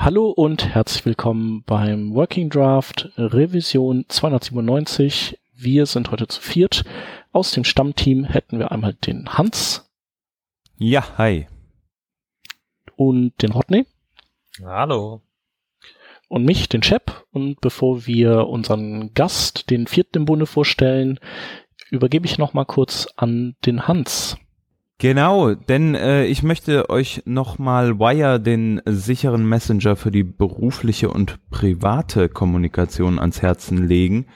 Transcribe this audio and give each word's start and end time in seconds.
Hallo 0.00 0.30
und 0.30 0.64
herzlich 0.64 1.04
willkommen 1.04 1.64
beim 1.64 2.14
Working 2.14 2.50
Draft 2.50 3.10
Revision 3.16 4.04
297. 4.06 5.40
Wir 5.56 5.86
sind 5.86 6.12
heute 6.12 6.28
zu 6.28 6.40
viert. 6.40 6.84
Aus 7.32 7.50
dem 7.50 7.64
Stammteam 7.64 8.22
hätten 8.22 8.60
wir 8.60 8.70
einmal 8.70 8.94
den 8.94 9.28
Hans. 9.36 9.90
Ja, 10.76 11.18
hi. 11.18 11.48
Und 12.94 13.42
den 13.42 13.50
Rodney. 13.50 13.86
Hallo. 14.64 15.20
Und 16.28 16.44
mich, 16.44 16.68
den 16.68 16.80
Chap. 16.80 17.26
Und 17.32 17.60
bevor 17.60 18.06
wir 18.06 18.46
unseren 18.46 19.12
Gast, 19.14 19.68
den 19.68 19.88
vierten 19.88 20.18
im 20.18 20.24
Bunde 20.26 20.46
vorstellen, 20.46 21.18
übergebe 21.90 22.24
ich 22.24 22.38
nochmal 22.38 22.66
kurz 22.66 23.08
an 23.16 23.56
den 23.66 23.88
Hans. 23.88 24.38
Genau, 25.00 25.54
denn 25.54 25.94
äh, 25.94 26.24
ich 26.24 26.42
möchte 26.42 26.90
euch 26.90 27.22
nochmal 27.24 28.00
Wire, 28.00 28.40
den 28.40 28.82
sicheren 28.84 29.48
Messenger 29.48 29.94
für 29.94 30.10
die 30.10 30.24
berufliche 30.24 31.08
und 31.08 31.38
private 31.50 32.28
Kommunikation 32.28 33.20
ans 33.20 33.40
Herzen 33.40 33.86
legen, 33.86 34.26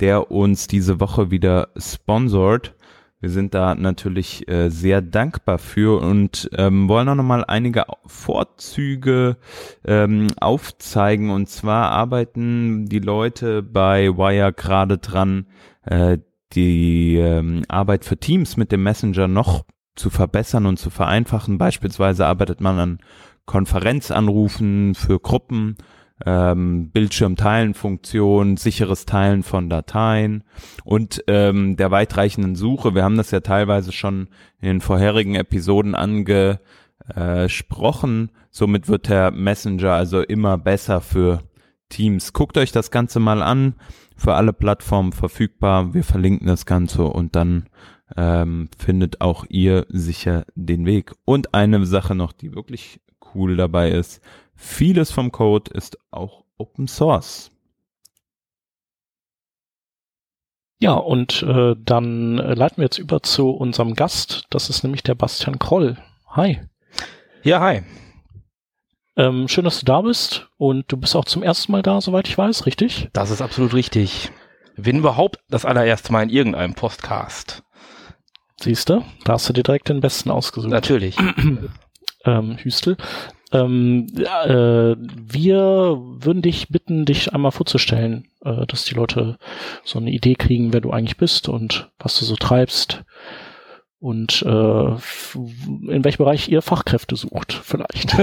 der 0.00 0.30
uns 0.30 0.66
diese 0.66 1.00
Woche 1.00 1.30
wieder 1.30 1.68
sponsort. 1.78 2.74
Wir 3.20 3.30
sind 3.30 3.54
da 3.54 3.74
natürlich 3.74 4.46
äh, 4.48 4.68
sehr 4.68 5.00
dankbar 5.00 5.58
für 5.58 6.02
und 6.02 6.50
ähm, 6.58 6.90
wollen 6.90 7.08
auch 7.08 7.14
nochmal 7.14 7.46
einige 7.48 7.86
Vorzüge 8.04 9.38
ähm, 9.86 10.26
aufzeigen. 10.38 11.30
Und 11.30 11.48
zwar 11.48 11.90
arbeiten 11.90 12.84
die 12.84 12.98
Leute 12.98 13.62
bei 13.62 14.10
Wire 14.18 14.52
gerade 14.52 14.98
dran, 14.98 15.46
äh, 15.86 16.18
die 16.52 17.16
ähm, 17.16 17.62
Arbeit 17.68 18.04
für 18.04 18.18
Teams 18.18 18.58
mit 18.58 18.72
dem 18.72 18.82
Messenger 18.82 19.26
noch 19.26 19.64
zu 19.94 20.10
verbessern 20.10 20.66
und 20.66 20.78
zu 20.78 20.90
vereinfachen. 20.90 21.58
Beispielsweise 21.58 22.26
arbeitet 22.26 22.60
man 22.60 22.78
an 22.78 22.98
Konferenzanrufen 23.46 24.94
für 24.94 25.18
Gruppen, 25.18 25.76
ähm, 26.24 26.90
Bildschirmteilenfunktion, 26.90 28.56
sicheres 28.56 29.06
Teilen 29.06 29.42
von 29.42 29.68
Dateien 29.68 30.44
und 30.84 31.24
ähm, 31.26 31.74
der 31.76 31.90
weitreichenden 31.90 32.54
Suche. 32.54 32.94
Wir 32.94 33.02
haben 33.02 33.16
das 33.16 33.32
ja 33.32 33.40
teilweise 33.40 33.90
schon 33.92 34.28
in 34.60 34.68
den 34.68 34.80
vorherigen 34.80 35.34
Episoden 35.34 35.96
angesprochen. 35.96 38.30
Somit 38.50 38.88
wird 38.88 39.08
der 39.08 39.32
Messenger 39.32 39.92
also 39.92 40.20
immer 40.20 40.58
besser 40.58 41.00
für 41.00 41.40
Teams. 41.88 42.32
Guckt 42.32 42.56
euch 42.56 42.70
das 42.72 42.90
Ganze 42.90 43.20
mal 43.20 43.42
an. 43.42 43.74
Für 44.16 44.34
alle 44.34 44.52
Plattformen 44.52 45.12
verfügbar. 45.12 45.94
Wir 45.94 46.04
verlinken 46.04 46.46
das 46.46 46.66
Ganze 46.66 47.04
und 47.04 47.34
dann 47.34 47.64
ähm, 48.16 48.68
findet 48.78 49.20
auch 49.20 49.44
ihr 49.48 49.86
sicher 49.88 50.44
den 50.54 50.86
Weg. 50.86 51.12
Und 51.24 51.54
eine 51.54 51.84
Sache 51.86 52.14
noch, 52.14 52.32
die 52.32 52.54
wirklich 52.54 53.00
cool 53.34 53.56
dabei 53.56 53.90
ist. 53.90 54.20
Vieles 54.54 55.10
vom 55.10 55.32
Code 55.32 55.70
ist 55.72 55.98
auch 56.10 56.44
Open 56.58 56.88
Source. 56.88 57.50
Ja, 60.80 60.94
und 60.94 61.42
äh, 61.44 61.76
dann 61.78 62.36
leiten 62.36 62.78
wir 62.78 62.84
jetzt 62.84 62.98
über 62.98 63.22
zu 63.22 63.50
unserem 63.50 63.94
Gast. 63.94 64.46
Das 64.50 64.68
ist 64.68 64.82
nämlich 64.82 65.04
der 65.04 65.14
Bastian 65.14 65.60
Kroll. 65.60 65.96
Hi. 66.26 66.60
Ja, 67.44 67.60
hi. 67.60 67.82
Ähm, 69.16 69.46
schön, 69.46 69.64
dass 69.64 69.78
du 69.78 69.84
da 69.84 70.00
bist. 70.00 70.48
Und 70.56 70.90
du 70.90 70.96
bist 70.96 71.14
auch 71.14 71.24
zum 71.24 71.42
ersten 71.42 71.70
Mal 71.70 71.82
da, 71.82 72.00
soweit 72.00 72.26
ich 72.26 72.36
weiß, 72.36 72.66
richtig? 72.66 73.08
Das 73.12 73.30
ist 73.30 73.42
absolut 73.42 73.74
richtig. 73.74 74.32
Wenn 74.74 74.98
überhaupt 74.98 75.38
das 75.48 75.64
allererste 75.64 76.12
Mal 76.12 76.24
in 76.24 76.30
irgendeinem 76.30 76.74
Postcast. 76.74 77.62
Siehst 78.62 78.90
du, 78.90 79.04
da 79.24 79.32
hast 79.32 79.48
du 79.48 79.52
dir 79.52 79.64
direkt 79.64 79.88
den 79.88 80.00
besten 80.00 80.30
ausgesucht. 80.30 80.70
Natürlich. 80.70 81.16
ähm, 82.24 82.56
Hüstel. 82.58 82.96
Ähm, 83.50 84.06
äh, 84.16 84.94
wir 84.96 85.98
würden 85.98 86.42
dich 86.42 86.68
bitten, 86.68 87.04
dich 87.04 87.34
einmal 87.34 87.50
vorzustellen, 87.50 88.28
äh, 88.44 88.64
dass 88.66 88.84
die 88.84 88.94
Leute 88.94 89.38
so 89.84 89.98
eine 89.98 90.10
Idee 90.10 90.36
kriegen, 90.36 90.72
wer 90.72 90.80
du 90.80 90.92
eigentlich 90.92 91.16
bist 91.16 91.48
und 91.48 91.90
was 91.98 92.18
du 92.18 92.24
so 92.24 92.36
treibst 92.36 93.04
und 94.02 94.42
äh, 94.42 94.48
in 94.48 96.04
welchem 96.04 96.24
Bereich 96.24 96.48
ihr 96.48 96.60
Fachkräfte 96.60 97.14
sucht, 97.14 97.52
vielleicht. 97.64 98.16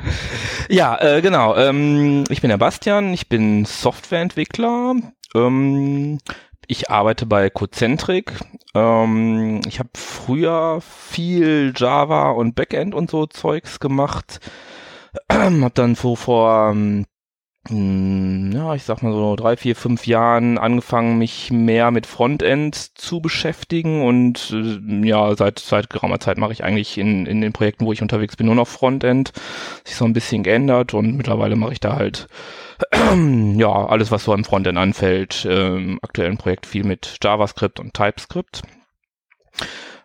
ja, 0.68 1.00
äh, 1.00 1.22
genau. 1.22 1.56
Ähm, 1.56 2.24
ich 2.28 2.42
bin 2.42 2.50
der 2.50 2.58
Bastian, 2.58 3.14
ich 3.14 3.28
bin 3.28 3.64
Softwareentwickler. 3.64 4.96
Ähm, 5.34 6.18
ich 6.68 6.90
arbeite 6.90 7.26
bei 7.26 7.50
Cocentric. 7.50 8.32
Ähm, 8.74 9.62
ich 9.66 9.78
habe 9.78 9.88
früher 9.94 10.80
viel 10.80 11.72
Java 11.74 12.30
und 12.30 12.54
Backend 12.54 12.94
und 12.94 13.10
so 13.10 13.26
Zeugs 13.26 13.80
gemacht. 13.80 14.40
hab 15.32 15.74
dann 15.74 15.94
so 15.94 16.14
vor, 16.14 16.70
ähm, 16.70 17.06
ja, 17.70 18.74
ich 18.74 18.84
sag 18.84 19.02
mal 19.02 19.12
so 19.12 19.36
drei, 19.36 19.56
vier, 19.56 19.76
fünf 19.76 20.06
Jahren 20.06 20.56
angefangen, 20.56 21.18
mich 21.18 21.50
mehr 21.50 21.90
mit 21.90 22.06
Frontend 22.06 22.74
zu 22.98 23.20
beschäftigen 23.20 24.02
und 24.02 24.50
äh, 24.52 25.06
ja, 25.06 25.36
seit 25.36 25.58
seit 25.58 25.90
geraumer 25.90 26.18
Zeit 26.20 26.38
mache 26.38 26.52
ich 26.52 26.64
eigentlich 26.64 26.96
in 26.96 27.26
in 27.26 27.40
den 27.40 27.52
Projekten, 27.52 27.84
wo 27.84 27.92
ich 27.92 28.00
unterwegs 28.00 28.36
bin, 28.36 28.46
nur 28.46 28.54
noch 28.54 28.68
Frontend. 28.68 29.32
Sich 29.84 29.96
so 29.96 30.04
ein 30.04 30.14
bisschen 30.14 30.42
geändert 30.42 30.94
und 30.94 31.16
mittlerweile 31.16 31.56
mache 31.56 31.72
ich 31.72 31.80
da 31.80 31.96
halt 31.96 32.28
ja, 33.56 33.86
alles, 33.86 34.10
was 34.10 34.24
so 34.24 34.32
im 34.34 34.44
Frontend 34.44 34.78
anfällt, 34.78 35.46
ähm, 35.48 35.98
aktuellen 36.02 36.38
Projekt 36.38 36.66
viel 36.66 36.84
mit 36.84 37.18
JavaScript 37.22 37.80
und 37.80 37.92
TypeScript. 37.94 38.62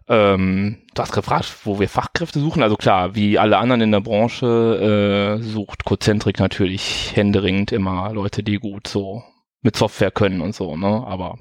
Ähm, 0.07 0.83
du 0.93 1.01
hast 1.01 1.13
gefragt, 1.13 1.45
wo 1.63 1.79
wir 1.79 1.87
Fachkräfte 1.87 2.39
suchen. 2.39 2.63
Also 2.63 2.75
klar, 2.75 3.15
wie 3.15 3.39
alle 3.39 3.57
anderen 3.57 3.81
in 3.81 3.91
der 3.91 4.01
Branche 4.01 5.39
äh, 5.39 5.41
sucht 5.41 5.85
Cocentric 5.85 6.39
natürlich 6.39 7.15
händeringend 7.15 7.71
immer 7.71 8.11
Leute, 8.13 8.43
die 8.43 8.57
gut 8.57 8.87
so 8.87 9.23
mit 9.61 9.77
Software 9.77 10.11
können 10.11 10.41
und 10.41 10.53
so, 10.53 10.75
ne? 10.75 11.05
Aber 11.07 11.39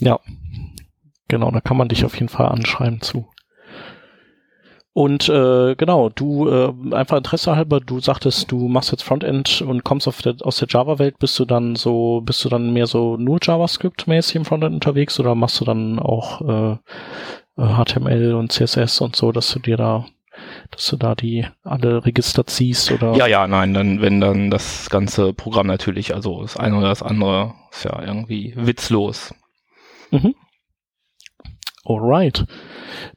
ja, 0.00 0.18
genau, 1.28 1.50
da 1.50 1.60
kann 1.60 1.76
man 1.76 1.88
dich 1.88 2.04
auf 2.04 2.14
jeden 2.14 2.28
Fall 2.28 2.48
anschreiben 2.48 3.00
zu. 3.00 3.28
Und 4.94 5.28
äh, 5.28 5.74
genau, 5.74 6.08
du 6.08 6.48
äh, 6.48 6.72
einfach 6.94 7.16
Interesse 7.16 7.56
halber, 7.56 7.80
du 7.80 7.98
sagtest, 7.98 8.52
du 8.52 8.68
machst 8.68 8.92
jetzt 8.92 9.02
Frontend 9.02 9.60
und 9.60 9.82
kommst 9.82 10.06
der, 10.24 10.36
aus 10.42 10.58
der 10.58 10.68
Java-Welt, 10.70 11.18
bist 11.18 11.36
du 11.40 11.44
dann 11.44 11.74
so, 11.74 12.22
bist 12.24 12.44
du 12.44 12.48
dann 12.48 12.72
mehr 12.72 12.86
so 12.86 13.16
nur 13.16 13.40
JavaScript-mäßig 13.42 14.36
im 14.36 14.44
Frontend 14.44 14.72
unterwegs 14.72 15.18
oder 15.18 15.34
machst 15.34 15.60
du 15.60 15.64
dann 15.64 15.98
auch 15.98 16.40
äh, 16.42 16.76
HTML 17.56 18.34
und 18.34 18.52
CSS 18.52 19.00
und 19.00 19.16
so, 19.16 19.32
dass 19.32 19.50
du 19.50 19.58
dir 19.58 19.76
da, 19.76 20.06
dass 20.70 20.86
du 20.86 20.96
da 20.96 21.16
die 21.16 21.44
alle 21.64 22.06
Register 22.06 22.46
ziehst 22.46 22.92
oder? 22.92 23.16
Ja, 23.16 23.26
ja, 23.26 23.48
nein, 23.48 23.74
dann 23.74 24.00
wenn 24.00 24.20
dann 24.20 24.48
das 24.48 24.90
ganze 24.90 25.32
Programm 25.32 25.66
natürlich, 25.66 26.14
also 26.14 26.42
das 26.42 26.56
eine 26.56 26.76
oder 26.78 26.90
das 26.90 27.02
andere 27.02 27.54
ist 27.72 27.84
ja 27.84 28.00
irgendwie 28.00 28.54
witzlos. 28.56 29.34
Mhm. 30.12 30.36
Alright. 31.84 32.46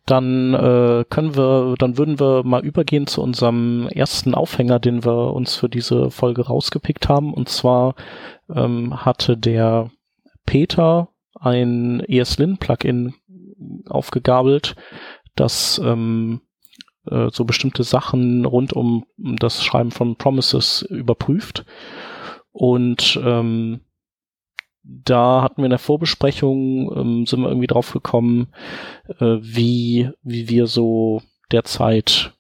Dann 0.06 0.54
äh, 0.54 1.06
können 1.10 1.36
wir, 1.36 1.76
dann 1.78 1.98
würden 1.98 2.20
wir 2.20 2.44
mal 2.44 2.66
übergehen 2.66 3.08
zu 3.08 3.22
unserem 3.22 3.88
ersten 3.88 4.36
Aufhänger, 4.36 4.80
den 4.80 5.06
wir 5.06 5.34
uns 5.34 5.56
für 5.56 5.70
diese 5.70 6.12
Folge 6.12 6.46
rausgepickt 6.48 7.08
haben. 7.08 7.34
Und 7.34 7.50
zwar 7.50 7.96
ähm, 8.54 9.06
hatte 9.06 9.38
der 9.38 9.90
Peter 10.46 11.10
ein 11.40 12.02
ESLint-Plugin 12.02 13.14
aufgegabelt, 13.88 14.76
das 15.36 15.80
ähm, 15.84 16.42
äh, 17.10 17.30
so 17.32 17.46
bestimmte 17.46 17.84
Sachen 17.84 18.46
rund 18.46 18.74
um 18.74 19.06
das 19.18 19.64
Schreiben 19.64 19.92
von 19.92 20.16
Promises 20.16 20.82
überprüft. 20.82 21.66
Und 22.52 23.20
ähm, 23.24 23.82
da 24.88 25.42
hatten 25.42 25.58
wir 25.58 25.66
in 25.66 25.72
der 25.72 25.80
Vorbesprechung, 25.80 26.92
ähm, 26.96 27.26
sind 27.26 27.42
wir 27.42 27.50
irgendwie 27.50 27.68
drauf 27.68 27.92
gekommen, 27.92 28.48
äh, 29.20 29.38
wie, 29.40 30.10
wie 30.24 30.50
wir 30.50 30.68
so 30.68 31.22
derzeit, 31.52 32.34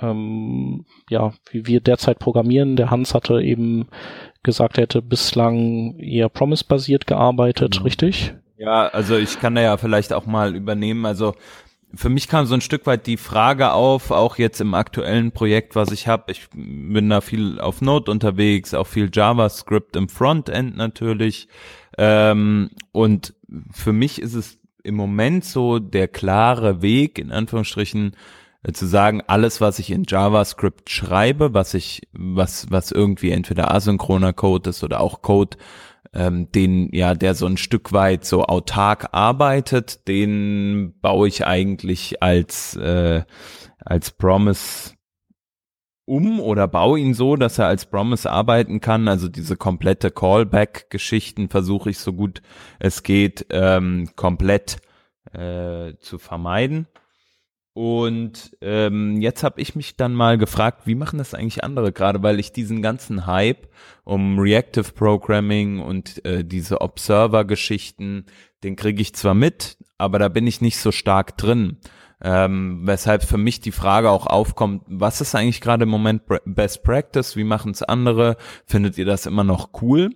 ähm, 0.00 0.86
ja, 1.08 1.32
wie 1.50 1.66
wir 1.66 1.80
derzeit 1.80 2.18
programmieren. 2.18 2.76
Der 2.76 2.90
Hans 2.90 3.14
hatte 3.14 3.40
eben 3.42 3.86
gesagt, 4.42 4.78
er 4.78 4.82
hätte 4.82 5.02
bislang 5.02 5.98
eher 5.98 6.28
Promise-basiert 6.28 7.06
gearbeitet, 7.06 7.78
mhm. 7.78 7.84
richtig? 7.84 8.34
Ja, 8.56 8.88
also 8.88 9.16
ich 9.16 9.38
kann 9.38 9.54
da 9.54 9.60
ja 9.60 9.76
vielleicht 9.76 10.12
auch 10.12 10.26
mal 10.26 10.56
übernehmen. 10.56 11.06
Also 11.06 11.34
für 11.94 12.08
mich 12.08 12.28
kam 12.28 12.46
so 12.46 12.54
ein 12.54 12.60
Stück 12.60 12.86
weit 12.86 13.06
die 13.06 13.16
Frage 13.16 13.72
auf, 13.72 14.10
auch 14.10 14.36
jetzt 14.36 14.60
im 14.60 14.74
aktuellen 14.74 15.32
Projekt, 15.32 15.74
was 15.74 15.90
ich 15.90 16.06
habe. 16.06 16.30
Ich 16.32 16.48
bin 16.52 17.08
da 17.08 17.20
viel 17.20 17.60
auf 17.60 17.80
Node 17.80 18.10
unterwegs, 18.10 18.74
auch 18.74 18.86
viel 18.86 19.10
JavaScript 19.12 19.96
im 19.96 20.08
Frontend 20.08 20.76
natürlich. 20.76 21.48
Ähm, 21.96 22.70
und 22.92 23.34
für 23.72 23.92
mich 23.92 24.20
ist 24.20 24.34
es 24.34 24.58
im 24.84 24.94
Moment 24.94 25.44
so 25.44 25.78
der 25.78 26.08
klare 26.08 26.82
Weg, 26.82 27.18
in 27.18 27.32
Anführungsstrichen, 27.32 28.14
äh, 28.62 28.72
zu 28.72 28.86
sagen, 28.86 29.22
alles, 29.26 29.60
was 29.60 29.78
ich 29.78 29.90
in 29.90 30.04
JavaScript 30.06 30.90
schreibe, 30.90 31.54
was 31.54 31.74
ich, 31.74 32.02
was, 32.12 32.70
was 32.70 32.92
irgendwie 32.92 33.30
entweder 33.30 33.72
asynchroner 33.74 34.32
Code 34.32 34.70
ist 34.70 34.84
oder 34.84 35.00
auch 35.00 35.22
Code, 35.22 35.56
ähm, 36.14 36.50
den 36.52 36.88
ja, 36.92 37.14
der 37.14 37.34
so 37.34 37.46
ein 37.46 37.56
Stück 37.56 37.92
weit 37.92 38.24
so 38.24 38.44
autark 38.44 39.08
arbeitet, 39.12 40.08
den 40.08 40.94
baue 41.00 41.28
ich 41.28 41.46
eigentlich 41.46 42.22
als 42.22 42.76
äh, 42.76 43.22
als 43.78 44.10
Promise 44.10 44.94
um 46.04 46.40
oder 46.40 46.66
baue 46.66 46.98
ihn 46.98 47.12
so, 47.14 47.36
dass 47.36 47.58
er 47.58 47.66
als 47.66 47.86
Promise 47.86 48.30
arbeiten 48.30 48.80
kann. 48.80 49.08
Also 49.08 49.28
diese 49.28 49.56
komplette 49.56 50.10
Callback-Geschichten 50.10 51.50
versuche 51.50 51.90
ich 51.90 51.98
so 51.98 52.14
gut 52.14 52.42
es 52.78 53.02
geht 53.02 53.46
ähm, 53.50 54.08
komplett 54.16 54.78
äh, 55.32 55.94
zu 55.98 56.18
vermeiden. 56.18 56.86
Und 57.78 58.56
ähm, 58.60 59.20
jetzt 59.20 59.44
habe 59.44 59.60
ich 59.60 59.76
mich 59.76 59.96
dann 59.96 60.12
mal 60.12 60.36
gefragt, 60.36 60.88
wie 60.88 60.96
machen 60.96 61.18
das 61.18 61.32
eigentlich 61.32 61.62
andere, 61.62 61.92
gerade 61.92 62.24
weil 62.24 62.40
ich 62.40 62.50
diesen 62.50 62.82
ganzen 62.82 63.24
Hype 63.24 63.68
um 64.02 64.36
Reactive 64.40 64.90
Programming 64.94 65.78
und 65.78 66.24
äh, 66.24 66.44
diese 66.44 66.80
Observer-Geschichten, 66.80 68.26
den 68.64 68.74
kriege 68.74 69.00
ich 69.00 69.14
zwar 69.14 69.34
mit, 69.34 69.76
aber 69.96 70.18
da 70.18 70.28
bin 70.28 70.48
ich 70.48 70.60
nicht 70.60 70.78
so 70.78 70.90
stark 70.90 71.36
drin. 71.36 71.76
Ähm, 72.20 72.80
weshalb 72.82 73.22
für 73.22 73.38
mich 73.38 73.60
die 73.60 73.70
Frage 73.70 74.10
auch 74.10 74.26
aufkommt, 74.26 74.82
was 74.88 75.20
ist 75.20 75.36
eigentlich 75.36 75.60
gerade 75.60 75.84
im 75.84 75.88
Moment 75.88 76.22
Best 76.46 76.82
Practice? 76.82 77.36
Wie 77.36 77.44
machen 77.44 77.70
es 77.70 77.84
andere? 77.84 78.38
Findet 78.66 78.98
ihr 78.98 79.06
das 79.06 79.24
immer 79.24 79.44
noch 79.44 79.68
cool? 79.82 80.10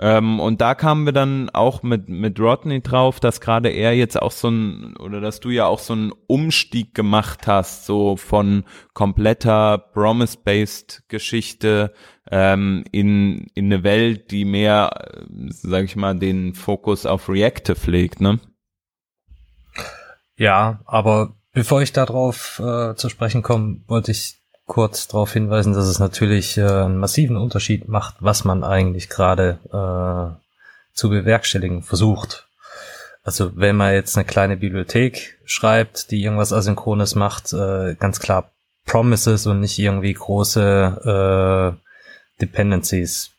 Ähm, 0.00 0.38
und 0.38 0.60
da 0.60 0.74
kamen 0.74 1.06
wir 1.06 1.12
dann 1.12 1.50
auch 1.50 1.82
mit, 1.82 2.08
mit 2.08 2.38
Rodney 2.38 2.80
drauf, 2.80 3.18
dass 3.18 3.40
gerade 3.40 3.68
er 3.68 3.96
jetzt 3.96 4.20
auch 4.20 4.30
so 4.30 4.48
ein, 4.48 4.96
oder 4.96 5.20
dass 5.20 5.40
du 5.40 5.50
ja 5.50 5.66
auch 5.66 5.80
so 5.80 5.92
einen 5.92 6.12
Umstieg 6.28 6.94
gemacht 6.94 7.48
hast, 7.48 7.84
so 7.84 8.16
von 8.16 8.64
kompletter 8.94 9.78
Promise-based 9.78 11.04
Geschichte 11.08 11.92
ähm, 12.30 12.84
in, 12.92 13.48
in 13.54 13.66
eine 13.66 13.82
Welt, 13.82 14.30
die 14.30 14.44
mehr, 14.44 14.90
äh, 15.14 15.24
sag 15.48 15.84
ich 15.84 15.96
mal, 15.96 16.16
den 16.16 16.54
Fokus 16.54 17.04
auf 17.04 17.28
Reactive 17.28 17.90
legt, 17.90 18.20
ne? 18.20 18.38
Ja, 20.36 20.80
aber 20.84 21.34
bevor 21.52 21.82
ich 21.82 21.92
darauf 21.92 22.60
äh, 22.60 22.94
zu 22.94 23.08
sprechen 23.08 23.42
komme, 23.42 23.82
wollte 23.88 24.12
ich 24.12 24.37
kurz 24.68 25.08
darauf 25.08 25.32
hinweisen, 25.32 25.72
dass 25.72 25.86
es 25.86 25.98
natürlich 25.98 26.56
äh, 26.58 26.62
einen 26.62 26.98
massiven 26.98 27.36
Unterschied 27.36 27.88
macht, 27.88 28.16
was 28.20 28.44
man 28.44 28.62
eigentlich 28.62 29.08
gerade 29.08 29.58
äh, 29.72 30.38
zu 30.94 31.08
bewerkstelligen 31.08 31.82
versucht. 31.82 32.46
Also 33.24 33.56
wenn 33.56 33.76
man 33.76 33.94
jetzt 33.94 34.16
eine 34.16 34.24
kleine 34.24 34.56
Bibliothek 34.56 35.38
schreibt, 35.44 36.10
die 36.10 36.22
irgendwas 36.22 36.52
Asynchrones 36.52 37.14
macht, 37.14 37.52
äh, 37.52 37.96
ganz 37.98 38.20
klar 38.20 38.52
Promises 38.86 39.46
und 39.46 39.60
nicht 39.60 39.78
irgendwie 39.78 40.14
große 40.14 41.76
äh, 41.76 42.40
Dependencies 42.40 43.30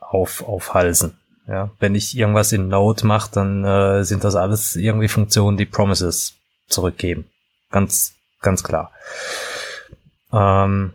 auf, 0.00 0.46
aufhalsen. 0.46 1.18
Ja, 1.46 1.70
wenn 1.78 1.94
ich 1.94 2.16
irgendwas 2.16 2.52
in 2.52 2.68
Node 2.68 3.06
mache, 3.06 3.30
dann 3.32 3.64
äh, 3.64 4.04
sind 4.04 4.22
das 4.22 4.36
alles 4.36 4.76
irgendwie 4.76 5.08
Funktionen, 5.08 5.56
die 5.56 5.64
Promises 5.64 6.34
zurückgeben. 6.68 7.24
Ganz, 7.70 8.12
ganz 8.42 8.62
klar. 8.62 8.92
Ähm, 10.32 10.92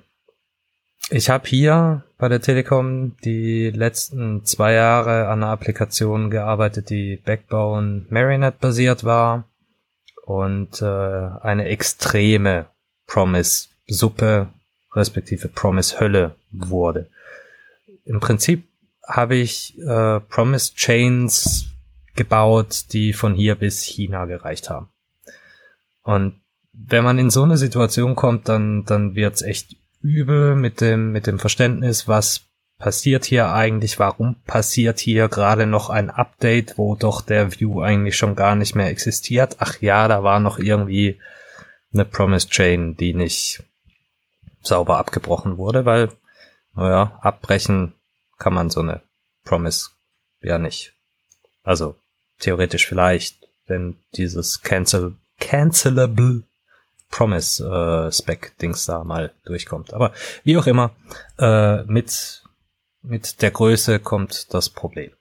ich 1.09 1.29
habe 1.29 1.47
hier 1.47 2.03
bei 2.17 2.29
der 2.29 2.41
Telekom 2.41 3.17
die 3.23 3.69
letzten 3.69 4.45
zwei 4.45 4.73
Jahre 4.73 5.27
an 5.27 5.43
einer 5.43 5.51
Applikation 5.51 6.29
gearbeitet, 6.29 6.89
die 6.89 7.17
Backbone 7.17 8.05
Marinette 8.09 8.57
basiert 8.59 9.03
war 9.03 9.45
und 10.25 10.81
äh, 10.81 10.85
eine 10.85 11.65
extreme 11.65 12.67
Promise-Suppe 13.07 14.47
respektive 14.93 15.49
Promise-Hölle 15.49 16.35
wurde. 16.51 17.09
Im 18.05 18.19
Prinzip 18.19 18.67
habe 19.05 19.35
ich 19.35 19.77
äh, 19.79 20.19
Promise 20.21 20.75
Chains 20.75 21.65
gebaut, 22.15 22.85
die 22.93 23.13
von 23.13 23.33
hier 23.33 23.55
bis 23.55 23.83
China 23.83 24.25
gereicht 24.25 24.69
haben. 24.69 24.89
Und 26.03 26.39
wenn 26.73 27.03
man 27.03 27.19
in 27.19 27.29
so 27.29 27.43
eine 27.43 27.57
Situation 27.57 28.15
kommt, 28.15 28.49
dann, 28.49 28.83
dann 28.85 29.15
wird's 29.15 29.41
echt 29.41 29.75
übel 30.01 30.55
mit 30.55 30.81
dem, 30.81 31.11
mit 31.11 31.27
dem 31.27 31.39
Verständnis, 31.39 32.07
was 32.07 32.41
passiert 32.77 33.23
hier 33.23 33.53
eigentlich, 33.53 33.99
warum 33.99 34.35
passiert 34.45 34.99
hier 34.99 35.29
gerade 35.29 35.65
noch 35.65 35.89
ein 35.89 36.09
Update, 36.09 36.77
wo 36.77 36.95
doch 36.95 37.21
der 37.21 37.57
View 37.57 37.81
eigentlich 37.81 38.17
schon 38.17 38.35
gar 38.35 38.55
nicht 38.55 38.75
mehr 38.75 38.89
existiert. 38.89 39.57
Ach 39.59 39.79
ja, 39.79 40.07
da 40.07 40.23
war 40.23 40.39
noch 40.39 40.59
irgendwie 40.59 41.21
eine 41.93 42.03
Promise 42.03 42.49
Chain, 42.49 42.97
die 42.97 43.13
nicht 43.13 43.63
sauber 44.61 44.97
abgebrochen 44.97 45.57
wurde, 45.57 45.85
weil, 45.85 46.09
naja, 46.75 47.17
abbrechen 47.21 47.93
kann 48.37 48.53
man 48.53 48.69
so 48.69 48.81
eine 48.81 49.01
Promise 49.45 49.91
ja 50.41 50.57
nicht. 50.57 50.93
Also 51.63 51.95
theoretisch 52.39 52.87
vielleicht, 52.87 53.47
wenn 53.67 53.95
dieses 54.15 54.61
Cancel, 54.61 55.15
Cancelable 55.39 56.43
Promise 57.13 57.63
äh, 57.63 58.09
da 58.87 59.03
mal 59.03 59.31
durchkommt. 59.45 59.93
Aber 59.93 60.13
wie 60.43 60.57
auch 60.57 60.65
immer, 60.65 60.95
äh, 61.37 61.83
mit 61.83 62.41
mit 63.03 63.43
der 63.43 63.51
Größe 63.51 63.99
kommt 63.99 64.51
das 64.53 64.69
Problem. 64.69 65.11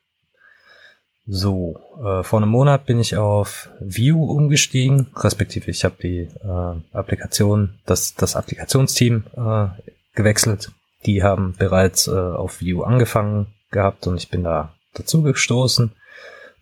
So, 1.27 1.79
äh, 2.03 2.23
vor 2.23 2.41
einem 2.41 2.49
Monat 2.49 2.87
bin 2.87 2.99
ich 2.99 3.19
auf 3.19 3.69
View 3.79 4.25
umgestiegen, 4.25 5.09
respektive 5.17 5.71
ich 5.71 5.85
habe 5.85 5.97
die 6.03 6.31
äh, 6.43 6.97
Applikation, 6.97 7.79
das 7.85 8.15
das 8.15 8.37
Applikationsteam 8.37 9.25
äh, 9.37 9.67
gewechselt. 10.15 10.73
Die 11.05 11.23
haben 11.23 11.55
bereits 11.59 12.09
äh, 12.09 12.13
auf 12.13 12.63
View 12.63 12.85
angefangen 12.85 13.49
gehabt 13.71 14.07
und 14.07 14.17
ich 14.17 14.31
bin 14.31 14.45
da 14.45 14.73
dazu 14.95 15.21
gestoßen, 15.23 15.93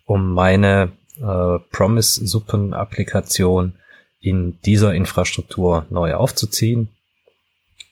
um 0.05 0.33
meine 0.33 0.91
äh, 1.21 1.59
Promise-Suppen-Applikation 1.71 3.77
in 4.21 4.59
dieser 4.61 4.93
Infrastruktur 4.93 5.85
neu 5.89 6.13
aufzuziehen. 6.13 6.89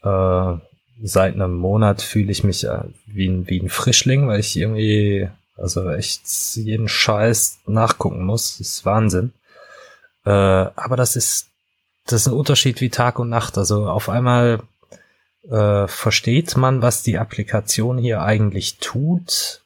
Äh, 0.04 0.54
seit 1.02 1.34
einem 1.34 1.56
Monat 1.56 2.02
fühle 2.02 2.32
ich 2.32 2.44
mich 2.44 2.64
äh, 2.66 2.84
wie, 3.08 3.28
ein, 3.28 3.50
wie 3.50 3.60
ein 3.60 3.70
Frischling, 3.70 4.28
weil 4.28 4.40
ich 4.40 4.56
irgendwie, 4.56 5.28
also 5.58 5.90
echt 5.90 6.22
jeden 6.56 6.88
Scheiß 6.88 7.60
nachgucken 7.66 8.24
muss. 8.24 8.60
Das 8.60 8.68
ist 8.68 8.86
Wahnsinn. 8.86 9.34
Äh, 10.24 10.30
aber 10.30 10.96
das 10.96 11.16
ist, 11.16 11.48
das 12.06 12.22
ist 12.22 12.28
ein 12.28 12.34
Unterschied 12.34 12.80
wie 12.80 12.90
Tag 12.90 13.18
und 13.18 13.30
Nacht. 13.30 13.58
Also 13.58 13.88
auf 13.88 14.08
einmal 14.08 14.62
äh, 15.50 15.88
versteht 15.88 16.56
man, 16.58 16.84
was 16.84 17.02
die 17.02 17.18
Applikation 17.18 17.98
hier 17.98 18.22
eigentlich 18.22 18.78
tut, 18.78 19.62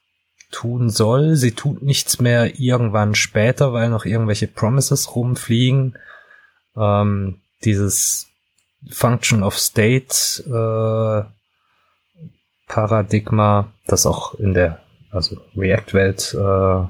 tun 0.50 0.90
soll. 0.90 1.36
Sie 1.36 1.52
tut 1.52 1.82
nichts 1.82 2.22
mehr 2.22 2.58
irgendwann 2.58 3.16
später, 3.16 3.74
weil 3.74 3.90
noch 3.90 4.06
irgendwelche 4.06 4.48
Promises 4.48 5.14
rumfliegen 5.16 5.98
ähm, 6.76 7.42
dieses 7.64 8.28
Function 8.90 9.44
of 9.44 9.58
State 9.58 10.44
äh, 10.46 11.24
Paradigma, 12.68 13.72
das 13.88 14.06
auch 14.06 14.34
in 14.36 14.54
der 14.54 14.80
also 15.12 15.38
React-Welt 15.56 16.34
äh, 16.34 16.88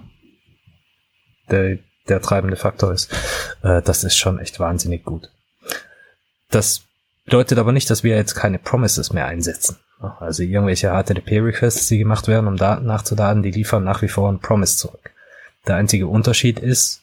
der, 1.52 1.80
der 2.08 2.22
treibende 2.22 2.56
Faktor 2.56 2.94
ist, 2.94 3.12
äh, 3.64 3.82
das 3.82 4.04
ist 4.04 4.16
schon 4.16 4.40
echt 4.40 4.60
wahnsinnig 4.60 5.04
gut. 5.04 5.30
Das 6.50 6.84
bedeutet 7.26 7.58
aber 7.58 7.72
nicht, 7.72 7.90
dass 7.90 8.04
wir 8.04 8.16
jetzt 8.16 8.36
keine 8.36 8.60
Promises 8.60 9.12
mehr 9.12 9.26
einsetzen. 9.26 9.78
Also 10.20 10.44
irgendwelche 10.44 10.90
HTTP-Requests, 10.90 11.88
die 11.88 11.98
gemacht 11.98 12.28
werden, 12.28 12.48
um 12.48 12.58
Daten 12.58 12.86
nachzuladen, 12.86 13.44
die 13.44 13.52
liefern 13.52 13.84
nach 13.84 14.02
wie 14.02 14.10
vor 14.10 14.30
ein 14.30 14.40
Promise 14.40 14.78
zurück. 14.78 15.12
Der 15.66 15.76
einzige 15.76 16.08
Unterschied 16.08 16.60
ist, 16.60 17.02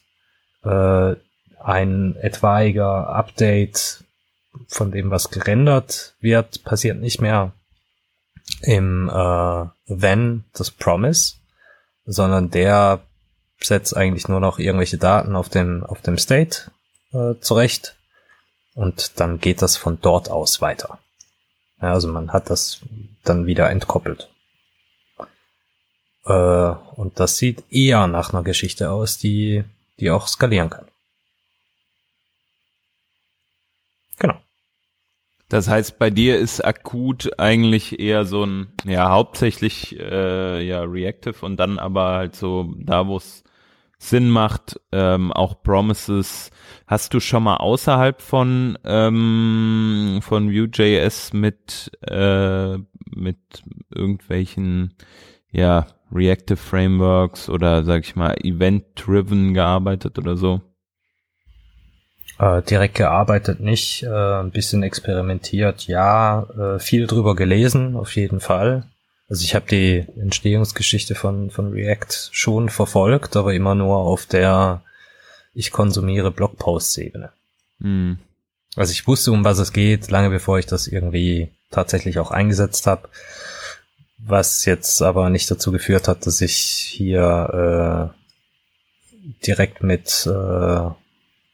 äh, 0.63 1.15
ein 1.63 2.15
etwaiger 2.17 3.09
Update 3.09 4.03
von 4.67 4.91
dem, 4.91 5.11
was 5.11 5.29
gerendert 5.29 6.15
wird, 6.19 6.63
passiert 6.63 6.99
nicht 6.99 7.21
mehr 7.21 7.53
im 8.61 9.09
äh, 9.09 9.65
Then 9.87 10.43
des 10.57 10.71
Promise, 10.71 11.35
sondern 12.05 12.49
der 12.49 13.01
setzt 13.59 13.95
eigentlich 13.95 14.27
nur 14.27 14.39
noch 14.39 14.59
irgendwelche 14.59 14.97
Daten 14.97 15.35
auf 15.35 15.49
dem 15.49 15.83
auf 15.83 16.01
dem 16.01 16.17
State 16.17 16.71
äh, 17.13 17.35
zurecht 17.39 17.95
und 18.73 19.19
dann 19.19 19.39
geht 19.39 19.61
das 19.61 19.77
von 19.77 19.99
dort 20.01 20.29
aus 20.29 20.61
weiter. 20.61 20.99
Ja, 21.81 21.93
also 21.93 22.07
man 22.07 22.33
hat 22.33 22.49
das 22.49 22.81
dann 23.23 23.45
wieder 23.45 23.69
entkoppelt. 23.69 24.29
Äh, 26.25 26.31
und 26.31 27.19
das 27.19 27.37
sieht 27.37 27.63
eher 27.71 28.07
nach 28.07 28.33
einer 28.33 28.43
Geschichte 28.43 28.91
aus, 28.91 29.17
die 29.17 29.63
die 29.99 30.09
auch 30.09 30.27
skalieren 30.27 30.69
kann. 30.69 30.87
Genau. 34.17 34.39
Das 35.51 35.67
heißt, 35.67 35.99
bei 35.99 36.09
dir 36.09 36.39
ist 36.39 36.63
akut 36.63 37.37
eigentlich 37.37 37.99
eher 37.99 38.23
so 38.23 38.45
ein, 38.45 38.67
ja, 38.85 39.09
hauptsächlich 39.09 39.99
äh, 39.99 40.65
ja 40.65 40.83
reactive 40.83 41.45
und 41.45 41.57
dann 41.57 41.77
aber 41.77 42.13
halt 42.13 42.37
so 42.37 42.73
da, 42.77 43.05
wo 43.05 43.17
es 43.17 43.43
Sinn 43.97 44.29
macht, 44.29 44.79
ähm, 44.93 45.33
auch 45.33 45.61
Promises. 45.61 46.51
Hast 46.87 47.13
du 47.13 47.19
schon 47.19 47.43
mal 47.43 47.57
außerhalb 47.57 48.21
von 48.21 48.77
ähm, 48.85 50.19
von 50.21 50.53
Vue.js 50.53 51.33
mit 51.33 51.91
äh, 52.07 52.77
mit 53.13 53.37
irgendwelchen 53.93 54.93
ja 55.51 55.85
Reactive 56.13 56.55
Frameworks 56.55 57.49
oder 57.49 57.83
sag 57.83 58.05
ich 58.05 58.15
mal 58.15 58.35
Event-driven 58.41 59.53
gearbeitet 59.53 60.17
oder 60.17 60.37
so? 60.37 60.61
Äh, 62.41 62.63
direkt 62.63 62.95
gearbeitet 62.95 63.59
nicht, 63.59 64.01
äh, 64.01 64.07
ein 64.07 64.49
bisschen 64.49 64.81
experimentiert, 64.81 65.85
ja, 65.85 66.47
äh, 66.57 66.79
viel 66.79 67.05
drüber 67.05 67.35
gelesen, 67.35 67.95
auf 67.95 68.15
jeden 68.15 68.39
Fall. 68.39 68.87
Also 69.29 69.43
ich 69.43 69.53
habe 69.53 69.67
die 69.69 70.07
Entstehungsgeschichte 70.19 71.13
von, 71.13 71.51
von 71.51 71.71
React 71.71 72.29
schon 72.31 72.69
verfolgt, 72.69 73.35
aber 73.35 73.53
immer 73.53 73.75
nur 73.75 73.97
auf 73.97 74.25
der 74.25 74.81
ich 75.53 75.69
konsumiere 75.69 76.31
Blogposts-Ebene. 76.31 77.29
Mhm. 77.77 78.17
Also 78.75 78.91
ich 78.91 79.05
wusste, 79.05 79.31
um 79.31 79.45
was 79.45 79.59
es 79.59 79.71
geht, 79.71 80.09
lange 80.09 80.31
bevor 80.31 80.57
ich 80.57 80.65
das 80.65 80.87
irgendwie 80.87 81.51
tatsächlich 81.69 82.17
auch 82.17 82.31
eingesetzt 82.31 82.87
habe, 82.87 83.07
was 84.17 84.65
jetzt 84.65 85.03
aber 85.03 85.29
nicht 85.29 85.51
dazu 85.51 85.71
geführt 85.71 86.07
hat, 86.07 86.25
dass 86.25 86.41
ich 86.41 86.55
hier 86.55 88.11
äh, 88.11 89.45
direkt 89.45 89.83
mit 89.83 90.25
äh, 90.25 90.89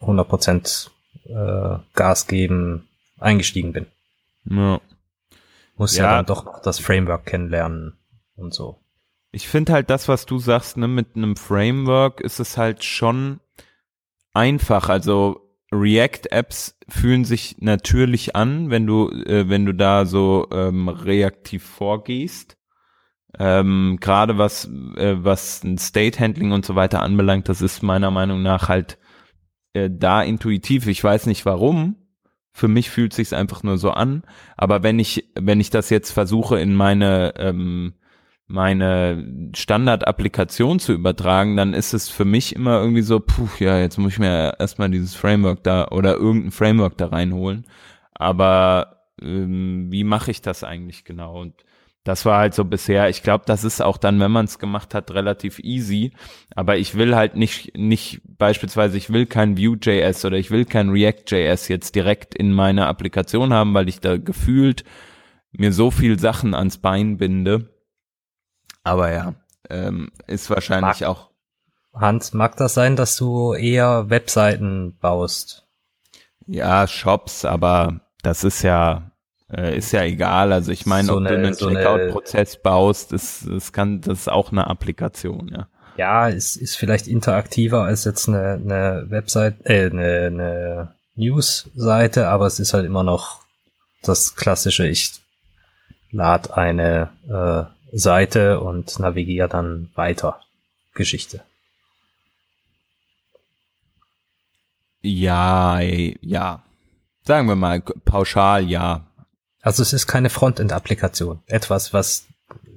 100% 0.01 0.89
äh, 1.25 1.79
Gas 1.93 2.27
geben 2.27 2.87
eingestiegen 3.19 3.73
bin. 3.73 3.87
Ja. 4.45 4.79
Muss 5.75 5.95
ja. 5.95 6.05
ja 6.05 6.15
dann 6.17 6.25
doch 6.25 6.45
noch 6.45 6.61
das 6.61 6.79
Framework 6.79 7.25
kennenlernen 7.25 7.93
und 8.35 8.53
so. 8.53 8.79
Ich 9.31 9.47
finde 9.47 9.73
halt 9.73 9.89
das, 9.89 10.07
was 10.07 10.25
du 10.25 10.39
sagst, 10.39 10.77
ne, 10.77 10.87
mit 10.87 11.15
einem 11.15 11.35
Framework 11.35 12.21
ist 12.21 12.39
es 12.39 12.57
halt 12.57 12.83
schon 12.83 13.39
einfach. 14.33 14.89
Also 14.89 15.47
React-Apps 15.71 16.77
fühlen 16.87 17.25
sich 17.25 17.57
natürlich 17.59 18.35
an, 18.35 18.69
wenn 18.69 18.87
du, 18.87 19.09
äh, 19.09 19.49
wenn 19.49 19.65
du 19.65 19.73
da 19.73 20.05
so 20.05 20.47
ähm, 20.51 20.87
reaktiv 20.87 21.63
vorgehst. 21.63 22.57
Ähm, 23.37 23.97
Gerade 23.99 24.37
was, 24.37 24.65
äh, 24.95 25.15
was 25.17 25.63
ein 25.63 25.77
State-Handling 25.77 26.53
und 26.53 26.65
so 26.65 26.75
weiter 26.75 27.01
anbelangt, 27.01 27.49
das 27.49 27.61
ist 27.61 27.83
meiner 27.83 28.09
Meinung 28.09 28.41
nach 28.41 28.69
halt 28.69 28.97
äh, 29.73 29.89
da 29.91 30.21
intuitiv. 30.23 30.87
Ich 30.87 31.03
weiß 31.03 31.25
nicht 31.25 31.45
warum. 31.45 31.95
Für 32.51 32.67
mich 32.67 32.89
fühlt 32.89 33.13
sich's 33.13 33.33
einfach 33.33 33.63
nur 33.63 33.77
so 33.77 33.91
an. 33.91 34.23
Aber 34.55 34.81
wenn 34.83 34.99
ich, 34.99 35.29
wenn 35.35 35.59
ich 35.59 35.69
das 35.69 35.89
jetzt 35.89 36.11
versuche 36.11 36.59
in 36.59 36.73
meine 36.73 37.33
ähm, 37.37 37.93
meine 38.47 39.51
Standard-Applikation 39.53 40.79
zu 40.79 40.93
übertragen, 40.93 41.57
dann 41.57 41.73
ist 41.73 41.93
es 41.93 42.09
für 42.09 42.23
mich 42.23 42.55
immer 42.55 42.79
irgendwie 42.79 43.01
so, 43.01 43.19
puh, 43.19 43.49
ja, 43.59 43.77
jetzt 43.79 43.97
muss 43.97 44.13
ich 44.13 44.19
mir 44.19 44.55
erstmal 44.57 44.89
dieses 44.89 45.15
Framework 45.15 45.63
da 45.63 45.89
oder 45.89 46.15
irgendein 46.15 46.51
Framework 46.51 46.97
da 46.97 47.07
reinholen. 47.07 47.65
Aber 48.13 49.03
ähm, 49.21 49.91
wie 49.91 50.05
mache 50.05 50.31
ich 50.31 50.41
das 50.41 50.63
eigentlich 50.63 51.03
genau? 51.03 51.41
Und 51.41 51.55
das 52.07 52.25
war 52.25 52.39
halt 52.39 52.53
so 52.53 52.63
bisher, 52.65 53.09
ich 53.09 53.23
glaube, 53.23 53.43
das 53.45 53.63
ist 53.63 53.81
auch 53.81 53.97
dann, 53.97 54.19
wenn 54.19 54.31
man 54.31 54.45
es 54.45 54.59
gemacht 54.59 54.93
hat, 54.93 55.11
relativ 55.11 55.59
easy. 55.59 56.13
Aber 56.55 56.77
ich 56.77 56.95
will 56.95 57.15
halt 57.15 57.35
nicht, 57.35 57.77
nicht 57.77 58.21
beispielsweise, 58.25 58.97
ich 58.97 59.11
will 59.11 59.25
kein 59.25 59.57
Vue.js 59.57 60.23
oder 60.25 60.37
ich 60.37 60.51
will 60.51 60.65
kein 60.65 60.89
React.js 60.89 61.67
jetzt 61.67 61.95
direkt 61.95 62.35
in 62.35 62.53
meine 62.53 62.87
Applikation 62.87 63.53
haben, 63.53 63.73
weil 63.73 63.89
ich 63.89 63.99
da 63.99 64.17
gefühlt 64.17 64.83
mir 65.51 65.73
so 65.73 65.91
viel 65.91 66.19
Sachen 66.19 66.53
ans 66.53 66.77
Bein 66.77 67.17
binde 67.17 67.69
aber 68.87 69.11
ja, 69.11 69.33
ähm, 69.69 70.11
ist 70.27 70.49
wahrscheinlich 70.49 71.01
mag, 71.01 71.09
auch. 71.09 71.29
Hans, 71.93 72.33
mag 72.33 72.55
das 72.55 72.73
sein, 72.73 72.95
dass 72.95 73.17
du 73.17 73.53
eher 73.53 74.09
Webseiten 74.09 74.97
baust? 74.97 75.67
Ja, 76.45 76.87
Shops, 76.87 77.43
aber 77.43 77.99
das 78.23 78.45
ist 78.45 78.61
ja 78.61 79.06
äh, 79.51 79.77
ist 79.77 79.91
ja 79.91 80.03
egal. 80.03 80.51
Also 80.53 80.71
ich 80.71 80.85
meine, 80.85 81.07
so 81.07 81.13
ob 81.13 81.19
eine, 81.19 81.29
du 81.29 81.35
einen 81.35 81.53
so 81.53 81.69
Checkout-Prozess 81.69 82.61
baust, 82.61 83.13
ist, 83.13 83.47
das 83.49 83.71
kann, 83.71 84.01
das 84.01 84.19
ist 84.21 84.29
auch 84.29 84.51
eine 84.51 84.67
Applikation, 84.67 85.49
ja. 85.49 85.67
Ja, 85.97 86.29
es 86.29 86.55
ist 86.55 86.75
vielleicht 86.77 87.07
interaktiver 87.07 87.83
als 87.83 88.05
jetzt 88.05 88.27
eine, 88.27 88.53
eine 88.53 89.05
Website, 89.09 89.55
äh, 89.65 89.89
eine, 89.89 90.27
eine 90.27 90.95
News-Seite, 91.15 92.27
aber 92.27 92.45
es 92.45 92.59
ist 92.59 92.73
halt 92.73 92.85
immer 92.85 93.03
noch 93.03 93.41
das 94.03 94.35
klassische, 94.35 94.87
ich 94.87 95.13
lade 96.11 96.55
eine 96.55 97.09
äh, 97.27 97.97
Seite 97.97 98.59
und 98.59 98.99
navigiere 98.99 99.49
dann 99.49 99.89
weiter. 99.95 100.39
Geschichte. 100.93 101.41
Ja, 105.01 105.79
ja. 105.79 106.63
Sagen 107.23 107.47
wir 107.47 107.55
mal 107.55 107.81
pauschal 107.81 108.67
ja. 108.67 109.06
Also 109.61 109.81
es 109.81 109.93
ist 109.93 110.07
keine 110.07 110.29
Frontend-Applikation. 110.29 111.39
Etwas, 111.47 111.93
was 111.93 112.25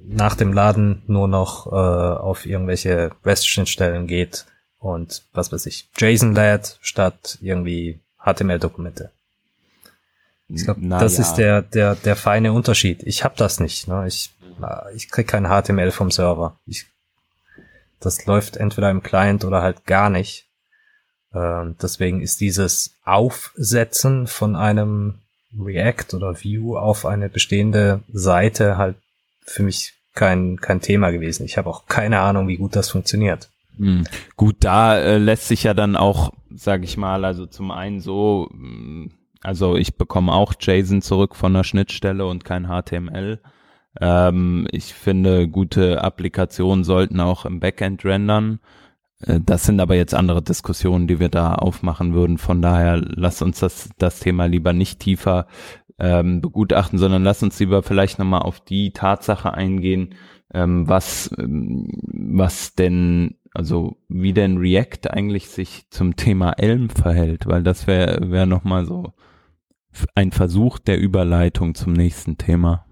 nach 0.05 0.35
dem 0.35 0.51
Laden 0.51 1.03
nur 1.07 1.27
noch 1.27 1.67
äh, 1.67 1.69
auf 1.69 2.45
irgendwelche 2.45 3.11
REST-Schnittstellen 3.23 4.07
geht 4.07 4.45
und 4.79 5.23
was 5.33 5.51
weiß 5.51 5.67
ich, 5.67 5.89
JSON 5.97 6.33
lädt 6.33 6.79
statt 6.81 7.37
irgendwie 7.41 7.99
HTML-Dokumente. 8.19 9.11
Ich 10.49 10.65
glaube, 10.65 10.81
das 10.85 11.17
ja. 11.17 11.23
ist 11.23 11.35
der, 11.35 11.61
der, 11.61 11.95
der 11.95 12.15
feine 12.15 12.51
Unterschied. 12.51 13.03
Ich 13.03 13.23
habe 13.23 13.35
das 13.37 13.61
nicht. 13.61 13.87
Ne? 13.87 14.05
Ich 14.07 14.31
ich 14.93 15.09
krieg 15.09 15.27
kein 15.27 15.47
HTML 15.47 15.91
vom 15.91 16.11
Server. 16.11 16.57
Ich, 16.65 16.85
das 17.99 18.25
läuft 18.25 18.57
entweder 18.57 18.89
im 18.89 19.03
Client 19.03 19.43
oder 19.43 19.61
halt 19.61 19.85
gar 19.85 20.09
nicht. 20.09 20.47
Ähm, 21.33 21.75
deswegen 21.81 22.21
ist 22.21 22.41
dieses 22.41 22.95
Aufsetzen 23.03 24.27
von 24.27 24.55
einem 24.55 25.19
React 25.59 26.15
oder 26.15 26.41
View 26.41 26.77
auf 26.77 27.05
eine 27.05 27.29
bestehende 27.29 28.01
Seite 28.11 28.77
halt 28.77 28.95
für 29.41 29.63
mich 29.63 29.93
kein, 30.13 30.57
kein 30.59 30.81
Thema 30.81 31.11
gewesen. 31.11 31.45
Ich 31.45 31.57
habe 31.57 31.69
auch 31.69 31.85
keine 31.87 32.19
Ahnung, 32.19 32.47
wie 32.47 32.57
gut 32.57 32.75
das 32.75 32.89
funktioniert. 32.89 33.49
Hm. 33.77 34.03
Gut, 34.35 34.57
da 34.59 34.97
äh, 34.97 35.17
lässt 35.17 35.47
sich 35.47 35.63
ja 35.63 35.73
dann 35.73 35.95
auch, 35.95 36.33
sage 36.53 36.83
ich 36.83 36.97
mal, 36.97 37.25
also 37.25 37.45
zum 37.45 37.71
einen 37.71 37.99
so, 37.99 38.49
hm, 38.51 39.11
also 39.41 39.75
ich 39.75 39.95
bekomme 39.95 40.33
auch 40.33 40.53
JSON 40.59 41.01
zurück 41.01 41.35
von 41.35 41.53
der 41.53 41.63
Schnittstelle 41.63 42.25
und 42.25 42.45
kein 42.45 42.67
HTML. 42.67 43.39
Ähm, 43.99 44.67
ich 44.71 44.93
finde, 44.93 45.47
gute 45.47 46.03
Applikationen 46.03 46.83
sollten 46.83 47.19
auch 47.19 47.45
im 47.45 47.59
Backend 47.59 48.05
rendern. 48.05 48.59
Äh, 49.25 49.39
das 49.45 49.65
sind 49.65 49.79
aber 49.79 49.95
jetzt 49.95 50.13
andere 50.13 50.41
Diskussionen, 50.41 51.07
die 51.07 51.19
wir 51.19 51.29
da 51.29 51.55
aufmachen 51.55 52.13
würden. 52.13 52.37
Von 52.37 52.61
daher 52.61 52.97
lass 52.97 53.41
uns 53.41 53.59
das, 53.59 53.89
das 53.97 54.19
Thema 54.19 54.45
lieber 54.45 54.73
nicht 54.73 54.99
tiefer 54.99 55.47
ähm, 55.99 56.41
begutachten, 56.41 56.97
sondern 56.97 57.23
lass 57.23 57.43
uns 57.43 57.59
lieber 57.59 57.83
vielleicht 57.83 58.19
nochmal 58.19 58.41
auf 58.41 58.59
die 58.59 58.91
Tatsache 58.91 59.53
eingehen, 59.53 60.15
ähm, 60.53 60.87
was, 60.87 61.29
ähm, 61.37 61.87
was 62.03 62.73
denn, 62.75 63.37
also 63.53 63.97
wie 64.09 64.33
denn 64.33 64.57
React 64.57 65.11
eigentlich 65.11 65.49
sich 65.49 65.89
zum 65.89 66.15
Thema 66.15 66.53
Elm 66.53 66.89
verhält, 66.89 67.45
weil 67.45 67.63
das 67.63 67.87
wäre 67.87 68.31
wär 68.31 68.45
nochmal 68.45 68.85
so 68.85 69.13
ein 70.15 70.31
Versuch 70.31 70.79
der 70.79 70.99
Überleitung 70.99 71.75
zum 71.75 71.93
nächsten 71.93 72.37
Thema. 72.37 72.85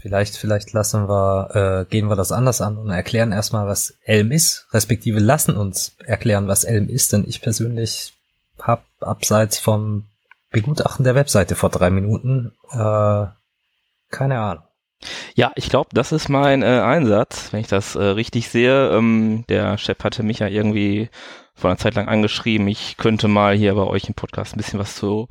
Vielleicht, 0.00 0.36
vielleicht 0.36 0.72
lassen 0.72 1.08
wir, 1.08 1.50
äh, 1.54 1.90
gehen 1.90 2.08
wir 2.08 2.16
das 2.16 2.32
anders 2.32 2.60
an 2.60 2.76
und 2.76 2.90
erklären 2.90 3.32
erstmal, 3.32 3.66
was 3.66 3.94
Elm 4.04 4.32
ist, 4.32 4.66
respektive 4.72 5.20
lassen 5.20 5.56
uns 5.56 5.96
erklären, 6.04 6.48
was 6.48 6.64
Elm 6.64 6.88
ist, 6.88 7.12
denn 7.12 7.24
ich 7.26 7.40
persönlich 7.40 8.14
habe 8.60 8.82
abseits 9.00 9.58
vom 9.58 10.04
Begutachten 10.50 11.04
der 11.04 11.14
Webseite 11.14 11.54
vor 11.54 11.70
drei 11.70 11.90
Minuten 11.90 12.52
äh, 12.72 13.26
keine 14.10 14.40
Ahnung. 14.40 14.64
Ja, 15.34 15.52
ich 15.54 15.68
glaube, 15.68 15.90
das 15.92 16.10
ist 16.10 16.28
mein 16.28 16.62
äh, 16.62 16.80
Einsatz, 16.80 17.52
wenn 17.52 17.60
ich 17.60 17.68
das 17.68 17.94
äh, 17.94 18.02
richtig 18.02 18.48
sehe. 18.48 18.90
Ähm, 18.90 19.44
der 19.48 19.78
Chef 19.78 20.02
hatte 20.02 20.24
mich 20.24 20.40
ja 20.40 20.48
irgendwie 20.48 21.08
vor 21.54 21.70
einer 21.70 21.78
Zeit 21.78 21.94
lang 21.94 22.08
angeschrieben, 22.08 22.68
ich 22.68 22.96
könnte 22.96 23.28
mal 23.28 23.54
hier 23.54 23.74
bei 23.74 23.82
euch 23.82 24.08
im 24.08 24.14
Podcast 24.14 24.54
ein 24.54 24.58
bisschen 24.58 24.78
was 24.78 24.96
zu 24.96 25.28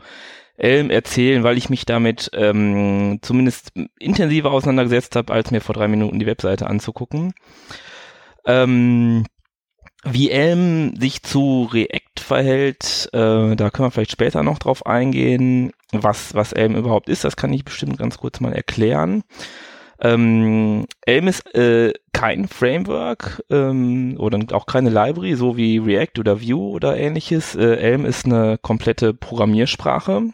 Elm 0.57 0.89
erzählen, 0.89 1.43
weil 1.43 1.57
ich 1.57 1.69
mich 1.69 1.85
damit 1.85 2.31
ähm, 2.33 3.19
zumindest 3.21 3.71
intensiver 3.99 4.51
auseinandergesetzt 4.51 5.15
habe, 5.15 5.31
als 5.31 5.51
mir 5.51 5.61
vor 5.61 5.75
drei 5.75 5.87
Minuten 5.87 6.19
die 6.19 6.25
Webseite 6.25 6.67
anzugucken. 6.67 7.33
Ähm, 8.45 9.25
wie 10.03 10.31
Elm 10.31 10.95
sich 10.99 11.23
zu 11.23 11.69
React 11.71 12.19
verhält, 12.19 13.09
äh, 13.13 13.55
da 13.55 13.69
können 13.69 13.87
wir 13.87 13.91
vielleicht 13.91 14.11
später 14.11 14.43
noch 14.43 14.59
drauf 14.59 14.85
eingehen. 14.85 15.71
Was, 15.91 16.33
was 16.33 16.53
Elm 16.53 16.75
überhaupt 16.75 17.09
ist, 17.09 17.23
das 17.23 17.35
kann 17.35 17.53
ich 17.53 17.65
bestimmt 17.65 17.97
ganz 17.97 18.17
kurz 18.17 18.39
mal 18.39 18.53
erklären. 18.53 19.23
Ähm, 19.99 20.85
Elm 21.05 21.27
ist 21.27 21.53
äh, 21.55 21.93
kein 22.13 22.47
Framework 22.47 23.43
ähm, 23.49 24.15
oder 24.19 24.39
auch 24.53 24.65
keine 24.65 24.89
Library, 24.89 25.35
so 25.35 25.57
wie 25.57 25.79
React 25.79 26.19
oder 26.19 26.41
Vue 26.41 26.69
oder 26.71 26.97
ähnliches. 26.97 27.55
Äh, 27.55 27.77
Elm 27.77 28.05
ist 28.05 28.25
eine 28.25 28.57
komplette 28.59 29.13
Programmiersprache. 29.13 30.29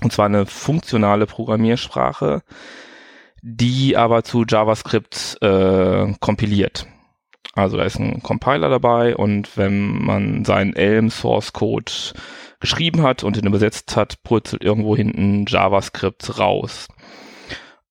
Und 0.00 0.12
zwar 0.12 0.26
eine 0.26 0.46
funktionale 0.46 1.26
Programmiersprache, 1.26 2.42
die 3.42 3.96
aber 3.96 4.24
zu 4.24 4.44
JavaScript 4.48 5.38
äh, 5.42 6.12
kompiliert. 6.20 6.86
Also 7.54 7.76
da 7.76 7.84
ist 7.84 7.98
ein 7.98 8.22
Compiler 8.22 8.70
dabei 8.70 9.14
und 9.14 9.56
wenn 9.58 10.02
man 10.02 10.44
seinen 10.44 10.74
Elm 10.74 11.10
Source 11.10 11.52
Code 11.52 11.92
geschrieben 12.60 13.02
hat 13.02 13.24
und 13.24 13.36
ihn 13.36 13.46
übersetzt 13.46 13.94
hat, 13.96 14.22
purzelt 14.22 14.64
irgendwo 14.64 14.96
hinten 14.96 15.44
JavaScript 15.46 16.38
raus. 16.38 16.88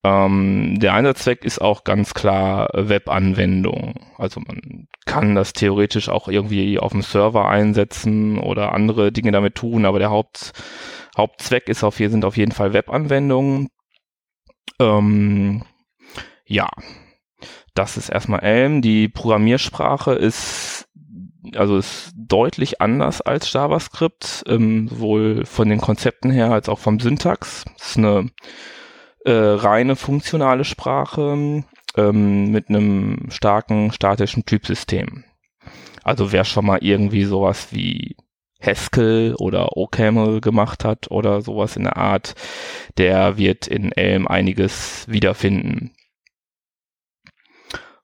Ähm, 0.03 0.79
der 0.79 0.95
Einsatzzweck 0.95 1.45
ist 1.45 1.61
auch 1.61 1.83
ganz 1.83 2.15
klar 2.15 2.69
Webanwendung. 2.73 3.99
Also 4.17 4.39
man 4.39 4.87
kann 5.05 5.35
das 5.35 5.53
theoretisch 5.53 6.09
auch 6.09 6.27
irgendwie 6.27 6.79
auf 6.79 6.91
dem 6.91 7.03
Server 7.03 7.47
einsetzen 7.47 8.39
oder 8.39 8.73
andere 8.73 9.11
Dinge 9.11 9.31
damit 9.31 9.55
tun, 9.55 9.85
aber 9.85 9.99
der 9.99 10.09
Haupt, 10.09 10.53
Hauptzweck 11.17 11.67
ist 11.67 11.83
auf, 11.83 11.95
sind 11.97 12.25
auf 12.25 12.37
jeden 12.37 12.51
Fall 12.51 12.73
Webanwendungen. 12.73 13.69
Ähm, 14.79 15.63
ja, 16.45 16.69
das 17.73 17.97
ist 17.97 18.09
erstmal 18.09 18.41
Elm. 18.41 18.81
Die 18.81 19.07
Programmiersprache 19.07 20.13
ist 20.13 20.87
also 21.55 21.77
ist 21.77 22.13
deutlich 22.15 22.81
anders 22.81 23.21
als 23.21 23.51
JavaScript, 23.51 24.43
ähm, 24.47 24.87
sowohl 24.87 25.45
von 25.45 25.69
den 25.69 25.81
Konzepten 25.81 26.31
her 26.31 26.51
als 26.51 26.69
auch 26.69 26.79
vom 26.79 26.99
Syntax. 26.99 27.65
Es 27.77 27.91
ist 27.91 27.97
eine 27.97 28.29
äh, 29.25 29.31
reine 29.31 29.95
funktionale 29.95 30.63
Sprache 30.63 31.63
ähm, 31.97 32.51
mit 32.51 32.69
einem 32.69 33.27
starken 33.29 33.91
statischen 33.91 34.45
Typsystem. 34.45 35.23
Also 36.03 36.31
wer 36.31 36.45
schon 36.45 36.65
mal 36.65 36.79
irgendwie 36.81 37.23
sowas 37.23 37.67
wie 37.71 38.15
Haskell 38.61 39.35
oder 39.37 39.77
OCaml 39.77 40.41
gemacht 40.41 40.85
hat 40.85 41.09
oder 41.11 41.41
sowas 41.41 41.75
in 41.75 41.83
der 41.83 41.97
Art, 41.97 42.35
der 42.97 43.37
wird 43.37 43.67
in 43.67 43.91
Elm 43.91 44.27
einiges 44.27 45.05
wiederfinden. 45.07 45.91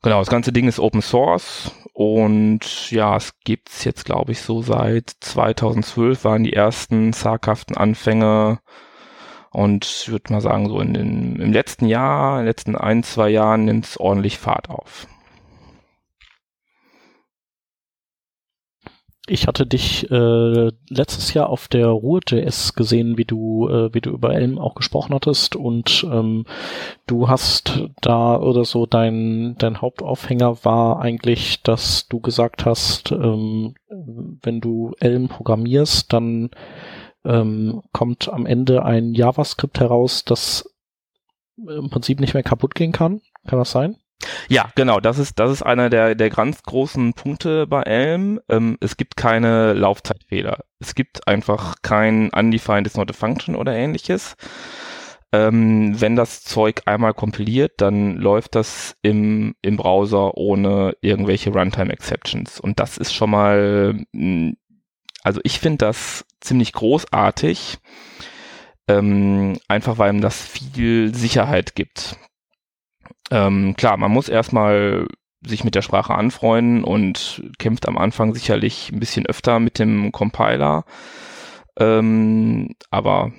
Genau, 0.03 0.19
das 0.19 0.29
ganze 0.29 0.53
Ding 0.53 0.67
ist 0.67 0.79
Open 0.79 1.01
Source 1.01 1.71
und 1.93 2.91
ja, 2.91 3.17
es 3.17 3.33
gibt's 3.43 3.83
jetzt 3.83 4.05
glaube 4.05 4.31
ich 4.31 4.41
so 4.41 4.61
seit 4.61 5.11
2012 5.21 6.23
waren 6.23 6.43
die 6.43 6.53
ersten 6.53 7.13
zaghaften 7.13 7.75
Anfänge 7.75 8.59
und 9.51 9.85
ich 9.85 10.09
würde 10.09 10.33
mal 10.33 10.41
sagen, 10.41 10.69
so 10.69 10.79
in 10.79 10.93
den, 10.93 11.35
im 11.37 11.51
letzten 11.51 11.87
Jahr, 11.87 12.33
in 12.33 12.43
den 12.43 12.47
letzten 12.47 12.75
ein, 12.75 13.01
zwei 13.03 13.29
Jahren 13.29 13.65
nimmt 13.65 13.85
es 13.85 13.99
ordentlich 13.99 14.37
Fahrt 14.37 14.69
auf. 14.69 15.07
Ich 19.29 19.46
hatte 19.46 19.67
dich 19.67 20.10
äh, 20.10 20.72
letztes 20.89 21.34
Jahr 21.34 21.50
auf 21.50 21.67
der 21.67 21.88
Ruhr.js 21.88 22.74
gesehen, 22.75 23.17
wie 23.17 23.25
du, 23.25 23.67
äh, 23.67 23.93
wie 23.93 24.00
du 24.00 24.12
über 24.12 24.34
Elm 24.34 24.57
auch 24.57 24.74
gesprochen 24.74 25.13
hattest 25.13 25.57
und 25.57 26.07
ähm, 26.10 26.46
du 27.07 27.27
hast 27.27 27.89
da 28.00 28.39
oder 28.39 28.63
so 28.63 28.86
dein, 28.86 29.55
dein 29.57 29.81
Hauptaufhänger 29.81 30.63
war 30.63 31.01
eigentlich, 31.01 31.62
dass 31.62 32.07
du 32.07 32.22
gesagt 32.22 32.65
hast, 32.65 33.12
ähm, 33.12 33.75
wenn 33.89 34.62
du 34.62 34.93
Elm 35.01 35.27
programmierst, 35.27 36.13
dann 36.13 36.50
ähm, 37.25 37.84
kommt 37.91 38.29
am 38.29 38.46
Ende 38.46 38.86
ein 38.86 39.13
JavaScript 39.13 39.81
heraus, 39.81 40.24
das 40.24 40.74
im 41.57 41.89
Prinzip 41.89 42.22
nicht 42.22 42.34
mehr 42.34 42.43
kaputt 42.43 42.75
gehen 42.75 42.93
kann. 42.93 43.19
Kann 43.46 43.60
das 43.60 43.72
sein? 43.72 43.98
Ja, 44.50 44.71
genau. 44.75 45.00
Das 45.00 45.19
ist, 45.19 45.39
das 45.39 45.51
ist 45.51 45.62
einer 45.62 45.89
der, 45.89 46.15
der 46.15 46.29
ganz 46.29 46.63
großen 46.63 47.13
Punkte 47.13 47.67
bei 47.67 47.83
Elm. 47.83 48.39
Ähm, 48.50 48.77
es 48.81 48.97
gibt 48.97 49.15
keine 49.17 49.74
Laufzeitfehler. 49.74 50.63
Es 50.79 50.95
gibt 50.95 51.27
einfach 51.27 51.75
kein 51.81 52.29
undefined 52.31 52.88
is 52.88 52.95
not 52.95 53.09
a 53.09 53.13
function 53.13 53.55
oder 53.55 53.74
ähnliches. 53.75 54.36
Ähm, 55.33 56.00
wenn 56.00 56.15
das 56.15 56.43
Zeug 56.43 56.83
einmal 56.86 57.13
kompiliert, 57.13 57.74
dann 57.77 58.15
läuft 58.15 58.55
das 58.55 58.95
im, 59.01 59.55
im 59.62 59.77
Browser 59.77 60.36
ohne 60.36 60.95
irgendwelche 61.01 61.51
Runtime 61.51 61.91
Exceptions. 61.91 62.59
Und 62.59 62.79
das 62.79 62.97
ist 62.97 63.13
schon 63.13 63.31
mal 63.31 64.00
hm, 64.13 64.55
also 65.27 65.41
ich 65.43 65.59
finde 65.59 65.79
das 65.79 66.24
ziemlich 66.39 66.71
großartig, 66.71 67.79
ähm, 68.88 69.59
einfach 69.67 69.97
weil 69.97 70.13
ihm 70.13 70.21
das 70.21 70.41
viel 70.41 71.13
Sicherheit 71.13 71.75
gibt. 71.75 72.15
Ähm, 73.31 73.75
klar, 73.75 73.98
man 73.98 74.12
muss 74.12 74.29
erstmal 74.29 75.07
sich 75.46 75.63
mit 75.63 75.75
der 75.75 75.81
Sprache 75.81 76.15
anfreunden 76.15 76.84
und 76.84 77.43
kämpft 77.60 77.88
am 77.88 77.98
Anfang 77.98 78.34
sicherlich 78.34 78.91
ein 78.91 79.00
bisschen 79.00 79.25
öfter 79.25 79.60
mit 79.60 79.79
dem 79.79 80.12
Compiler. 80.12 80.86
Ähm, 81.79 82.75
aber 82.89 83.31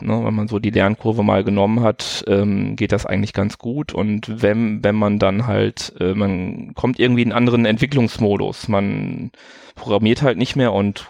ne, 0.00 0.24
wenn 0.24 0.34
man 0.34 0.48
so 0.48 0.58
die 0.58 0.70
Lernkurve 0.70 1.22
mal 1.22 1.44
genommen 1.44 1.80
hat, 1.80 2.24
ähm, 2.26 2.76
geht 2.76 2.92
das 2.92 3.06
eigentlich 3.06 3.32
ganz 3.32 3.58
gut. 3.58 3.92
Und 3.92 4.42
wenn, 4.42 4.82
wenn 4.82 4.96
man 4.96 5.18
dann 5.18 5.46
halt, 5.46 5.94
äh, 6.00 6.14
man 6.14 6.74
kommt 6.74 6.98
irgendwie 6.98 7.22
in 7.22 7.32
einen 7.32 7.38
anderen 7.38 7.64
Entwicklungsmodus. 7.64 8.68
Man 8.68 9.30
programmiert 9.74 10.22
halt 10.22 10.38
nicht 10.38 10.56
mehr 10.56 10.72
und 10.72 11.08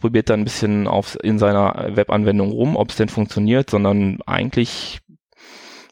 probiert 0.00 0.30
dann 0.30 0.40
ein 0.40 0.44
bisschen 0.44 0.86
auf, 0.86 1.16
in 1.22 1.38
seiner 1.38 1.96
Webanwendung 1.96 2.50
rum, 2.50 2.76
ob 2.76 2.90
es 2.90 2.96
denn 2.96 3.08
funktioniert, 3.08 3.70
sondern 3.70 4.18
eigentlich, 4.26 5.00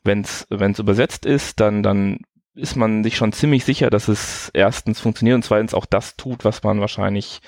wenn 0.04 0.20
es 0.22 0.78
übersetzt 0.78 1.26
ist, 1.26 1.60
dann, 1.60 1.82
dann 1.82 2.18
ist 2.54 2.76
man 2.76 3.02
sich 3.02 3.16
schon 3.16 3.32
ziemlich 3.32 3.64
sicher, 3.64 3.90
dass 3.90 4.08
es 4.08 4.50
erstens 4.52 5.00
funktioniert 5.00 5.36
und 5.36 5.42
zweitens 5.42 5.74
auch 5.74 5.86
das 5.86 6.16
tut, 6.16 6.44
was 6.44 6.62
man 6.62 6.80
wahrscheinlich 6.80 7.40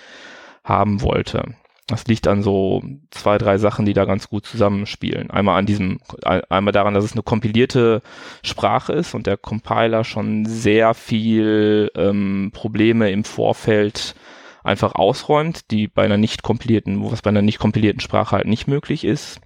haben 0.62 1.02
wollte. 1.02 1.54
Das 1.86 2.06
liegt 2.06 2.26
an 2.26 2.42
so 2.42 2.82
zwei, 3.10 3.36
drei 3.36 3.58
Sachen, 3.58 3.84
die 3.84 3.92
da 3.92 4.06
ganz 4.06 4.30
gut 4.30 4.46
zusammenspielen. 4.46 5.30
Einmal 5.30 5.58
an 5.58 5.66
diesem, 5.66 6.00
einmal 6.24 6.72
daran, 6.72 6.94
dass 6.94 7.04
es 7.04 7.12
eine 7.12 7.22
kompilierte 7.22 8.00
Sprache 8.42 8.94
ist 8.94 9.14
und 9.14 9.26
der 9.26 9.36
Compiler 9.36 10.02
schon 10.02 10.46
sehr 10.46 10.94
viel 10.94 11.90
ähm, 11.94 12.52
Probleme 12.54 13.10
im 13.10 13.24
Vorfeld 13.24 14.14
einfach 14.62 14.94
ausräumt, 14.94 15.70
die 15.70 15.86
bei 15.86 16.04
einer 16.04 16.16
nicht 16.16 16.42
kompilierten, 16.42 17.04
was 17.10 17.20
bei 17.20 17.28
einer 17.28 17.42
nicht 17.42 17.58
kompilierten 17.58 18.00
Sprache 18.00 18.36
halt 18.36 18.46
nicht 18.46 18.66
möglich 18.66 19.04
ist. 19.04 19.42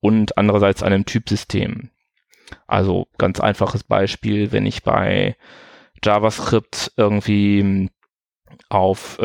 Und 0.00 0.36
andererseits 0.36 0.82
einem 0.82 1.06
Typsystem. 1.06 1.90
Also 2.66 3.06
ganz 3.18 3.40
einfaches 3.40 3.84
Beispiel, 3.84 4.52
wenn 4.52 4.66
ich 4.66 4.82
bei 4.82 5.36
JavaScript 6.02 6.92
irgendwie 6.96 7.90
auf 8.70 9.18
äh, 9.20 9.24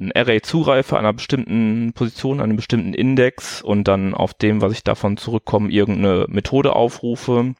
ein 0.00 0.12
Array 0.14 0.40
zugreife 0.40 0.96
an 0.96 1.04
einer 1.04 1.12
bestimmten 1.12 1.92
Position, 1.94 2.40
an 2.40 2.44
einem 2.44 2.56
bestimmten 2.56 2.94
Index 2.94 3.62
und 3.62 3.88
dann 3.88 4.14
auf 4.14 4.34
dem, 4.34 4.60
was 4.60 4.72
ich 4.72 4.84
davon 4.84 5.16
zurückkomme, 5.16 5.70
irgendeine 5.70 6.26
Methode 6.28 6.74
aufrufe, 6.74 7.54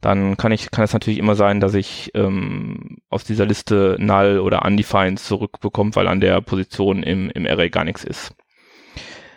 dann 0.00 0.36
kann 0.36 0.52
ich, 0.52 0.70
kann 0.70 0.84
es 0.84 0.92
natürlich 0.92 1.18
immer 1.18 1.34
sein, 1.34 1.60
dass 1.60 1.74
ich 1.74 2.10
ähm, 2.14 2.98
aus 3.08 3.24
dieser 3.24 3.46
Liste 3.46 3.96
null 3.98 4.38
oder 4.38 4.64
undefined 4.64 5.18
zurückbekomme, 5.18 5.94
weil 5.94 6.08
an 6.08 6.20
der 6.20 6.40
Position 6.40 7.02
im, 7.02 7.30
im 7.30 7.46
Array 7.46 7.70
gar 7.70 7.84
nichts 7.84 8.04
ist. 8.04 8.34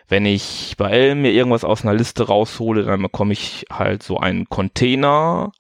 Wenn 0.07 0.25
ich 0.25 0.75
bei 0.77 0.89
Elm 0.89 1.21
mir 1.21 1.31
irgendwas 1.31 1.65
aus 1.65 1.83
einer 1.83 1.93
Liste 1.93 2.27
raushole, 2.27 2.83
dann 2.83 3.01
bekomme 3.01 3.33
ich 3.33 3.65
halt 3.71 4.03
so 4.03 4.17
einen 4.17 4.47
Container, 4.47 5.51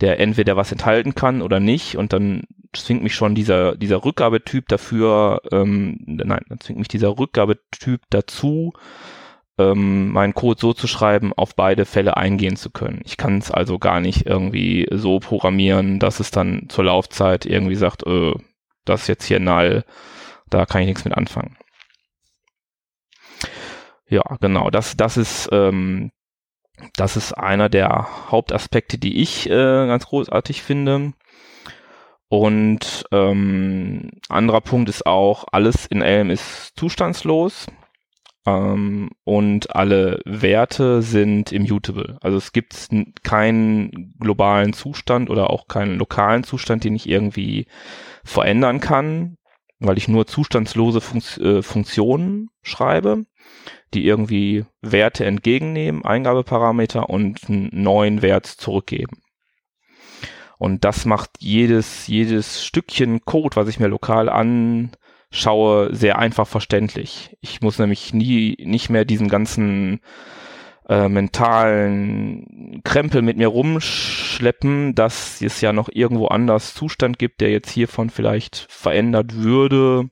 der 0.00 0.20
entweder 0.20 0.56
was 0.56 0.72
enthalten 0.72 1.14
kann 1.14 1.42
oder 1.42 1.60
nicht 1.60 1.96
und 1.96 2.12
dann 2.12 2.44
zwingt 2.72 3.02
mich 3.02 3.14
schon 3.14 3.34
dieser, 3.34 3.76
dieser 3.76 4.04
Rückgabetyp 4.04 4.68
dafür, 4.68 5.42
ähm, 5.52 5.98
nein, 6.06 6.40
dann 6.48 6.60
zwingt 6.60 6.78
mich 6.78 6.88
dieser 6.88 7.18
Rückgabetyp 7.18 8.02
dazu, 8.10 8.72
ähm, 9.58 10.10
meinen 10.12 10.34
Code 10.34 10.60
so 10.60 10.72
zu 10.72 10.86
schreiben, 10.86 11.32
auf 11.34 11.54
beide 11.54 11.84
Fälle 11.84 12.16
eingehen 12.16 12.56
zu 12.56 12.70
können. 12.70 13.02
Ich 13.04 13.16
kann 13.16 13.38
es 13.38 13.50
also 13.50 13.78
gar 13.78 14.00
nicht 14.00 14.26
irgendwie 14.26 14.86
so 14.90 15.18
programmieren, 15.18 15.98
dass 15.98 16.20
es 16.20 16.30
dann 16.30 16.66
zur 16.68 16.84
Laufzeit 16.84 17.44
irgendwie 17.44 17.76
sagt, 17.76 18.06
äh, 18.06 18.32
das 18.84 19.02
ist 19.02 19.08
jetzt 19.08 19.24
hier 19.24 19.40
null, 19.40 19.84
da 20.48 20.64
kann 20.64 20.82
ich 20.82 20.88
nichts 20.88 21.04
mit 21.04 21.14
anfangen. 21.14 21.56
Ja, 24.10 24.22
genau, 24.40 24.70
das, 24.70 24.96
das 24.96 25.16
ist, 25.16 25.48
ähm, 25.52 26.10
das 26.96 27.16
ist 27.16 27.32
einer 27.32 27.68
der 27.68 28.30
Hauptaspekte, 28.30 28.98
die 28.98 29.22
ich 29.22 29.48
äh, 29.48 29.52
ganz 29.86 30.06
großartig 30.06 30.62
finde. 30.62 31.12
Und 32.28 33.04
ähm, 33.12 34.10
anderer 34.28 34.60
Punkt 34.60 34.88
ist 34.88 35.06
auch, 35.06 35.44
alles 35.52 35.86
in 35.86 36.02
Elm 36.02 36.30
ist 36.30 36.72
zustandslos. 36.76 37.66
Ähm, 38.46 39.10
und 39.24 39.76
alle 39.76 40.20
Werte 40.24 41.02
sind 41.02 41.52
immutable. 41.52 42.18
Also 42.20 42.36
es 42.38 42.52
gibt 42.52 42.88
keinen 43.22 44.14
globalen 44.18 44.72
Zustand 44.72 45.30
oder 45.30 45.50
auch 45.50 45.68
keinen 45.68 45.98
lokalen 45.98 46.42
Zustand, 46.42 46.82
den 46.84 46.96
ich 46.96 47.08
irgendwie 47.08 47.66
verändern 48.24 48.80
kann, 48.80 49.36
weil 49.78 49.98
ich 49.98 50.08
nur 50.08 50.26
zustandslose 50.26 51.00
Funk 51.00 51.36
äh, 51.38 51.62
Funktionen 51.62 52.48
schreibe, 52.62 53.24
die 53.94 54.04
irgendwie 54.04 54.64
Werte 54.80 55.24
entgegennehmen, 55.24 56.04
Eingabeparameter 56.04 57.10
und 57.10 57.48
einen 57.48 57.70
neuen 57.72 58.22
Wert 58.22 58.46
zurückgeben. 58.46 59.22
Und 60.58 60.84
das 60.84 61.06
macht 61.06 61.30
jedes, 61.38 62.06
jedes 62.06 62.64
Stückchen 62.64 63.24
Code, 63.24 63.56
was 63.56 63.68
ich 63.68 63.80
mir 63.80 63.88
lokal 63.88 64.28
an 64.28 64.90
schaue, 65.30 65.94
sehr 65.94 66.18
einfach 66.18 66.46
verständlich. 66.46 67.36
Ich 67.40 67.60
muss 67.60 67.78
nämlich 67.78 68.12
nie 68.12 68.56
nicht 68.60 68.90
mehr 68.90 69.04
diesen 69.04 69.28
ganzen 69.28 70.00
äh, 70.88 71.08
mentalen 71.08 72.82
Krempel 72.84 73.22
mit 73.22 73.36
mir 73.36 73.48
rumschleppen, 73.48 74.94
dass 74.94 75.40
es 75.40 75.60
ja 75.60 75.72
noch 75.72 75.88
irgendwo 75.92 76.26
anders 76.26 76.74
Zustand 76.74 77.18
gibt, 77.18 77.40
der 77.40 77.50
jetzt 77.50 77.70
hiervon 77.70 78.10
vielleicht 78.10 78.66
verändert 78.68 79.36
würde 79.36 80.10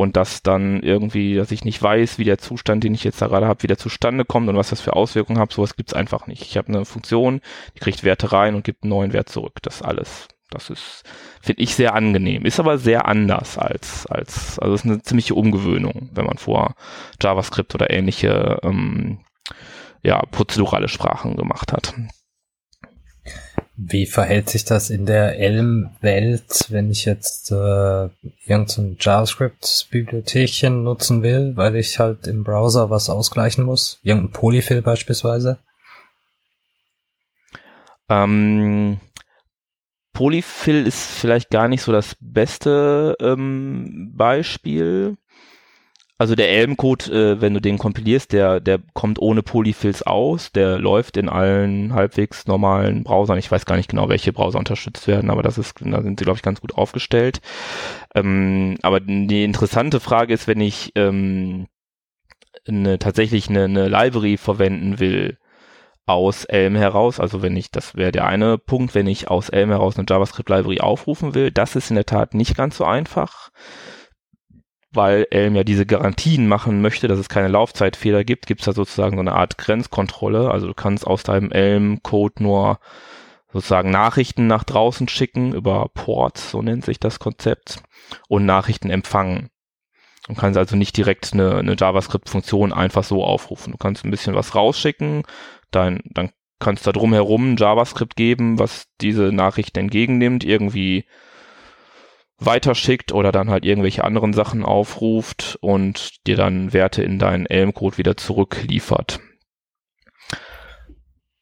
und 0.00 0.16
das 0.16 0.42
dann 0.42 0.82
irgendwie, 0.82 1.34
dass 1.34 1.50
ich 1.50 1.66
nicht 1.66 1.82
weiß, 1.82 2.18
wie 2.18 2.24
der 2.24 2.38
Zustand, 2.38 2.82
den 2.84 2.94
ich 2.94 3.04
jetzt 3.04 3.20
da 3.20 3.26
gerade 3.26 3.46
habe, 3.46 3.62
wieder 3.62 3.76
zustande 3.76 4.24
kommt 4.24 4.48
und 4.48 4.56
was 4.56 4.70
das 4.70 4.80
für 4.80 4.94
Auswirkungen 4.94 5.38
hat, 5.38 5.52
sowas 5.52 5.76
gibt's 5.76 5.92
einfach 5.92 6.26
nicht. 6.26 6.40
Ich 6.40 6.56
habe 6.56 6.68
eine 6.68 6.86
Funktion, 6.86 7.42
die 7.76 7.80
kriegt 7.80 8.02
Werte 8.02 8.32
rein 8.32 8.54
und 8.54 8.64
gibt 8.64 8.82
einen 8.82 8.90
neuen 8.90 9.12
Wert 9.12 9.28
zurück. 9.28 9.58
Das 9.60 9.82
alles. 9.82 10.28
Das 10.48 10.70
ist, 10.70 11.04
finde 11.42 11.62
ich, 11.62 11.74
sehr 11.74 11.94
angenehm. 11.94 12.46
Ist 12.46 12.58
aber 12.58 12.78
sehr 12.78 13.06
anders 13.08 13.58
als, 13.58 14.06
als, 14.06 14.58
also 14.58 14.74
ist 14.74 14.86
eine 14.86 15.02
ziemliche 15.02 15.34
Umgewöhnung, 15.34 16.08
wenn 16.14 16.24
man 16.24 16.38
vor 16.38 16.76
JavaScript 17.22 17.74
oder 17.74 17.90
ähnliche 17.90 18.58
ähm, 18.62 19.20
ja, 20.02 20.22
prozedurale 20.30 20.88
Sprachen 20.88 21.36
gemacht 21.36 21.74
hat. 21.74 21.94
Wie 23.82 24.04
verhält 24.04 24.50
sich 24.50 24.66
das 24.66 24.90
in 24.90 25.06
der 25.06 25.38
Elm-Welt, 25.38 26.66
wenn 26.68 26.90
ich 26.90 27.06
jetzt 27.06 27.50
äh, 27.50 28.10
irgendein 28.44 28.98
JavaScript-Bibliothekchen 29.00 30.84
nutzen 30.84 31.22
will, 31.22 31.56
weil 31.56 31.76
ich 31.76 31.98
halt 31.98 32.26
im 32.26 32.44
Browser 32.44 32.90
was 32.90 33.08
ausgleichen 33.08 33.64
muss? 33.64 33.98
Irgendein 34.02 34.32
Polyfill 34.32 34.82
beispielsweise? 34.82 35.60
Ähm, 38.10 39.00
Polyfill 40.12 40.86
ist 40.86 41.12
vielleicht 41.12 41.48
gar 41.48 41.66
nicht 41.66 41.80
so 41.80 41.90
das 41.90 42.14
beste 42.20 43.16
ähm, 43.18 44.12
Beispiel. 44.14 45.16
Also 46.20 46.34
der 46.34 46.50
Elm-Code, 46.50 47.06
äh, 47.06 47.40
wenn 47.40 47.54
du 47.54 47.62
den 47.62 47.78
kompilierst, 47.78 48.34
der, 48.34 48.60
der 48.60 48.78
kommt 48.92 49.18
ohne 49.22 49.42
Polyfills 49.42 50.02
aus, 50.02 50.52
der 50.52 50.78
läuft 50.78 51.16
in 51.16 51.30
allen 51.30 51.94
halbwegs 51.94 52.46
normalen 52.46 53.04
Browsern. 53.04 53.38
Ich 53.38 53.50
weiß 53.50 53.64
gar 53.64 53.76
nicht 53.76 53.88
genau, 53.88 54.10
welche 54.10 54.30
Browser 54.30 54.58
unterstützt 54.58 55.06
werden, 55.06 55.30
aber 55.30 55.42
das 55.42 55.56
ist, 55.56 55.76
da 55.80 56.02
sind 56.02 56.18
sie, 56.18 56.24
glaube 56.26 56.36
ich, 56.36 56.42
ganz 56.42 56.60
gut 56.60 56.74
aufgestellt. 56.74 57.40
Ähm, 58.14 58.76
aber 58.82 59.00
die 59.00 59.44
interessante 59.44 59.98
Frage 59.98 60.34
ist, 60.34 60.46
wenn 60.46 60.60
ich 60.60 60.92
ähm, 60.94 61.68
eine, 62.68 62.98
tatsächlich 62.98 63.48
eine, 63.48 63.64
eine 63.64 63.88
Library 63.88 64.36
verwenden 64.36 65.00
will, 65.00 65.38
aus 66.04 66.44
Elm 66.44 66.76
heraus, 66.76 67.18
also 67.18 67.40
wenn 67.40 67.56
ich, 67.56 67.70
das 67.70 67.96
wäre 67.96 68.12
der 68.12 68.26
eine 68.26 68.58
Punkt, 68.58 68.94
wenn 68.94 69.06
ich 69.06 69.30
aus 69.30 69.48
Elm 69.48 69.70
heraus 69.70 69.96
eine 69.96 70.04
JavaScript-Library 70.06 70.80
aufrufen 70.80 71.34
will, 71.34 71.50
das 71.50 71.76
ist 71.76 71.88
in 71.88 71.96
der 71.96 72.04
Tat 72.04 72.34
nicht 72.34 72.58
ganz 72.58 72.76
so 72.76 72.84
einfach 72.84 73.50
weil 74.92 75.26
Elm 75.30 75.54
ja 75.54 75.64
diese 75.64 75.86
Garantien 75.86 76.48
machen 76.48 76.82
möchte, 76.82 77.08
dass 77.08 77.18
es 77.18 77.28
keine 77.28 77.48
Laufzeitfehler 77.48 78.24
gibt, 78.24 78.46
gibt 78.46 78.60
es 78.60 78.66
da 78.66 78.72
sozusagen 78.72 79.16
so 79.16 79.20
eine 79.20 79.34
Art 79.34 79.58
Grenzkontrolle. 79.58 80.50
Also 80.50 80.66
du 80.66 80.74
kannst 80.74 81.06
aus 81.06 81.22
deinem 81.22 81.52
Elm-Code 81.52 82.42
nur 82.42 82.80
sozusagen 83.52 83.90
Nachrichten 83.90 84.46
nach 84.46 84.64
draußen 84.64 85.08
schicken 85.08 85.54
über 85.54 85.88
Ports, 85.94 86.50
so 86.50 86.62
nennt 86.62 86.84
sich 86.84 86.98
das 87.00 87.18
Konzept, 87.18 87.82
und 88.28 88.46
Nachrichten 88.46 88.90
empfangen. 88.90 89.50
Du 90.28 90.34
kannst 90.34 90.58
also 90.58 90.76
nicht 90.76 90.96
direkt 90.96 91.32
eine, 91.32 91.56
eine 91.58 91.76
JavaScript-Funktion 91.76 92.72
einfach 92.72 93.04
so 93.04 93.24
aufrufen. 93.24 93.72
Du 93.72 93.78
kannst 93.78 94.04
ein 94.04 94.10
bisschen 94.10 94.34
was 94.34 94.54
rausschicken, 94.54 95.24
dann, 95.70 96.00
dann 96.04 96.30
kannst 96.60 96.86
du 96.86 96.92
da 96.92 96.98
drumherum 96.98 97.56
JavaScript 97.56 98.16
geben, 98.16 98.58
was 98.58 98.86
diese 99.00 99.32
Nachricht 99.32 99.76
entgegennimmt, 99.76 100.44
irgendwie 100.44 101.06
weiterschickt 102.40 103.12
oder 103.12 103.30
dann 103.32 103.50
halt 103.50 103.64
irgendwelche 103.64 104.04
anderen 104.04 104.32
Sachen 104.32 104.64
aufruft 104.64 105.58
und 105.60 106.24
dir 106.26 106.36
dann 106.36 106.72
Werte 106.72 107.02
in 107.02 107.18
deinen 107.18 107.46
Elm-Code 107.46 107.98
wieder 107.98 108.16
zurückliefert. 108.16 109.18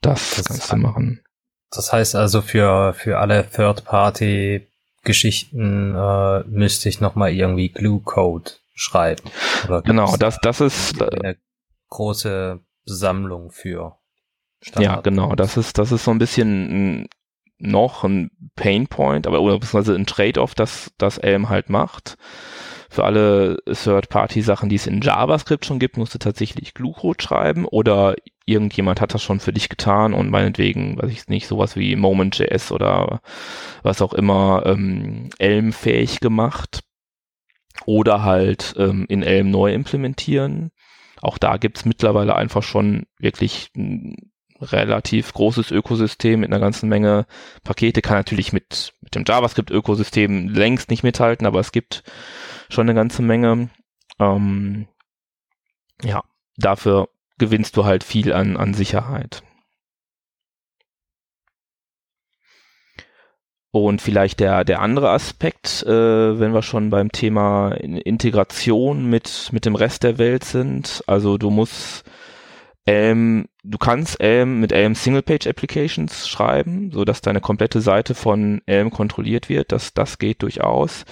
Das, 0.00 0.36
das 0.36 0.46
kannst 0.46 0.72
du 0.72 0.76
machen. 0.76 1.22
Das 1.70 1.92
heißt 1.92 2.16
also 2.16 2.40
für, 2.40 2.94
für 2.94 3.18
alle 3.18 3.46
Third-Party-Geschichten 3.50 5.94
äh, 5.94 6.44
müsste 6.44 6.88
ich 6.88 7.00
nochmal 7.00 7.32
irgendwie 7.32 7.68
Glue-Code 7.68 8.52
schreiben. 8.74 9.24
genau, 9.84 10.16
das, 10.16 10.38
das 10.40 10.60
ist 10.60 11.02
eine 11.02 11.36
große 11.88 12.60
Sammlung 12.84 13.50
für 13.50 13.96
Standard. 14.62 14.96
Ja, 14.96 15.00
genau, 15.00 15.34
das 15.34 15.56
ist, 15.56 15.78
das 15.78 15.90
ist 15.92 16.04
so 16.04 16.10
ein 16.10 16.18
bisschen 16.18 17.08
noch 17.58 18.04
ein 18.04 18.30
Painpoint, 18.56 19.26
aber 19.26 19.40
oder 19.40 19.58
beziehungsweise 19.58 19.94
ein 19.94 20.06
Trade-off, 20.06 20.54
das 20.54 20.92
das 20.98 21.18
Elm 21.18 21.48
halt 21.48 21.70
macht. 21.70 22.16
Für 22.90 23.04
alle 23.04 23.58
Third-Party-Sachen, 23.66 24.70
die 24.70 24.76
es 24.76 24.86
in 24.86 25.02
JavaScript 25.02 25.66
schon 25.66 25.78
gibt, 25.78 25.98
musst 25.98 26.14
du 26.14 26.18
tatsächlich 26.18 26.72
Glue-Code 26.72 27.22
schreiben 27.22 27.66
oder 27.66 28.14
irgendjemand 28.46 29.00
hat 29.00 29.12
das 29.12 29.22
schon 29.22 29.40
für 29.40 29.52
dich 29.52 29.68
getan 29.68 30.14
und 30.14 30.30
meinetwegen, 30.30 30.96
weiß 30.96 31.10
ich 31.10 31.28
nicht, 31.28 31.46
sowas 31.48 31.76
wie 31.76 31.96
Moment.js 31.96 32.72
oder 32.72 33.20
was 33.82 34.00
auch 34.00 34.14
immer 34.14 34.62
ähm, 34.64 35.28
Elm-fähig 35.38 36.20
gemacht 36.20 36.80
oder 37.84 38.22
halt 38.22 38.74
ähm, 38.78 39.04
in 39.08 39.22
Elm 39.22 39.50
neu 39.50 39.74
implementieren. 39.74 40.70
Auch 41.20 41.36
da 41.36 41.58
gibt's 41.58 41.84
mittlerweile 41.84 42.36
einfach 42.36 42.62
schon 42.62 43.04
wirklich 43.18 43.70
relativ 44.60 45.32
großes 45.32 45.70
Ökosystem 45.70 46.40
mit 46.40 46.50
einer 46.50 46.60
ganzen 46.60 46.88
Menge 46.88 47.26
Pakete, 47.64 48.02
kann 48.02 48.16
natürlich 48.16 48.52
mit, 48.52 48.94
mit 49.00 49.14
dem 49.14 49.24
JavaScript-Ökosystem 49.26 50.48
längst 50.48 50.90
nicht 50.90 51.02
mithalten, 51.02 51.46
aber 51.46 51.60
es 51.60 51.72
gibt 51.72 52.02
schon 52.68 52.88
eine 52.88 52.94
ganze 52.94 53.22
Menge. 53.22 53.70
Ähm, 54.18 54.88
ja, 56.02 56.22
dafür 56.56 57.08
gewinnst 57.38 57.76
du 57.76 57.84
halt 57.84 58.04
viel 58.04 58.32
an, 58.32 58.56
an 58.56 58.74
Sicherheit. 58.74 59.42
Und 63.70 64.00
vielleicht 64.00 64.40
der, 64.40 64.64
der 64.64 64.80
andere 64.80 65.10
Aspekt, 65.10 65.82
äh, 65.84 66.40
wenn 66.40 66.54
wir 66.54 66.62
schon 66.62 66.88
beim 66.88 67.12
Thema 67.12 67.72
Integration 67.72 69.08
mit, 69.08 69.50
mit 69.52 69.66
dem 69.66 69.74
Rest 69.74 70.04
der 70.04 70.18
Welt 70.18 70.44
sind. 70.44 71.04
Also 71.06 71.36
du 71.36 71.50
musst 71.50 72.04
ähm, 72.88 73.48
du 73.64 73.76
kannst 73.76 74.18
Elm 74.18 74.60
mit 74.60 74.72
Elm 74.72 74.94
Single 74.94 75.20
Page 75.20 75.46
Applications 75.46 76.26
schreiben, 76.26 76.90
so 76.90 77.04
dass 77.04 77.20
deine 77.20 77.42
komplette 77.42 77.82
Seite 77.82 78.14
von 78.14 78.62
Elm 78.64 78.90
kontrolliert 78.90 79.50
wird. 79.50 79.72
Das, 79.72 79.92
das 79.92 80.16
geht 80.16 80.40
durchaus. 80.40 81.04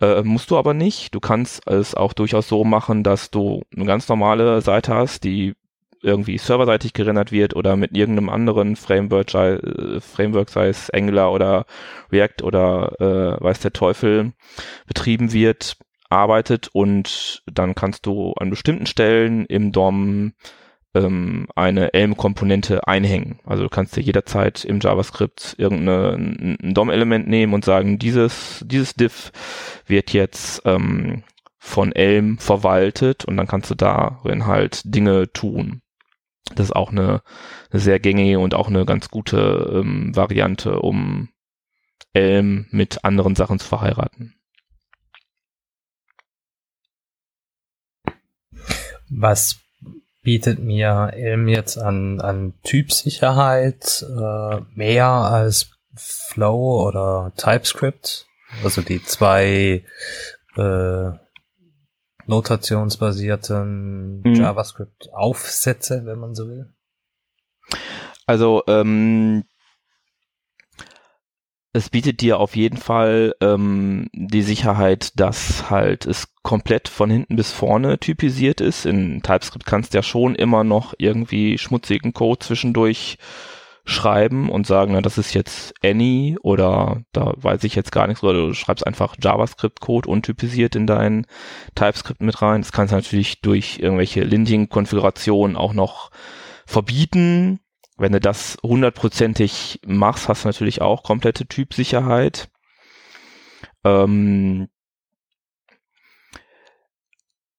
Äh, 0.00 0.22
musst 0.22 0.52
du 0.52 0.56
aber 0.56 0.72
nicht. 0.72 1.16
Du 1.16 1.18
kannst 1.18 1.66
es 1.66 1.96
auch 1.96 2.12
durchaus 2.12 2.46
so 2.46 2.62
machen, 2.62 3.02
dass 3.02 3.32
du 3.32 3.64
eine 3.74 3.86
ganz 3.86 4.08
normale 4.08 4.60
Seite 4.60 4.94
hast, 4.94 5.24
die 5.24 5.54
irgendwie 6.00 6.38
serverseitig 6.38 6.92
gerendert 6.92 7.32
wird 7.32 7.56
oder 7.56 7.74
mit 7.74 7.96
irgendeinem 7.96 8.28
anderen 8.28 8.76
Framework, 8.76 9.34
äh, 9.34 10.00
Framework 10.00 10.48
sei 10.48 10.68
es 10.68 10.90
Angular 10.90 11.32
oder 11.32 11.66
React 12.12 12.44
oder 12.44 13.00
äh, 13.00 13.42
weiß 13.42 13.58
der 13.58 13.72
Teufel, 13.72 14.32
betrieben 14.86 15.32
wird, 15.32 15.76
arbeitet 16.08 16.68
und 16.72 17.42
dann 17.52 17.74
kannst 17.74 18.06
du 18.06 18.32
an 18.34 18.48
bestimmten 18.50 18.86
Stellen 18.86 19.44
im 19.46 19.72
DOM 19.72 20.34
ähm, 20.96 21.46
eine 21.54 21.92
Elm-Komponente 21.94 22.86
einhängen. 22.86 23.38
Also 23.44 23.64
du 23.64 23.68
kannst 23.68 23.96
dir 23.96 24.02
jederzeit 24.02 24.64
im 24.64 24.80
JavaScript 24.80 25.54
irgendein 25.58 26.56
DOM-Element 26.60 27.28
nehmen 27.28 27.54
und 27.54 27.64
sagen, 27.64 27.98
dieses, 27.98 28.64
dieses 28.66 28.94
Diff 28.94 29.32
wird 29.86 30.12
jetzt 30.12 30.62
ähm, 30.64 31.22
von 31.58 31.92
Elm 31.92 32.38
verwaltet 32.38 33.24
und 33.24 33.36
dann 33.36 33.46
kannst 33.46 33.70
du 33.70 33.74
darin 33.74 34.46
halt 34.46 34.82
Dinge 34.84 35.32
tun. 35.32 35.82
Das 36.54 36.66
ist 36.66 36.76
auch 36.76 36.90
eine, 36.92 37.22
eine 37.70 37.80
sehr 37.80 37.98
gängige 37.98 38.38
und 38.38 38.54
auch 38.54 38.68
eine 38.68 38.84
ganz 38.86 39.08
gute 39.08 39.82
ähm, 39.82 40.14
Variante, 40.14 40.78
um 40.80 41.28
Elm 42.12 42.66
mit 42.70 43.04
anderen 43.04 43.34
Sachen 43.34 43.58
zu 43.58 43.66
verheiraten. 43.66 44.34
Was 49.08 49.65
bietet 50.26 50.58
mir 50.58 51.12
Elm 51.12 51.46
jetzt 51.46 51.78
an, 51.78 52.20
an 52.20 52.54
Typsicherheit 52.64 54.04
äh, 54.08 54.60
mehr 54.74 55.06
als 55.06 55.70
Flow 55.94 56.84
oder 56.88 57.32
TypeScript. 57.36 58.26
Also 58.64 58.82
die 58.82 59.00
zwei 59.04 59.84
äh, 60.56 61.10
notationsbasierten 62.26 64.22
mhm. 64.22 64.34
JavaScript-Aufsätze, 64.34 66.04
wenn 66.06 66.18
man 66.18 66.34
so 66.34 66.48
will. 66.48 66.74
Also 68.26 68.64
ähm, 68.66 69.44
es 71.76 71.90
bietet 71.90 72.22
dir 72.22 72.40
auf 72.40 72.56
jeden 72.56 72.78
Fall 72.78 73.34
ähm, 73.42 74.08
die 74.14 74.40
Sicherheit, 74.40 75.20
dass 75.20 75.68
halt 75.70 76.06
es 76.06 76.34
komplett 76.42 76.88
von 76.88 77.10
hinten 77.10 77.36
bis 77.36 77.52
vorne 77.52 77.98
typisiert 77.98 78.62
ist. 78.62 78.86
In 78.86 79.20
TypeScript 79.22 79.66
kannst 79.66 79.92
du 79.92 79.98
ja 79.98 80.02
schon 80.02 80.34
immer 80.34 80.64
noch 80.64 80.94
irgendwie 80.96 81.58
schmutzigen 81.58 82.14
Code 82.14 82.38
zwischendurch 82.38 83.18
schreiben 83.84 84.48
und 84.48 84.66
sagen, 84.66 84.94
na, 84.94 85.02
das 85.02 85.18
ist 85.18 85.34
jetzt 85.34 85.74
Any 85.84 86.38
oder 86.42 87.02
da 87.12 87.34
weiß 87.36 87.62
ich 87.64 87.74
jetzt 87.74 87.92
gar 87.92 88.06
nichts 88.06 88.22
oder 88.22 88.46
du 88.46 88.54
schreibst 88.54 88.86
einfach 88.86 89.14
JavaScript-Code 89.22 90.08
untypisiert 90.08 90.76
in 90.76 90.86
dein 90.86 91.26
TypeScript 91.74 92.22
mit 92.22 92.40
rein. 92.40 92.62
Das 92.62 92.72
kannst 92.72 92.92
du 92.92 92.96
natürlich 92.96 93.42
durch 93.42 93.78
irgendwelche 93.80 94.24
Linting-Konfigurationen 94.24 95.56
auch 95.56 95.74
noch 95.74 96.10
verbieten 96.64 97.60
wenn 97.96 98.12
du 98.12 98.20
das 98.20 98.58
hundertprozentig 98.62 99.80
machst, 99.86 100.28
hast 100.28 100.44
du 100.44 100.48
natürlich 100.48 100.82
auch 100.82 101.02
komplette 101.02 101.46
Typsicherheit. 101.46 102.48
Ähm, 103.84 104.68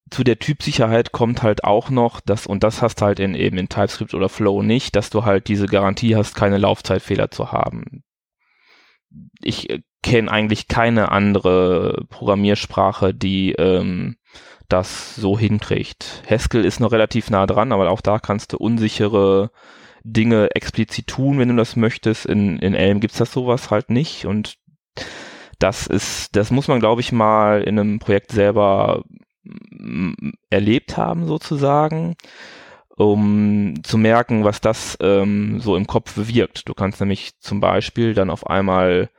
zu 0.09 0.23
der 0.23 0.39
Typsicherheit 0.39 1.11
kommt 1.11 1.43
halt 1.43 1.63
auch 1.63 1.89
noch, 1.89 2.21
dass, 2.21 2.47
und 2.47 2.63
das 2.63 2.81
hast 2.81 3.01
halt 3.01 3.19
in 3.19 3.33
eben 3.35 3.57
in 3.57 3.67
TypeScript 3.67 4.13
oder 4.13 4.29
Flow 4.29 4.61
nicht, 4.61 4.95
dass 4.95 5.09
du 5.09 5.25
halt 5.25 5.47
diese 5.47 5.65
Garantie 5.65 6.15
hast, 6.15 6.35
keine 6.35 6.57
Laufzeitfehler 6.57 7.29
zu 7.31 7.51
haben. 7.51 8.03
Ich 9.41 9.69
äh, 9.69 9.81
kenne 10.03 10.31
eigentlich 10.31 10.67
keine 10.67 11.11
andere 11.11 12.05
Programmiersprache, 12.09 13.13
die 13.13 13.53
ähm, 13.53 14.17
das 14.69 15.15
so 15.15 15.37
hinkriegt. 15.37 16.23
Haskell 16.29 16.65
ist 16.65 16.79
noch 16.79 16.91
relativ 16.91 17.29
nah 17.29 17.45
dran, 17.47 17.71
aber 17.71 17.89
auch 17.89 18.01
da 18.01 18.19
kannst 18.19 18.53
du 18.53 18.57
unsichere 18.57 19.49
Dinge 20.13 20.49
explizit 20.55 21.07
tun, 21.07 21.39
wenn 21.39 21.49
du 21.49 21.55
das 21.55 21.75
möchtest. 21.75 22.25
In, 22.25 22.59
in 22.59 22.73
Elm 22.73 22.99
gibt's 22.99 23.17
das 23.17 23.31
sowas 23.31 23.71
halt 23.71 23.89
nicht 23.89 24.25
und 24.25 24.57
das 25.59 25.87
ist, 25.87 26.35
das 26.35 26.51
muss 26.51 26.67
man, 26.67 26.79
glaube 26.79 27.01
ich, 27.01 27.11
mal 27.11 27.63
in 27.63 27.79
einem 27.79 27.99
Projekt 27.99 28.31
selber 28.31 29.03
erlebt 30.49 30.97
haben, 30.97 31.25
sozusagen, 31.25 32.15
um 32.95 33.75
zu 33.83 33.97
merken, 33.97 34.43
was 34.43 34.61
das 34.61 34.97
ähm, 35.01 35.59
so 35.59 35.75
im 35.75 35.87
Kopf 35.87 36.15
bewirkt. 36.15 36.67
Du 36.67 36.73
kannst 36.73 36.99
nämlich 36.99 37.39
zum 37.39 37.59
Beispiel 37.59 38.13
dann 38.13 38.29
auf 38.29 38.47
einmal 38.47 39.09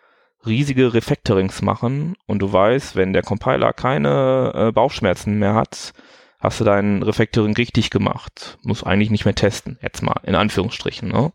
riesige 0.47 0.95
Refactorings 0.95 1.63
machen 1.63 2.15
und 2.27 2.41
du 2.41 2.53
weißt, 2.53 2.97
wenn 2.97 3.13
der 3.13 3.23
Compiler 3.23 3.73
keine 3.73 4.53
äh, 4.55 4.73
Bauchschmerzen 4.73 5.39
mehr 5.39 5.55
hat, 5.55 5.93
hast 6.39 6.61
du 6.61 6.65
dein 6.65 7.03
Refactoring 7.03 7.55
richtig 7.55 7.91
gemacht. 7.91 8.59
Muss 8.63 8.85
eigentlich 8.85 9.11
nicht 9.11 9.25
mehr 9.25 9.35
testen, 9.35 9.79
jetzt 9.83 10.03
mal 10.03 10.21
in 10.23 10.35
Anführungsstrichen. 10.35 11.09
Ne? 11.09 11.33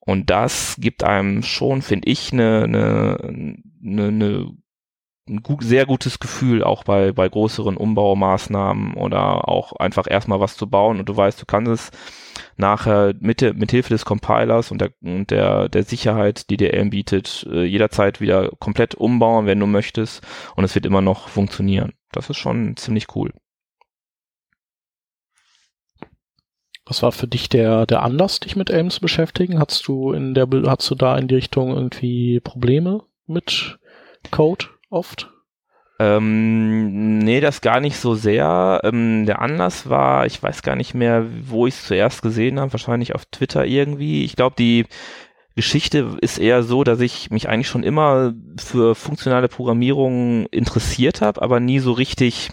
Und 0.00 0.30
das 0.30 0.76
gibt 0.78 1.04
einem 1.04 1.42
schon, 1.42 1.82
finde 1.82 2.08
ich, 2.08 2.32
eine, 2.32 2.64
eine, 2.64 3.58
eine 3.82 4.48
ein 5.28 5.42
gut, 5.42 5.62
sehr 5.62 5.86
gutes 5.86 6.18
Gefühl, 6.18 6.64
auch 6.64 6.84
bei, 6.84 7.12
bei 7.12 7.28
größeren 7.28 7.76
Umbaumaßnahmen 7.76 8.94
oder 8.94 9.48
auch 9.48 9.72
einfach 9.74 10.06
erstmal 10.10 10.40
was 10.40 10.56
zu 10.56 10.68
bauen 10.68 10.98
und 10.98 11.08
du 11.08 11.16
weißt, 11.16 11.40
du 11.40 11.46
kannst 11.46 11.70
es 11.70 11.90
nachher 12.56 13.14
mit, 13.20 13.42
mit 13.56 13.70
Hilfe 13.70 13.90
des 13.90 14.04
Compilers 14.04 14.70
und 14.70 14.80
der, 14.80 14.90
und 15.02 15.30
der, 15.30 15.68
der 15.68 15.82
Sicherheit, 15.84 16.50
die 16.50 16.56
dir 16.56 16.72
DRM 16.72 16.90
bietet, 16.90 17.46
äh, 17.50 17.64
jederzeit 17.64 18.20
wieder 18.20 18.50
komplett 18.58 18.94
umbauen, 18.94 19.46
wenn 19.46 19.60
du 19.60 19.66
möchtest 19.66 20.26
und 20.56 20.64
es 20.64 20.74
wird 20.74 20.86
immer 20.86 21.02
noch 21.02 21.28
funktionieren. 21.28 21.92
Das 22.12 22.30
ist 22.30 22.38
schon 22.38 22.76
ziemlich 22.76 23.14
cool. 23.14 23.32
Was 26.88 27.02
war 27.02 27.12
für 27.12 27.28
dich 27.28 27.48
der, 27.48 27.86
der 27.86 28.02
Anlass, 28.02 28.40
dich 28.40 28.56
mit 28.56 28.70
Elm 28.70 28.90
zu 28.90 29.00
beschäftigen? 29.00 29.60
Hast 29.60 29.86
du 29.86 30.12
in 30.12 30.34
der, 30.34 30.48
hast 30.66 30.90
du 30.90 30.94
da 30.94 31.16
in 31.18 31.28
die 31.28 31.34
Richtung 31.36 31.70
irgendwie 31.70 32.40
Probleme 32.40 33.02
mit 33.26 33.78
Code? 34.30 34.66
oft? 34.90 35.30
Ähm, 36.00 37.18
nee, 37.18 37.40
das 37.40 37.60
gar 37.60 37.80
nicht 37.80 37.96
so 37.96 38.14
sehr. 38.14 38.80
Ähm, 38.84 39.26
der 39.26 39.42
Anlass 39.42 39.88
war, 39.88 40.26
ich 40.26 40.42
weiß 40.42 40.62
gar 40.62 40.76
nicht 40.76 40.94
mehr, 40.94 41.26
wo 41.42 41.66
ich 41.66 41.74
es 41.74 41.86
zuerst 41.86 42.22
gesehen 42.22 42.60
habe, 42.60 42.72
wahrscheinlich 42.72 43.14
auf 43.14 43.24
Twitter 43.26 43.66
irgendwie. 43.66 44.24
Ich 44.24 44.36
glaube, 44.36 44.54
die 44.56 44.86
Geschichte 45.56 46.16
ist 46.20 46.38
eher 46.38 46.62
so, 46.62 46.84
dass 46.84 47.00
ich 47.00 47.30
mich 47.30 47.48
eigentlich 47.48 47.66
schon 47.66 47.82
immer 47.82 48.32
für 48.58 48.94
funktionale 48.94 49.48
Programmierung 49.48 50.46
interessiert 50.46 51.20
habe, 51.20 51.42
aber 51.42 51.58
nie 51.58 51.80
so 51.80 51.92
richtig 51.92 52.50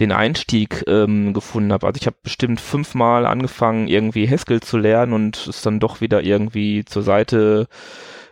den 0.00 0.12
Einstieg 0.12 0.82
ähm, 0.86 1.32
gefunden 1.34 1.72
habe. 1.72 1.86
Also 1.86 1.98
ich 2.00 2.06
habe 2.06 2.16
bestimmt 2.22 2.60
fünfmal 2.60 3.26
angefangen, 3.26 3.86
irgendwie 3.86 4.28
Haskell 4.28 4.60
zu 4.60 4.78
lernen 4.78 5.12
und 5.12 5.46
es 5.46 5.62
dann 5.62 5.78
doch 5.80 6.00
wieder 6.00 6.22
irgendwie 6.22 6.84
zur 6.84 7.02
Seite 7.02 7.68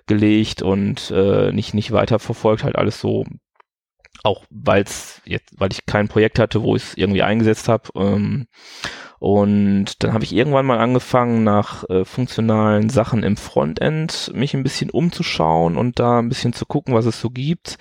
gelegt 0.07 0.63
und 0.63 1.11
äh, 1.11 1.53
nicht 1.53 1.75
nicht 1.75 1.93
weiter 1.93 2.19
verfolgt, 2.19 2.65
halt 2.65 2.77
alles 2.77 3.01
so 3.01 3.25
auch 4.25 4.45
weil's 4.51 5.21
jetzt 5.27 5.61
weil 5.61 5.71
ich 5.71 5.87
kein 5.87 6.09
Projekt 6.09 6.39
hatte, 6.39 6.63
wo 6.63 6.75
ich 6.75 6.83
es 6.83 6.97
irgendwie 6.97 7.23
eingesetzt 7.23 7.69
habe 7.69 7.91
ähm, 7.95 8.49
und 9.19 10.03
dann 10.03 10.13
habe 10.13 10.25
ich 10.25 10.35
irgendwann 10.35 10.67
mal 10.67 10.79
angefangen 10.79 11.43
nach 11.43 11.89
äh, 11.89 12.05
funktionalen 12.05 12.89
Sachen 12.89 13.25
im 13.25 13.37
Frontend 13.37 14.31
mich 14.35 14.55
ein 14.55 14.63
bisschen 14.63 14.91
umzuschauen 14.91 15.77
und 15.77 15.99
da 15.99 16.21
ein 16.21 16.29
bisschen 16.29 16.53
zu 16.53 16.67
gucken, 16.67 16.95
was 16.95 17.07
es 17.07 17.21
so 17.21 17.29
gibt. 17.31 17.79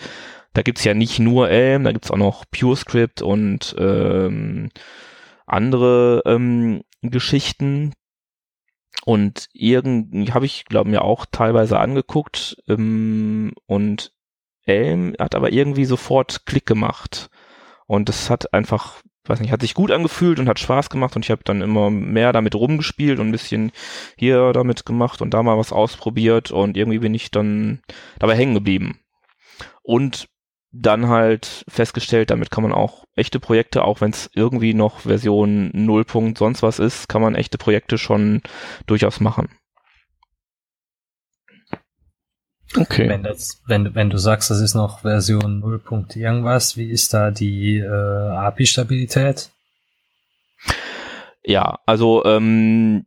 Da 0.57 0.63
gibt's 0.63 0.83
ja 0.83 0.95
nicht 0.95 1.19
nur 1.19 1.49
Elm, 1.49 1.83
da 1.83 1.91
gibt's 1.91 2.09
auch 2.09 2.17
noch 2.17 2.45
PureScript 2.49 3.21
und 3.21 3.75
ähm, 3.77 4.69
andere 5.45 6.23
ähm, 6.25 6.81
Geschichten, 7.03 7.93
und 9.05 9.47
irgendwie 9.53 10.33
habe 10.33 10.45
ich, 10.45 10.65
glaube 10.65 10.89
mir 10.89 11.01
auch 11.01 11.25
teilweise 11.31 11.79
angeguckt 11.79 12.57
ähm, 12.67 13.53
und 13.65 14.11
Elm 14.65 15.15
hat 15.17 15.33
aber 15.33 15.53
irgendwie 15.53 15.85
sofort 15.85 16.45
Klick 16.45 16.65
gemacht. 16.65 17.29
Und 17.85 18.09
das 18.09 18.29
hat 18.29 18.53
einfach, 18.53 19.01
weiß 19.23 19.39
nicht, 19.39 19.53
hat 19.53 19.61
sich 19.61 19.75
gut 19.75 19.91
angefühlt 19.91 20.39
und 20.39 20.49
hat 20.49 20.59
Spaß 20.59 20.89
gemacht 20.89 21.15
und 21.15 21.23
ich 21.23 21.31
habe 21.31 21.43
dann 21.45 21.61
immer 21.61 21.89
mehr 21.89 22.33
damit 22.33 22.53
rumgespielt 22.53 23.19
und 23.19 23.29
ein 23.29 23.31
bisschen 23.31 23.71
hier 24.17 24.51
damit 24.51 24.85
gemacht 24.85 25.21
und 25.21 25.33
da 25.33 25.41
mal 25.41 25.57
was 25.57 25.71
ausprobiert 25.71 26.51
und 26.51 26.75
irgendwie 26.75 26.99
bin 26.99 27.13
ich 27.13 27.31
dann 27.31 27.79
dabei 28.19 28.35
hängen 28.35 28.55
geblieben. 28.55 28.99
Und 29.83 30.27
dann 30.71 31.07
halt 31.07 31.63
festgestellt, 31.67 32.29
damit 32.29 32.51
kann 32.51 32.63
man 32.63 32.73
auch 32.73 33.05
echte 33.15 33.39
Projekte, 33.39 33.83
auch 33.83 34.01
wenn 34.01 34.11
es 34.11 34.29
irgendwie 34.33 34.73
noch 34.73 34.99
Version 35.01 35.71
0. 35.73 36.05
sonst 36.37 36.61
was 36.61 36.79
ist, 36.79 37.07
kann 37.09 37.21
man 37.21 37.35
echte 37.35 37.57
Projekte 37.57 37.97
schon 37.97 38.41
durchaus 38.85 39.19
machen. 39.19 39.49
Okay. 42.75 43.07
Wenn, 43.07 43.23
das, 43.23 43.61
wenn, 43.65 43.95
wenn 43.95 44.09
du 44.09 44.17
sagst, 44.17 44.49
das 44.49 44.59
ist 44.59 44.75
noch 44.75 45.01
Version 45.01 45.59
0. 45.59 45.81
irgendwas, 46.15 46.75
wie 46.75 46.89
ist 46.89 47.13
da 47.13 47.31
die 47.31 47.77
äh, 47.77 47.87
API-Stabilität? 47.87 49.51
Ja, 51.43 51.79
also 51.85 52.25
ähm, 52.25 53.05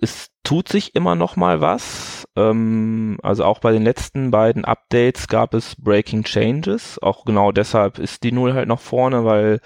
es 0.00 0.30
tut 0.42 0.68
sich 0.68 0.94
immer 0.94 1.14
noch 1.14 1.36
mal 1.36 1.60
was. 1.60 2.25
Ähm, 2.36 3.18
also 3.22 3.44
auch 3.44 3.60
bei 3.60 3.72
den 3.72 3.82
letzten 3.82 4.30
beiden 4.30 4.64
Updates 4.64 5.28
gab 5.28 5.54
es 5.54 5.76
Breaking 5.76 6.24
Changes. 6.24 6.98
Auch 7.02 7.24
genau 7.24 7.52
deshalb 7.52 7.98
ist 7.98 8.22
die 8.22 8.32
Null 8.32 8.54
halt 8.54 8.68
noch 8.68 8.80
vorne, 8.80 9.24
weil 9.24 9.60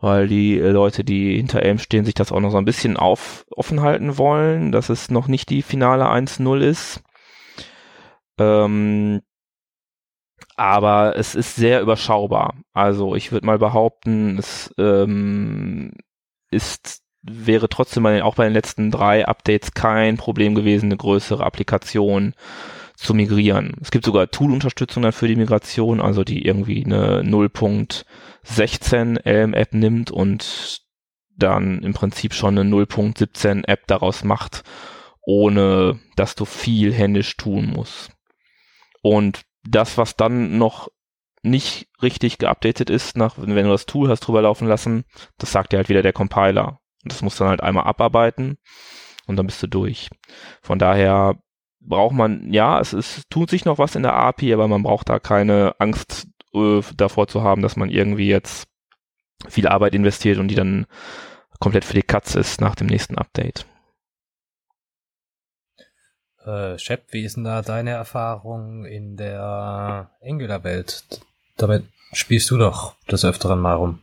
weil 0.00 0.26
die 0.26 0.58
Leute, 0.58 1.04
die 1.04 1.36
hinter 1.36 1.62
Elm 1.62 1.78
stehen, 1.78 2.04
sich 2.04 2.14
das 2.14 2.32
auch 2.32 2.40
noch 2.40 2.50
so 2.50 2.58
ein 2.58 2.64
bisschen 2.64 2.96
auf, 2.96 3.46
offen 3.52 3.82
halten 3.82 4.18
wollen, 4.18 4.72
dass 4.72 4.88
es 4.88 5.12
noch 5.12 5.28
nicht 5.28 5.48
die 5.48 5.62
finale 5.62 6.06
1-0 6.10 6.60
ist. 6.60 7.02
Ähm, 8.38 9.22
aber 10.56 11.16
es 11.16 11.34
ist 11.34 11.54
sehr 11.56 11.80
überschaubar. 11.82 12.54
Also 12.72 13.14
ich 13.14 13.30
würde 13.32 13.46
mal 13.46 13.58
behaupten, 13.58 14.38
es 14.38 14.74
ähm, 14.78 15.92
ist 16.50 17.01
wäre 17.22 17.68
trotzdem 17.68 18.02
bei 18.02 18.14
den, 18.14 18.22
auch 18.22 18.34
bei 18.34 18.44
den 18.44 18.52
letzten 18.52 18.90
drei 18.90 19.26
Updates 19.26 19.74
kein 19.74 20.16
Problem 20.16 20.54
gewesen, 20.54 20.86
eine 20.86 20.96
größere 20.96 21.44
Applikation 21.44 22.34
zu 22.96 23.14
migrieren. 23.14 23.74
Es 23.80 23.90
gibt 23.90 24.04
sogar 24.04 24.30
Tool-Unterstützung 24.30 25.02
dann 25.02 25.12
für 25.12 25.28
die 25.28 25.36
Migration, 25.36 26.00
also 26.00 26.24
die 26.24 26.44
irgendwie 26.44 26.84
eine 26.84 27.22
0.16 27.22 29.24
Elm-App 29.24 29.74
nimmt 29.74 30.10
und 30.10 30.82
dann 31.36 31.82
im 31.82 31.94
Prinzip 31.94 32.34
schon 32.34 32.58
eine 32.58 32.68
0.17 32.68 33.66
App 33.66 33.86
daraus 33.86 34.24
macht, 34.24 34.62
ohne 35.24 35.98
dass 36.16 36.34
du 36.34 36.44
viel 36.44 36.92
händisch 36.92 37.36
tun 37.36 37.66
musst. 37.66 38.10
Und 39.02 39.42
das, 39.64 39.98
was 39.98 40.16
dann 40.16 40.58
noch 40.58 40.88
nicht 41.42 41.88
richtig 42.02 42.38
geupdatet 42.38 42.90
ist, 42.90 43.16
nach, 43.16 43.34
wenn 43.36 43.64
du 43.64 43.70
das 43.70 43.86
Tool 43.86 44.08
hast 44.08 44.20
drüber 44.20 44.42
laufen 44.42 44.68
lassen, 44.68 45.04
das 45.38 45.50
sagt 45.50 45.72
dir 45.72 45.78
halt 45.78 45.88
wieder 45.88 46.02
der 46.02 46.12
Compiler. 46.12 46.81
Und 47.02 47.12
das 47.12 47.22
muss 47.22 47.36
dann 47.36 47.48
halt 47.48 47.62
einmal 47.62 47.84
abarbeiten 47.84 48.58
und 49.26 49.36
dann 49.36 49.46
bist 49.46 49.62
du 49.62 49.66
durch. 49.66 50.10
Von 50.62 50.78
daher 50.78 51.36
braucht 51.80 52.14
man, 52.14 52.52
ja, 52.52 52.80
es 52.80 52.92
ist, 52.92 53.28
tut 53.30 53.50
sich 53.50 53.64
noch 53.64 53.78
was 53.78 53.96
in 53.96 54.02
der 54.02 54.14
API, 54.14 54.54
aber 54.54 54.68
man 54.68 54.82
braucht 54.82 55.08
da 55.08 55.18
keine 55.18 55.74
Angst 55.78 56.28
äh, 56.54 56.80
davor 56.96 57.26
zu 57.26 57.42
haben, 57.42 57.62
dass 57.62 57.76
man 57.76 57.90
irgendwie 57.90 58.28
jetzt 58.28 58.68
viel 59.48 59.66
Arbeit 59.66 59.94
investiert 59.94 60.38
und 60.38 60.48
die 60.48 60.54
dann 60.54 60.86
komplett 61.58 61.84
für 61.84 61.94
die 61.94 62.02
Katz 62.02 62.34
ist 62.34 62.60
nach 62.60 62.74
dem 62.74 62.86
nächsten 62.86 63.18
Update. 63.18 63.66
Äh, 66.44 66.78
Shep, 66.78 67.12
wie 67.12 67.24
ist 67.24 67.36
denn 67.36 67.44
da 67.44 67.62
deine 67.62 67.90
Erfahrung 67.90 68.84
in 68.84 69.16
der 69.16 70.10
Angular-Welt? 70.22 71.20
Damit 71.56 71.84
spielst 72.12 72.50
du 72.50 72.58
doch 72.58 72.96
des 73.10 73.24
Öfteren 73.24 73.60
mal 73.60 73.74
rum. 73.74 74.00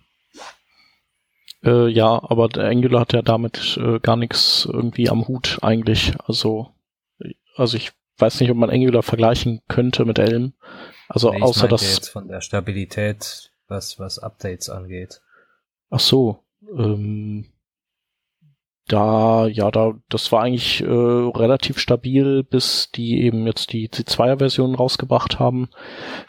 Äh, 1.63 1.87
ja, 1.89 2.21
aber 2.23 2.47
der 2.47 2.69
Angular 2.69 3.01
hat 3.01 3.13
ja 3.13 3.21
damit 3.21 3.77
äh, 3.81 3.99
gar 3.99 4.15
nichts 4.15 4.67
irgendwie 4.71 5.09
am 5.09 5.27
Hut 5.27 5.59
eigentlich. 5.61 6.13
Also, 6.25 6.69
also 7.55 7.75
ich 7.75 7.91
weiß 8.17 8.39
nicht, 8.39 8.51
ob 8.51 8.57
man 8.57 8.69
Angular 8.69 9.03
vergleichen 9.03 9.61
könnte 9.67 10.05
mit 10.05 10.19
Elm. 10.19 10.53
Also 11.07 11.31
nee, 11.31 11.41
außer 11.41 11.67
dass 11.67 11.81
jetzt 11.81 12.09
von 12.09 12.27
der 12.27 12.41
Stabilität, 12.41 13.51
was 13.67 13.99
was 13.99 14.19
Updates 14.19 14.69
angeht. 14.69 15.21
Ach 15.89 15.99
so, 15.99 16.43
ähm, 16.77 17.51
da 18.87 19.47
ja, 19.47 19.71
da 19.71 19.93
das 20.09 20.31
war 20.31 20.43
eigentlich 20.43 20.81
äh, 20.81 20.85
relativ 20.85 21.79
stabil, 21.79 22.43
bis 22.43 22.91
die 22.91 23.21
eben 23.21 23.45
jetzt 23.47 23.73
die 23.73 23.89
C2er-Version 23.89 24.75
rausgebracht 24.75 25.39
haben. 25.39 25.69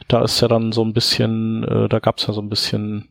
Da 0.09 0.23
ist 0.23 0.41
ja 0.41 0.49
dann 0.49 0.73
so 0.73 0.83
ein 0.83 0.93
bisschen, 0.93 1.65
äh, 1.65 1.89
da 1.89 1.99
gab's 1.99 2.27
ja 2.27 2.33
so 2.33 2.41
ein 2.41 2.49
bisschen 2.49 3.09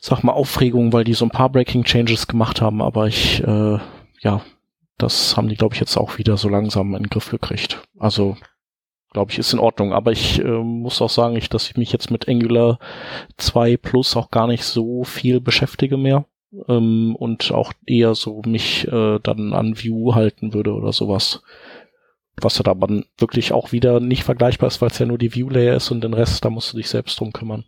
sag 0.00 0.24
mal, 0.24 0.32
Aufregung, 0.32 0.92
weil 0.92 1.04
die 1.04 1.14
so 1.14 1.26
ein 1.26 1.30
paar 1.30 1.50
Breaking 1.50 1.84
Changes 1.84 2.26
gemacht 2.26 2.60
haben, 2.60 2.82
aber 2.82 3.06
ich, 3.06 3.42
äh, 3.44 3.78
ja, 4.20 4.42
das 4.98 5.36
haben 5.36 5.48
die, 5.48 5.56
glaube 5.56 5.74
ich, 5.74 5.80
jetzt 5.80 5.96
auch 5.96 6.18
wieder 6.18 6.36
so 6.36 6.48
langsam 6.48 6.94
in 6.94 7.04
den 7.04 7.10
Griff 7.10 7.30
gekriegt. 7.30 7.82
Also, 7.98 8.36
glaube 9.12 9.30
ich, 9.30 9.38
ist 9.38 9.52
in 9.52 9.58
Ordnung. 9.58 9.92
Aber 9.92 10.12
ich 10.12 10.40
äh, 10.40 10.62
muss 10.62 11.00
auch 11.00 11.10
sagen, 11.10 11.36
ich, 11.36 11.48
dass 11.48 11.70
ich 11.70 11.76
mich 11.76 11.92
jetzt 11.92 12.10
mit 12.10 12.28
Angular 12.28 12.78
2 13.36 13.76
Plus 13.76 14.16
auch 14.16 14.30
gar 14.30 14.46
nicht 14.46 14.64
so 14.64 15.04
viel 15.04 15.40
beschäftige 15.40 15.96
mehr. 15.96 16.26
Ähm, 16.68 17.14
und 17.16 17.52
auch 17.52 17.72
eher 17.86 18.14
so 18.14 18.42
mich 18.44 18.88
äh, 18.88 19.18
dann 19.22 19.52
an 19.54 19.78
View 19.78 20.14
halten 20.14 20.52
würde 20.52 20.72
oder 20.74 20.92
sowas. 20.92 21.42
Was 22.40 22.58
ja 22.58 22.62
dann 22.62 23.04
wirklich 23.18 23.52
auch 23.52 23.72
wieder 23.72 24.00
nicht 24.00 24.24
vergleichbar 24.24 24.68
ist, 24.68 24.80
weil 24.80 24.90
es 24.90 24.98
ja 24.98 25.06
nur 25.06 25.18
die 25.18 25.34
View-Layer 25.34 25.76
ist 25.76 25.90
und 25.90 26.02
den 26.02 26.14
Rest, 26.14 26.44
da 26.44 26.50
musst 26.50 26.72
du 26.72 26.78
dich 26.78 26.88
selbst 26.88 27.20
drum 27.20 27.32
kümmern. 27.32 27.64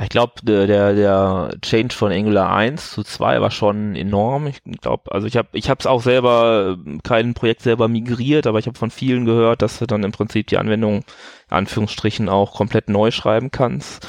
Ich 0.00 0.08
glaube, 0.08 0.32
der, 0.42 0.66
der, 0.66 0.94
der 0.94 1.50
Change 1.60 1.94
von 1.94 2.12
Angular 2.12 2.50
1 2.50 2.92
zu 2.92 3.02
2 3.02 3.42
war 3.42 3.50
schon 3.50 3.94
enorm. 3.94 4.46
Ich 4.46 4.62
glaube, 4.80 5.12
also 5.12 5.26
ich 5.26 5.36
habe 5.36 5.48
ich 5.52 5.68
habe 5.68 5.90
auch 5.90 6.00
selber 6.00 6.78
kein 7.02 7.34
Projekt 7.34 7.60
selber 7.60 7.88
migriert, 7.88 8.46
aber 8.46 8.58
ich 8.58 8.66
habe 8.66 8.78
von 8.78 8.90
vielen 8.90 9.26
gehört, 9.26 9.60
dass 9.60 9.80
du 9.80 9.86
dann 9.86 10.02
im 10.02 10.12
Prinzip 10.12 10.46
die 10.46 10.56
Anwendung 10.56 11.04
in 11.50 11.56
Anführungsstrichen 11.56 12.30
auch 12.30 12.54
komplett 12.54 12.88
neu 12.88 13.10
schreiben 13.10 13.50
kannst, 13.50 14.08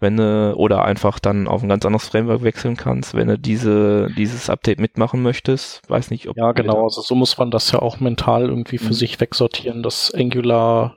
wenn 0.00 0.16
du 0.16 0.54
oder 0.56 0.84
einfach 0.84 1.18
dann 1.18 1.46
auf 1.46 1.62
ein 1.62 1.68
ganz 1.68 1.84
anderes 1.84 2.08
Framework 2.08 2.42
wechseln 2.42 2.78
kannst, 2.78 3.12
wenn 3.12 3.28
du 3.28 3.38
diese 3.38 4.08
dieses 4.16 4.48
Update 4.48 4.80
mitmachen 4.80 5.22
möchtest. 5.22 5.82
Weiß 5.90 6.10
nicht, 6.10 6.26
ob 6.30 6.38
Ja, 6.38 6.52
genau, 6.52 6.84
also 6.84 7.02
so 7.02 7.14
muss 7.14 7.36
man 7.36 7.50
das 7.50 7.70
ja 7.70 7.80
auch 7.80 8.00
mental 8.00 8.48
irgendwie 8.48 8.78
für 8.78 8.86
mhm. 8.86 8.94
sich 8.94 9.20
wegsortieren, 9.20 9.82
dass 9.82 10.10
Angular 10.14 10.96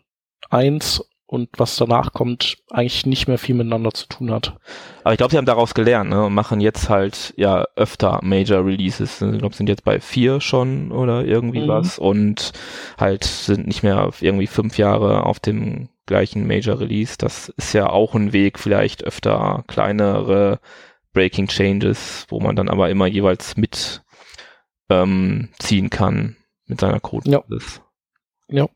1 0.50 1.04
und 1.32 1.48
was 1.56 1.78
danach 1.78 2.12
kommt, 2.12 2.58
eigentlich 2.72 3.06
nicht 3.06 3.30
mehr 3.30 3.38
viel 3.38 3.56
miteinander 3.56 3.94
zu 3.94 4.06
tun 4.08 4.32
hat. 4.32 4.58
Aber 5.06 5.14
ich 5.14 5.18
glaube, 5.18 5.32
sie 5.32 5.38
haben 5.38 5.46
daraus 5.46 5.74
gelernt 5.74 6.10
ne, 6.10 6.26
und 6.26 6.34
machen 6.34 6.60
jetzt 6.60 6.90
halt 6.90 7.34
ja 7.38 7.66
öfter 7.78 8.20
Major 8.22 8.66
Releases. 8.66 9.22
Ich 9.22 9.38
glaube, 9.38 9.56
sind 9.56 9.70
jetzt 9.70 9.86
bei 9.86 10.02
vier 10.02 10.42
schon 10.42 10.92
oder 10.92 11.24
irgendwie 11.24 11.62
mhm. 11.62 11.68
was 11.70 11.98
und 11.98 12.52
halt 13.00 13.24
sind 13.24 13.66
nicht 13.66 13.82
mehr 13.82 14.12
irgendwie 14.20 14.46
fünf 14.46 14.78
Jahre 14.78 15.26
auf 15.26 15.40
dem 15.40 15.88
gleichen 16.06 16.46
Major 16.48 16.82
Release. 16.82 17.16
Das 17.18 17.48
ist 17.48 17.72
ja 17.72 17.90
auch 17.90 18.14
ein 18.14 18.34
Weg, 18.34 18.60
vielleicht 18.60 19.06
öfter 19.06 19.64
kleinere 19.68 20.60
Breaking 21.14 21.48
Changes, 21.48 22.26
wo 22.28 22.42
man 22.42 22.58
dann 22.58 22.68
aber 22.68 22.90
immer 22.90 23.08
jeweils 23.08 23.56
mit 23.56 24.04
ähm, 24.90 25.48
ziehen 25.60 25.90
kann 25.90 26.36
mit 26.66 26.82
seiner 26.82 27.00
Code. 27.00 27.32
Ja. 27.32 27.42
Ja. 28.50 28.68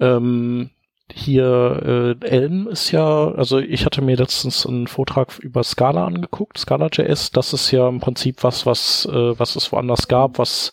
Ähm, 0.00 0.70
hier 1.12 2.16
äh, 2.22 2.26
Elm 2.26 2.66
ist 2.66 2.90
ja, 2.90 3.30
also 3.30 3.58
ich 3.58 3.84
hatte 3.86 4.02
mir 4.02 4.16
letztens 4.16 4.66
einen 4.66 4.88
Vortrag 4.88 5.38
über 5.38 5.62
Scala 5.62 6.04
angeguckt, 6.04 6.58
Scala.js, 6.58 7.30
das 7.30 7.52
ist 7.52 7.70
ja 7.70 7.88
im 7.88 8.00
Prinzip 8.00 8.42
was, 8.42 8.66
was, 8.66 9.06
äh, 9.06 9.38
was 9.38 9.54
es 9.54 9.70
woanders 9.70 10.08
gab, 10.08 10.38
was 10.38 10.72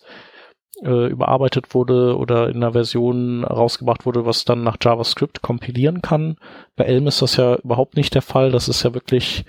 äh, 0.82 1.06
überarbeitet 1.08 1.72
wurde 1.74 2.16
oder 2.16 2.48
in 2.48 2.56
einer 2.56 2.72
Version 2.72 3.44
rausgebracht 3.44 4.06
wurde, 4.06 4.26
was 4.26 4.44
dann 4.44 4.64
nach 4.64 4.76
JavaScript 4.82 5.40
kompilieren 5.40 6.02
kann. 6.02 6.36
Bei 6.74 6.84
Elm 6.84 7.06
ist 7.06 7.22
das 7.22 7.36
ja 7.36 7.56
überhaupt 7.56 7.96
nicht 7.96 8.14
der 8.14 8.22
Fall. 8.22 8.50
Das 8.50 8.68
ist 8.68 8.82
ja 8.82 8.92
wirklich 8.92 9.44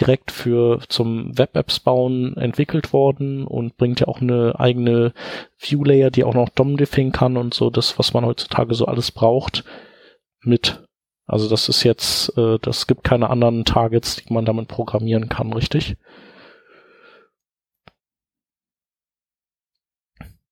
direkt 0.00 0.30
für 0.30 0.80
zum 0.88 1.36
Web-Apps 1.36 1.80
bauen 1.80 2.36
entwickelt 2.36 2.92
worden 2.92 3.46
und 3.46 3.76
bringt 3.76 4.00
ja 4.00 4.08
auch 4.08 4.20
eine 4.20 4.58
eigene 4.58 5.12
View-Layer, 5.58 6.10
die 6.10 6.24
auch 6.24 6.34
noch 6.34 6.48
DOM-Diffing 6.48 7.12
kann 7.12 7.36
und 7.36 7.54
so 7.54 7.70
das, 7.70 7.98
was 7.98 8.12
man 8.14 8.24
heutzutage 8.24 8.74
so 8.74 8.86
alles 8.86 9.10
braucht, 9.10 9.64
mit. 10.42 10.82
Also 11.26 11.48
das 11.48 11.68
ist 11.68 11.82
jetzt, 11.82 12.36
äh, 12.38 12.58
das 12.60 12.86
gibt 12.86 13.04
keine 13.04 13.30
anderen 13.30 13.64
Targets, 13.64 14.16
die 14.16 14.32
man 14.32 14.44
damit 14.44 14.68
programmieren 14.68 15.28
kann, 15.28 15.52
richtig? 15.52 15.96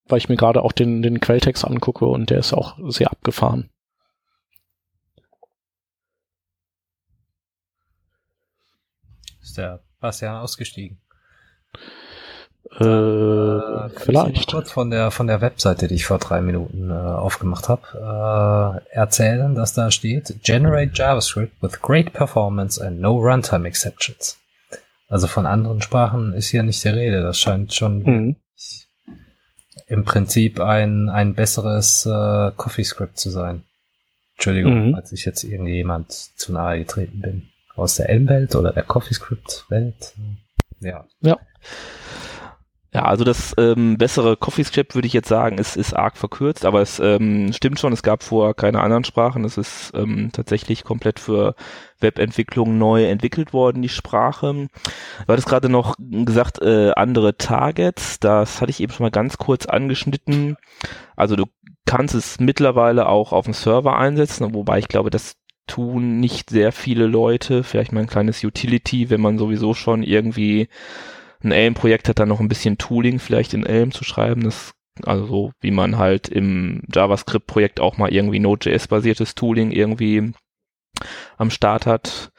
Weil 0.06 0.18
ich 0.18 0.28
mir 0.28 0.36
gerade 0.36 0.62
auch 0.62 0.72
den, 0.72 1.02
den 1.02 1.20
Quelltext 1.20 1.64
angucke 1.64 2.06
und 2.06 2.30
der 2.30 2.38
ist 2.38 2.52
auch 2.52 2.76
sehr 2.88 3.10
abgefahren. 3.10 3.70
Ist 9.54 9.58
der 9.58 9.78
Bastian 10.00 10.34
ausgestiegen? 10.34 10.98
Äh, 12.80 12.84
äh 12.84 13.88
vielleicht. 13.90 14.50
kurz 14.50 14.72
von 14.72 14.90
der 14.90 15.12
von 15.12 15.28
der 15.28 15.40
Webseite, 15.40 15.86
die 15.86 15.94
ich 15.94 16.06
vor 16.06 16.18
drei 16.18 16.40
Minuten 16.40 16.90
äh, 16.90 16.92
aufgemacht 16.92 17.68
habe, 17.68 18.82
äh, 18.90 18.96
erzählen, 18.96 19.54
dass 19.54 19.72
da 19.72 19.92
steht: 19.92 20.42
Generate 20.42 20.90
JavaScript 20.92 21.62
with 21.62 21.80
great 21.80 22.12
performance 22.12 22.84
and 22.84 22.98
no 23.00 23.16
runtime 23.16 23.64
exceptions. 23.68 24.38
Also 25.08 25.28
von 25.28 25.46
anderen 25.46 25.80
Sprachen 25.80 26.32
ist 26.32 26.48
hier 26.48 26.64
nicht 26.64 26.82
die 26.82 26.88
Rede. 26.88 27.22
Das 27.22 27.38
scheint 27.38 27.72
schon 27.72 28.02
mhm. 28.02 28.36
im 29.86 30.04
Prinzip 30.04 30.58
ein 30.58 31.08
ein 31.08 31.34
besseres 31.36 32.06
äh, 32.06 32.50
CoffeeScript 32.56 33.20
zu 33.20 33.30
sein. 33.30 33.62
Entschuldigung, 34.34 34.88
mhm. 34.88 34.94
als 34.96 35.12
ich 35.12 35.24
jetzt 35.24 35.44
irgendjemand 35.44 36.10
zu 36.10 36.52
nahe 36.52 36.80
getreten 36.80 37.20
bin 37.20 37.50
aus 37.76 37.96
der 37.96 38.08
M-Welt 38.10 38.54
oder 38.54 38.72
der 38.72 38.84
CoffeeScript-Welt. 38.84 40.14
Ja. 40.80 41.04
Ja. 41.20 41.38
Ja, 42.94 43.06
also 43.06 43.24
das 43.24 43.54
ähm, 43.58 43.98
bessere 43.98 44.36
CoffeeScript 44.36 44.94
würde 44.94 45.08
ich 45.08 45.12
jetzt 45.12 45.28
sagen, 45.28 45.58
ist, 45.58 45.76
ist 45.76 45.94
arg 45.94 46.16
verkürzt, 46.16 46.64
aber 46.64 46.80
es 46.80 47.00
ähm, 47.00 47.52
stimmt 47.52 47.80
schon, 47.80 47.92
es 47.92 48.04
gab 48.04 48.22
vorher 48.22 48.54
keine 48.54 48.80
anderen 48.82 49.02
Sprachen. 49.02 49.44
Es 49.44 49.58
ist 49.58 49.90
ähm, 49.96 50.30
tatsächlich 50.32 50.84
komplett 50.84 51.18
für 51.18 51.56
Webentwicklung 51.98 52.78
neu 52.78 53.06
entwickelt 53.06 53.52
worden, 53.52 53.82
die 53.82 53.88
Sprache. 53.88 54.68
Du 55.26 55.26
hattest 55.26 55.48
gerade 55.48 55.68
noch 55.68 55.96
gesagt, 55.98 56.62
äh, 56.62 56.92
andere 56.92 57.36
Targets, 57.36 58.20
das 58.20 58.60
hatte 58.60 58.70
ich 58.70 58.78
eben 58.78 58.92
schon 58.92 59.04
mal 59.04 59.10
ganz 59.10 59.38
kurz 59.38 59.66
angeschnitten. 59.66 60.56
Also 61.16 61.34
du 61.34 61.46
kannst 61.86 62.14
es 62.14 62.38
mittlerweile 62.38 63.08
auch 63.08 63.32
auf 63.32 63.46
dem 63.46 63.54
Server 63.54 63.98
einsetzen, 63.98 64.54
wobei 64.54 64.78
ich 64.78 64.86
glaube, 64.86 65.10
das 65.10 65.34
tun 65.66 66.20
nicht 66.20 66.50
sehr 66.50 66.72
viele 66.72 67.06
Leute. 67.06 67.62
Vielleicht 67.62 67.92
mal 67.92 68.00
ein 68.00 68.06
kleines 68.06 68.42
Utility, 68.44 69.10
wenn 69.10 69.20
man 69.20 69.38
sowieso 69.38 69.74
schon 69.74 70.02
irgendwie 70.02 70.68
ein 71.42 71.52
Elm-Projekt 71.52 72.08
hat, 72.08 72.18
dann 72.18 72.28
noch 72.28 72.40
ein 72.40 72.48
bisschen 72.48 72.78
Tooling 72.78 73.18
vielleicht 73.18 73.54
in 73.54 73.66
Elm 73.66 73.92
zu 73.92 74.04
schreiben. 74.04 74.44
Das 74.44 74.74
also 75.02 75.26
so, 75.26 75.52
wie 75.60 75.72
man 75.72 75.98
halt 75.98 76.28
im 76.28 76.82
JavaScript-Projekt 76.92 77.80
auch 77.80 77.98
mal 77.98 78.12
irgendwie 78.12 78.38
Node.js-basiertes 78.38 79.34
Tooling 79.34 79.72
irgendwie 79.72 80.32
am 81.36 81.50
Start 81.50 81.86
hat. 81.86 82.30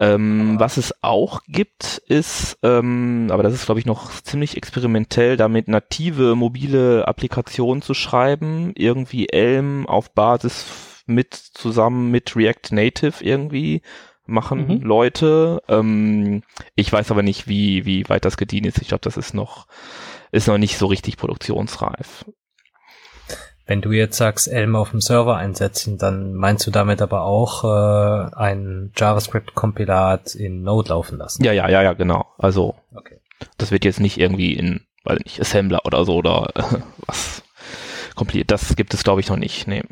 Ähm, 0.00 0.58
was 0.58 0.78
es 0.78 0.94
auch 1.02 1.42
gibt, 1.46 2.02
ist, 2.08 2.58
ähm, 2.62 3.28
aber 3.30 3.42
das 3.42 3.52
ist 3.52 3.66
glaube 3.66 3.78
ich 3.78 3.86
noch 3.86 4.10
ziemlich 4.22 4.56
experimentell, 4.56 5.36
damit 5.36 5.68
native 5.68 6.34
mobile 6.34 7.06
Applikationen 7.06 7.82
zu 7.82 7.94
schreiben, 7.94 8.72
irgendwie 8.74 9.28
Elm 9.28 9.86
auf 9.86 10.12
Basis 10.12 10.91
mit 11.06 11.34
zusammen 11.34 12.10
mit 12.10 12.36
React 12.36 12.72
Native 12.72 13.24
irgendwie 13.24 13.82
machen 14.26 14.66
mhm. 14.66 14.82
Leute. 14.82 15.62
Ähm, 15.68 16.42
ich 16.74 16.92
weiß 16.92 17.10
aber 17.10 17.22
nicht, 17.22 17.48
wie, 17.48 17.84
wie 17.84 18.08
weit 18.08 18.24
das 18.24 18.36
gedient 18.36 18.66
ist. 18.66 18.80
Ich 18.80 18.88
glaube, 18.88 19.02
das 19.02 19.16
ist 19.16 19.34
noch, 19.34 19.66
ist 20.30 20.48
noch 20.48 20.58
nicht 20.58 20.78
so 20.78 20.86
richtig 20.86 21.16
produktionsreif. 21.16 22.24
Wenn 23.64 23.80
du 23.80 23.92
jetzt 23.92 24.16
sagst, 24.16 24.48
Elm 24.48 24.74
auf 24.74 24.90
dem 24.90 25.00
Server 25.00 25.36
einsetzen, 25.36 25.96
dann 25.96 26.34
meinst 26.34 26.66
du 26.66 26.70
damit 26.70 27.00
aber 27.00 27.22
auch 27.22 27.64
äh, 27.64 28.34
ein 28.34 28.92
JavaScript-Kompilat 28.96 30.34
in 30.34 30.62
Node 30.62 30.90
laufen 30.90 31.18
lassen? 31.18 31.44
Ja, 31.44 31.52
ja, 31.52 31.68
ja, 31.68 31.82
ja, 31.82 31.92
genau. 31.92 32.26
Also 32.38 32.74
okay. 32.92 33.18
das 33.58 33.70
wird 33.70 33.84
jetzt 33.84 34.00
nicht 34.00 34.18
irgendwie 34.18 34.54
in, 34.54 34.80
weiß 35.04 35.20
nicht, 35.20 35.40
Assembler 35.40 35.86
oder 35.86 36.04
so 36.04 36.16
oder 36.16 36.50
äh, 36.54 36.62
was 37.06 37.44
kompliziert. 38.16 38.50
Das 38.50 38.74
gibt 38.74 38.94
es, 38.94 39.04
glaube 39.04 39.20
ich, 39.20 39.28
noch 39.28 39.36
nicht. 39.36 39.68
Nee. 39.68 39.82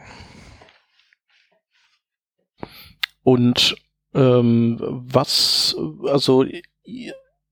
Und 3.23 3.77
ähm, 4.15 4.79
was, 4.81 5.77
also 6.07 6.45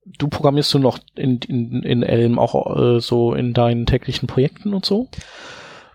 du 0.04 0.28
programmierst 0.28 0.74
du 0.74 0.78
noch 0.78 0.98
in, 1.14 1.38
in, 1.46 1.82
in 1.82 2.02
Elm 2.02 2.38
auch 2.38 2.76
äh, 2.76 3.00
so 3.00 3.34
in 3.34 3.52
deinen 3.52 3.86
täglichen 3.86 4.26
Projekten 4.26 4.74
und 4.74 4.84
so? 4.84 5.08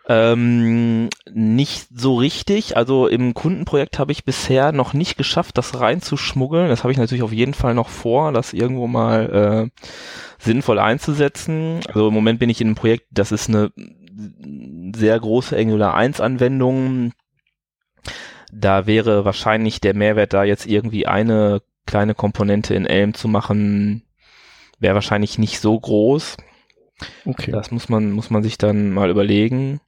Ähm, 0.08 1.10
nicht 1.32 1.88
so 1.94 2.16
richtig. 2.16 2.76
Also 2.76 3.08
im 3.08 3.34
Kundenprojekt 3.34 4.00
habe 4.00 4.12
ich 4.12 4.26
bisher 4.26 4.74
noch 4.74 4.94
nicht 4.94 5.18
geschafft, 5.18 5.58
das 5.58 5.80
reinzuschmuggeln. 5.80 6.68
Das 6.68 6.84
habe 6.84 6.92
ich 6.92 6.98
natürlich 6.98 7.24
auf 7.24 7.32
jeden 7.32 7.54
Fall 7.54 7.74
noch 7.74 7.88
vor, 7.88 8.34
das 8.34 8.54
irgendwo 8.54 8.88
mal 8.88 9.70
äh, 9.74 9.82
sinnvoll 10.40 10.80
einzusetzen. 10.80 11.80
Also 11.88 12.10
im 12.10 12.14
Moment 12.14 12.40
bin 12.40 12.50
ich 12.50 12.60
in 12.60 12.68
einem 12.68 12.76
Projekt, 12.76 13.08
das 13.12 13.32
ist 13.32 13.48
eine 13.48 13.72
sehr 14.96 15.20
große 15.20 15.58
Angular 15.58 15.94
1 15.96 16.20
Anwendung 16.20 17.14
da 18.54 18.86
wäre 18.86 19.26
wahrscheinlich 19.26 19.82
der 19.82 19.96
Mehrwert 19.96 20.34
da 20.34 20.44
jetzt 20.44 20.66
irgendwie 20.66 21.08
eine 21.08 21.62
kleine 21.86 22.16
Komponente 22.16 22.76
in 22.76 22.86
Elm 22.86 23.14
zu 23.14 23.28
machen, 23.28 24.04
wäre 24.80 24.96
wahrscheinlich 24.96 25.38
nicht 25.38 25.60
so 25.60 25.80
groß. 25.80 26.38
Okay. 27.26 27.52
Das 27.52 27.72
muss 27.72 27.90
man, 27.90 28.12
muss 28.12 28.30
man 28.30 28.44
sich 28.44 28.58
dann 28.58 28.92
mal 28.92 29.10
überlegen. 29.10 29.82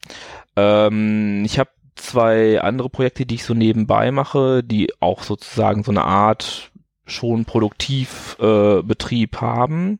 Ähm, 0.55 1.43
ich 1.45 1.59
habe 1.59 1.69
zwei 1.95 2.61
andere 2.61 2.89
Projekte, 2.89 3.25
die 3.25 3.35
ich 3.35 3.45
so 3.45 3.53
nebenbei 3.53 4.11
mache, 4.11 4.63
die 4.63 4.91
auch 4.99 5.23
sozusagen 5.23 5.83
so 5.83 5.91
eine 5.91 6.03
Art 6.03 6.71
schon 7.05 7.45
Produktivbetrieb 7.45 9.33
äh, 9.33 9.37
haben. 9.37 9.99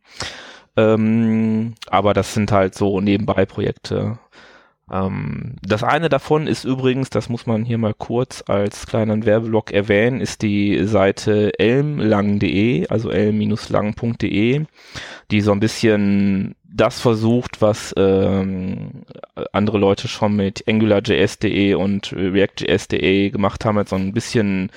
Ähm, 0.76 1.76
aber 1.88 2.14
das 2.14 2.34
sind 2.34 2.52
halt 2.52 2.76
so 2.76 3.00
nebenbei 3.00 3.46
Projekte. 3.46 4.20
Ähm, 4.92 5.56
das 5.64 5.84
eine 5.84 6.10
davon 6.10 6.46
ist 6.48 6.64
übrigens, 6.64 7.10
das 7.10 7.30
muss 7.30 7.48
man 7.48 7.66
hier 7.66 7.78
mal 7.78 7.94
kurz 7.94 8.44
als 8.48 8.86
kleinen 8.86 9.26
Werbeblock 9.26 9.72
erwähnen, 9.72 10.22
ist 10.22 10.42
die 10.44 10.86
Seite 10.86 11.58
elmlang.de, 11.58 12.88
also 12.90 13.10
elm-lang.de, 13.10 14.66
die 15.32 15.42
so 15.42 15.52
ein 15.52 15.60
bisschen 15.60 16.56
das 16.64 17.00
versucht, 17.00 17.62
was 17.62 17.94
ähm, 17.98 19.06
andere 19.54 19.78
Leute 19.78 20.08
schon 20.10 20.36
mit 20.36 20.68
AngularJS.de 20.68 21.74
und 21.76 22.12
React.js.de 22.12 23.30
gemacht 23.30 23.64
haben, 23.64 23.78
als 23.78 23.92
so 23.92 23.96
ein 23.96 24.12
bisschen 24.12 24.72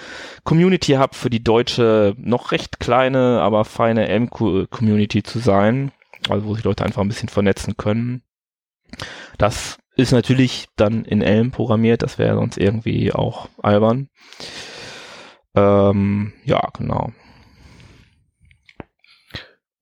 Community 0.45 0.93
Hub 0.93 1.17
für 1.17 1.29
die 1.29 1.43
deutsche, 1.43 2.15
noch 2.17 2.53
recht 2.53 2.79
kleine, 2.79 3.41
aber 3.41 3.65
feine 3.65 4.07
Elm-Community 4.07 5.25
zu 5.25 5.41
sein, 5.41 5.91
also 6.29 6.47
wo 6.47 6.55
sich 6.55 6.65
Leute 6.65 6.85
einfach 6.85 7.03
ein 7.03 7.09
bisschen 7.09 7.29
vernetzen 7.29 7.77
können. 7.77 8.23
Das 9.37 9.79
ist 9.99 10.12
natürlich 10.12 10.68
dann 10.76 11.05
in 11.05 11.22
Elm 11.22 11.51
programmiert, 11.51 12.03
das 12.03 12.18
wäre 12.18 12.36
sonst 12.36 12.57
irgendwie 12.57 13.12
auch 13.12 13.49
albern. 13.61 14.09
Ähm, 15.57 16.32
ja, 16.44 16.62
genau. 16.78 17.12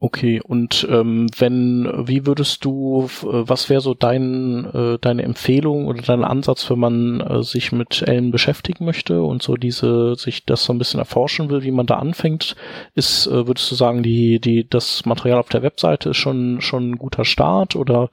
Okay, 0.07 0.41
und 0.41 0.87
ähm, 0.89 1.27
wenn, 1.37 1.91
wie 2.07 2.27
würdest 2.27 2.65
du, 2.65 3.09
äh, 3.25 3.27
was 3.49 3.69
wäre 3.69 3.81
so 3.81 3.93
dein, 3.93 4.65
äh, 4.73 4.99
deine 5.01 5.25
Empfehlung 5.25 5.89
oder 5.89 6.01
dein 6.01 6.23
Ansatz, 6.23 6.71
wenn 6.71 6.79
man 6.79 7.21
äh, 7.21 7.43
sich 7.43 7.73
mit 7.73 8.03
Elm 8.07 8.31
beschäftigen 8.31 8.85
möchte 8.85 9.21
und 9.25 9.43
so 9.43 9.57
diese, 9.57 10.15
sich 10.15 10.45
das 10.45 10.63
so 10.63 10.73
ein 10.73 10.79
bisschen 10.79 11.01
erforschen 11.01 11.51
will, 11.51 11.65
wie 11.65 11.73
man 11.73 11.87
da 11.87 11.97
anfängt, 11.97 12.55
ist, 12.95 13.27
äh, 13.27 13.49
würdest 13.49 13.69
du 13.69 13.75
sagen, 13.75 14.05
die, 14.05 14.39
die, 14.39 14.69
das 14.71 15.05
Material 15.07 15.41
auf 15.41 15.49
der 15.49 15.65
Webseite 15.65 16.11
ist 16.11 16.19
schon, 16.19 16.61
schon 16.61 16.91
ein 16.91 16.99
guter 16.99 17.25
Start 17.25 17.75
oder 17.75 18.09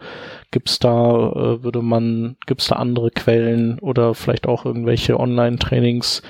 gibt's 0.49 0.79
da, 0.79 0.89
äh, 0.89 1.63
würde 1.63 1.83
man, 1.83 2.37
gibt's 2.47 2.69
da 2.69 2.77
andere 2.77 3.11
Quellen 3.11 3.77
oder 3.77 4.15
vielleicht 4.15 4.47
auch 4.47 4.65
irgendwelche 4.65 5.19
Online-Trainings, 5.19 6.23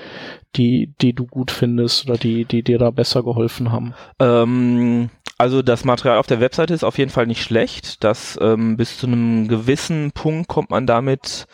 die, 0.58 0.94
die 1.02 1.14
du 1.14 1.26
gut 1.26 1.52
findest 1.52 2.10
oder 2.10 2.18
die, 2.18 2.44
die 2.44 2.64
dir 2.64 2.80
da 2.80 2.92
besser 2.92 3.24
geholfen 3.24 3.72
haben? 3.72 3.94
Ähm 4.20 5.10
also 5.38 5.62
das 5.62 5.84
Material 5.84 6.18
auf 6.20 6.28
der 6.28 6.40
Webseite 6.40 6.74
ist 6.74 6.84
auf 6.84 6.98
jeden 6.98 7.12
Fall 7.12 7.28
nicht 7.28 7.44
schlecht. 7.44 8.04
Das 8.04 8.38
ähm, 8.42 8.78
bis 8.78 8.98
zu 8.98 9.08
einem 9.08 9.48
gewissen 9.48 10.12
Punkt 10.12 10.48
kommt 10.48 10.70
man 10.70 10.88
damit 10.88 11.48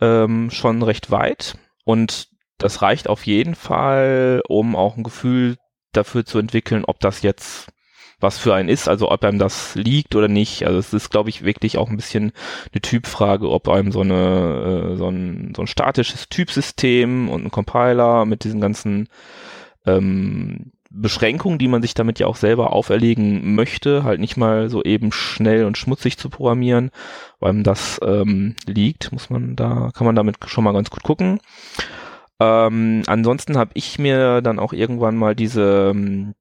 ähm, 0.00 0.50
schon 0.50 0.82
recht 0.82 1.10
weit. 1.10 1.56
Und 1.84 2.28
das 2.58 2.82
reicht 2.82 3.08
auf 3.08 3.26
jeden 3.26 3.54
Fall, 3.54 4.42
um 4.48 4.76
auch 4.76 4.96
ein 4.96 5.02
Gefühl 5.02 5.56
dafür 5.92 6.24
zu 6.24 6.38
entwickeln, 6.38 6.84
ob 6.84 7.00
das 7.00 7.22
jetzt 7.22 7.68
was 8.20 8.38
für 8.38 8.54
einen 8.54 8.68
ist, 8.68 8.88
also 8.88 9.10
ob 9.10 9.24
einem 9.24 9.38
das 9.38 9.74
liegt 9.74 10.14
oder 10.14 10.28
nicht. 10.28 10.64
Also 10.64 10.78
es 10.78 10.92
ist, 10.92 11.10
glaube 11.10 11.28
ich, 11.28 11.44
wirklich 11.44 11.76
auch 11.76 11.90
ein 11.90 11.96
bisschen 11.96 12.32
eine 12.72 12.80
Typfrage, 12.80 13.50
ob 13.50 13.68
einem 13.68 13.90
so 13.90 14.00
eine 14.00 14.92
äh, 14.92 14.96
so 14.96 15.08
ein, 15.08 15.52
so 15.56 15.62
ein 15.62 15.66
statisches 15.66 16.28
Typsystem 16.28 17.28
und 17.28 17.44
ein 17.44 17.50
Compiler 17.50 18.24
mit 18.24 18.44
diesen 18.44 18.60
ganzen 18.60 19.08
ähm, 19.86 20.72
Beschränkungen, 20.94 21.58
die 21.58 21.68
man 21.68 21.82
sich 21.82 21.94
damit 21.94 22.18
ja 22.18 22.26
auch 22.26 22.36
selber 22.36 22.72
auferlegen 22.72 23.54
möchte, 23.54 24.04
halt 24.04 24.20
nicht 24.20 24.36
mal 24.36 24.68
so 24.68 24.82
eben 24.82 25.12
schnell 25.12 25.64
und 25.64 25.78
schmutzig 25.78 26.18
zu 26.18 26.28
programmieren, 26.28 26.90
weil 27.40 27.62
das 27.62 28.00
ähm, 28.04 28.56
liegt, 28.66 29.12
muss 29.12 29.30
man 29.30 29.56
da, 29.56 29.90
kann 29.94 30.04
man 30.04 30.16
damit 30.16 30.36
schon 30.46 30.64
mal 30.64 30.72
ganz 30.72 30.90
gut 30.90 31.02
gucken. 31.02 31.40
Ähm, 32.40 33.02
ansonsten 33.06 33.56
habe 33.56 33.70
ich 33.74 33.98
mir 33.98 34.42
dann 34.42 34.58
auch 34.58 34.72
irgendwann 34.72 35.16
mal 35.16 35.34
diese 35.34 35.92
ähm, 35.94 36.34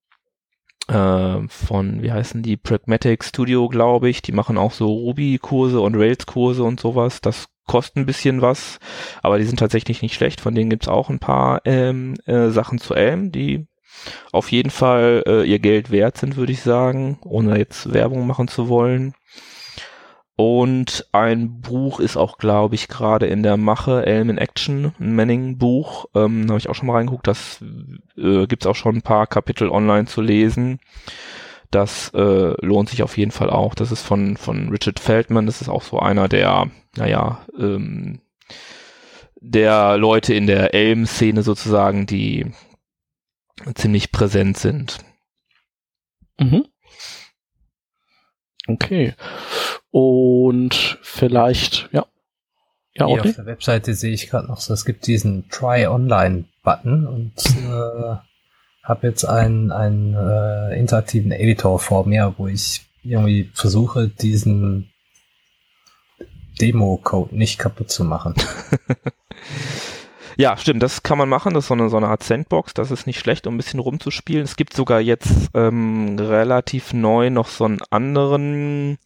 äh, 0.88 1.47
von, 1.47 2.02
wie 2.02 2.12
heißen 2.12 2.41
die, 2.41 2.58
Pragmatic 2.58 3.24
Studio, 3.24 3.70
glaube 3.70 4.10
ich, 4.10 4.22
die 4.22 4.32
machen 4.32 4.58
auch 4.58 4.74
so 4.74 4.88
Ruby-Kurse 4.88 5.80
und 5.80 5.95
Rails-Kurse 5.95 6.64
und 6.64 6.80
sowas. 6.80 7.22
Das 7.22 7.47
kostet 7.68 7.97
ein 7.97 8.06
bisschen 8.06 8.41
was, 8.41 8.80
aber 9.22 9.38
die 9.38 9.45
sind 9.45 9.60
tatsächlich 9.60 10.02
nicht 10.02 10.16
schlecht. 10.16 10.41
Von 10.41 10.56
denen 10.56 10.70
gibt's 10.70 10.88
auch 10.88 11.10
ein 11.10 11.20
paar 11.20 11.62
ähm, 11.66 12.16
äh, 12.26 12.49
Sachen 12.49 12.80
zu 12.80 12.93
Elm, 12.93 13.32
die 13.32 13.68
auf 14.32 14.52
jeden 14.52 14.70
Fall 14.70 15.24
äh, 15.28 15.44
ihr 15.44 15.60
Geld 15.60 15.92
wert 15.92 16.18
sind, 16.18 16.38
würde 16.38 16.52
ich 16.52 16.62
sagen, 16.62 17.20
ohne 17.24 17.58
jetzt 17.58 17.94
Werbung 17.94 18.28
machen 18.28 18.48
zu 18.48 18.70
wollen. 18.70 19.14
Und 20.36 21.06
ein 21.12 21.62
Buch 21.62 22.00
ist 22.00 22.18
auch, 22.18 22.39
glaube 22.39 22.74
ich, 22.74 22.88
gerade 22.88 23.28
in 23.28 23.44
der 23.44 23.58
Mache, 23.58 24.06
Elm 24.08 24.32
in 24.32 24.39
Action, 24.39 24.92
ein 25.00 25.16
Manning-Buch. 25.16 26.06
Ähm, 26.16 26.48
Habe 26.50 26.58
ich 26.58 26.68
auch 26.68 26.74
schon 26.74 26.88
mal 26.88 26.94
reingeguckt. 26.94 27.28
Das 27.28 27.64
äh, 28.18 28.48
gibt 28.48 28.66
auch 28.66 28.76
schon 28.76 28.96
ein 28.96 29.02
paar 29.04 29.28
Kapitel 29.28 29.70
online 29.70 30.06
zu 30.06 30.20
lesen. 30.22 30.80
Das 31.70 32.12
äh, 32.16 32.66
lohnt 32.66 32.89
sich 32.89 33.04
auf 33.04 33.18
jeden 33.18 33.30
Fall 33.30 33.52
auch. 33.52 33.76
Das 33.76 33.92
ist 33.92 34.02
von, 34.02 34.36
von 34.36 34.70
Richard 34.70 35.00
Feldman. 35.00 35.46
Das 35.46 35.62
ist 35.62 35.70
auch 35.70 35.84
so 35.84 36.00
einer 36.00 36.28
der, 36.28 36.72
naja, 36.98 37.46
ähm, 37.60 38.22
der 39.39 39.98
Leute 39.98 40.34
in 40.34 40.48
der 40.48 40.74
Elm-Szene 40.74 41.44
sozusagen, 41.44 42.08
die 42.08 42.52
ziemlich 43.76 44.12
präsent 44.12 44.57
sind. 44.57 44.99
Mhm. 46.39 46.66
Okay. 48.68 49.14
Und 49.91 50.99
vielleicht, 51.01 51.89
ja. 51.91 52.05
Ja, 52.93 53.07
okay. 53.07 53.30
auf 53.30 53.36
der 53.36 53.45
Webseite 53.45 53.93
sehe 53.93 54.14
ich 54.14 54.30
gerade 54.30 54.47
noch 54.47 54.59
so, 54.59 54.74
es 54.74 54.84
gibt 54.84 55.07
diesen 55.07 55.47
Try 55.49 55.88
Online 55.88 56.45
Button 56.62 57.07
und 57.07 57.34
äh, 57.45 58.16
habe 58.84 59.07
jetzt 59.07 59.24
einen, 59.24 59.72
einen 59.72 60.14
äh, 60.14 60.78
interaktiven 60.78 61.32
Editor 61.32 61.80
vor 61.80 62.05
mir, 62.05 62.34
wo 62.38 62.47
ich 62.47 62.86
irgendwie 63.03 63.49
versuche, 63.53 64.09
diesen 64.09 64.91
Demo-Code 66.59 67.36
nicht 67.36 67.59
kaputt 67.59 67.89
zu 67.89 68.03
machen. 68.03 68.36
Ja, 70.38 70.58
stimmt, 70.58 70.82
das 70.84 71.04
kann 71.04 71.18
man 71.18 71.30
machen. 71.30 71.54
Das 71.54 71.66
ist 71.66 71.68
so 71.68 71.74
eine, 71.74 71.90
so 71.90 71.98
eine 71.98 72.08
Art 72.08 72.24
Sandbox. 72.24 72.74
Das 72.74 72.92
ist 72.92 73.08
nicht 73.08 73.20
schlecht, 73.20 73.48
um 73.48 73.56
ein 73.56 73.58
bisschen 73.58 73.80
rumzuspielen. 73.80 74.44
Es 74.44 74.56
gibt 74.56 74.74
sogar 74.74 75.02
jetzt 75.02 75.50
ähm, 75.54 76.18
relativ 76.20 76.94
neu 76.94 77.30
noch 77.30 77.48
so 77.48 77.66
einen 77.66 77.80
anderen 77.90 78.98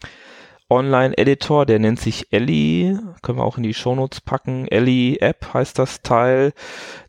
Online-Editor, 0.68 1.68
der 1.68 1.78
nennt 1.78 2.00
sich 2.00 2.34
Ellie. 2.34 3.00
Können 3.22 3.38
wir 3.38 3.44
auch 3.44 3.58
in 3.58 3.64
die 3.64 3.76
Shownotes 3.76 4.22
packen. 4.22 4.68
Ellie 4.68 5.20
App 5.22 5.54
heißt 5.54 5.78
das 5.78 6.02
Teil. 6.02 6.54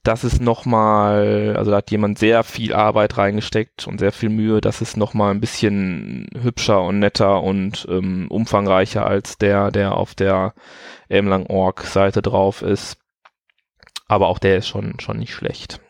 Das 0.03 0.25
ist 0.25 0.43
nochmal, 0.43 1.55
also 1.57 1.71
da 1.71 1.79
hat 1.79 1.91
jemand 1.91 2.19
sehr 2.19 2.45
viel 2.45 2.75
Arbeit 2.75 3.17
reingesteckt 3.17 3.87
und 3.87 3.99
sehr 3.99 4.13
viel 4.13 4.29
Mühe. 4.29 4.61
Das 4.61 4.83
ist 4.83 4.99
nochmal 4.99 5.31
ein 5.31 5.41
bisschen 5.41 6.29
hübscher 6.41 6.83
und 6.83 6.99
netter 6.99 7.43
und 7.43 7.87
ähm, 7.89 8.27
umfangreicher 8.31 9.07
als 9.07 9.39
der, 9.39 9.71
der 9.71 9.97
auf 9.97 10.15
der 10.15 10.53
Emlang.org 11.09 11.83
Seite 11.85 12.21
drauf 12.21 12.61
ist. 12.61 12.99
Aber 14.09 14.29
auch 14.29 14.39
der 14.39 14.59
ist 14.59 14.69
schon, 14.69 14.99
schon 15.01 15.19
nicht 15.19 15.33
schlecht. 15.33 15.81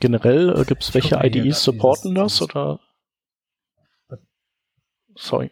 Generell 0.00 0.60
äh, 0.60 0.64
gibt 0.64 0.82
es 0.82 0.94
welche 0.94 1.20
IDEs 1.22 1.62
supporten 1.62 2.14
das 2.14 2.42
oder? 2.42 2.80
Sorry. 5.14 5.50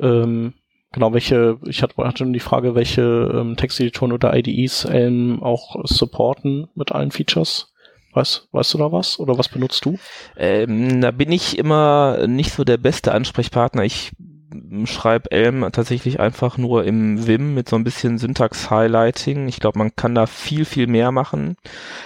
Ähm, 0.00 0.54
genau, 0.92 1.12
welche, 1.12 1.58
ich 1.66 1.82
hatte, 1.82 1.96
hatte 1.98 2.24
die 2.30 2.40
Frage, 2.40 2.74
welche 2.74 3.02
ähm, 3.34 3.56
Texteditoren 3.56 4.12
oder 4.12 4.34
IDEs 4.36 4.86
ähm, 4.90 5.42
auch 5.42 5.76
supporten 5.84 6.68
mit 6.74 6.92
allen 6.92 7.10
Features. 7.10 7.72
Weißt, 8.14 8.48
weißt 8.52 8.74
du 8.74 8.78
da 8.78 8.92
was? 8.92 9.18
Oder 9.18 9.36
was 9.36 9.48
benutzt 9.48 9.84
du? 9.84 9.98
Ähm, 10.36 11.00
da 11.00 11.10
bin 11.10 11.30
ich 11.30 11.58
immer 11.58 12.26
nicht 12.26 12.52
so 12.52 12.64
der 12.64 12.78
beste 12.78 13.12
Ansprechpartner. 13.12 13.84
Ich 13.84 14.12
schreibe 14.86 15.30
Elm 15.30 15.66
tatsächlich 15.72 16.20
einfach 16.20 16.58
nur 16.58 16.84
im 16.84 17.26
Vim 17.26 17.54
mit 17.54 17.68
so 17.68 17.76
ein 17.76 17.84
bisschen 17.84 18.18
Syntax-Highlighting. 18.18 19.48
Ich 19.48 19.60
glaube, 19.60 19.78
man 19.78 19.94
kann 19.96 20.14
da 20.14 20.26
viel, 20.26 20.64
viel 20.64 20.86
mehr 20.86 21.12
machen. 21.12 21.56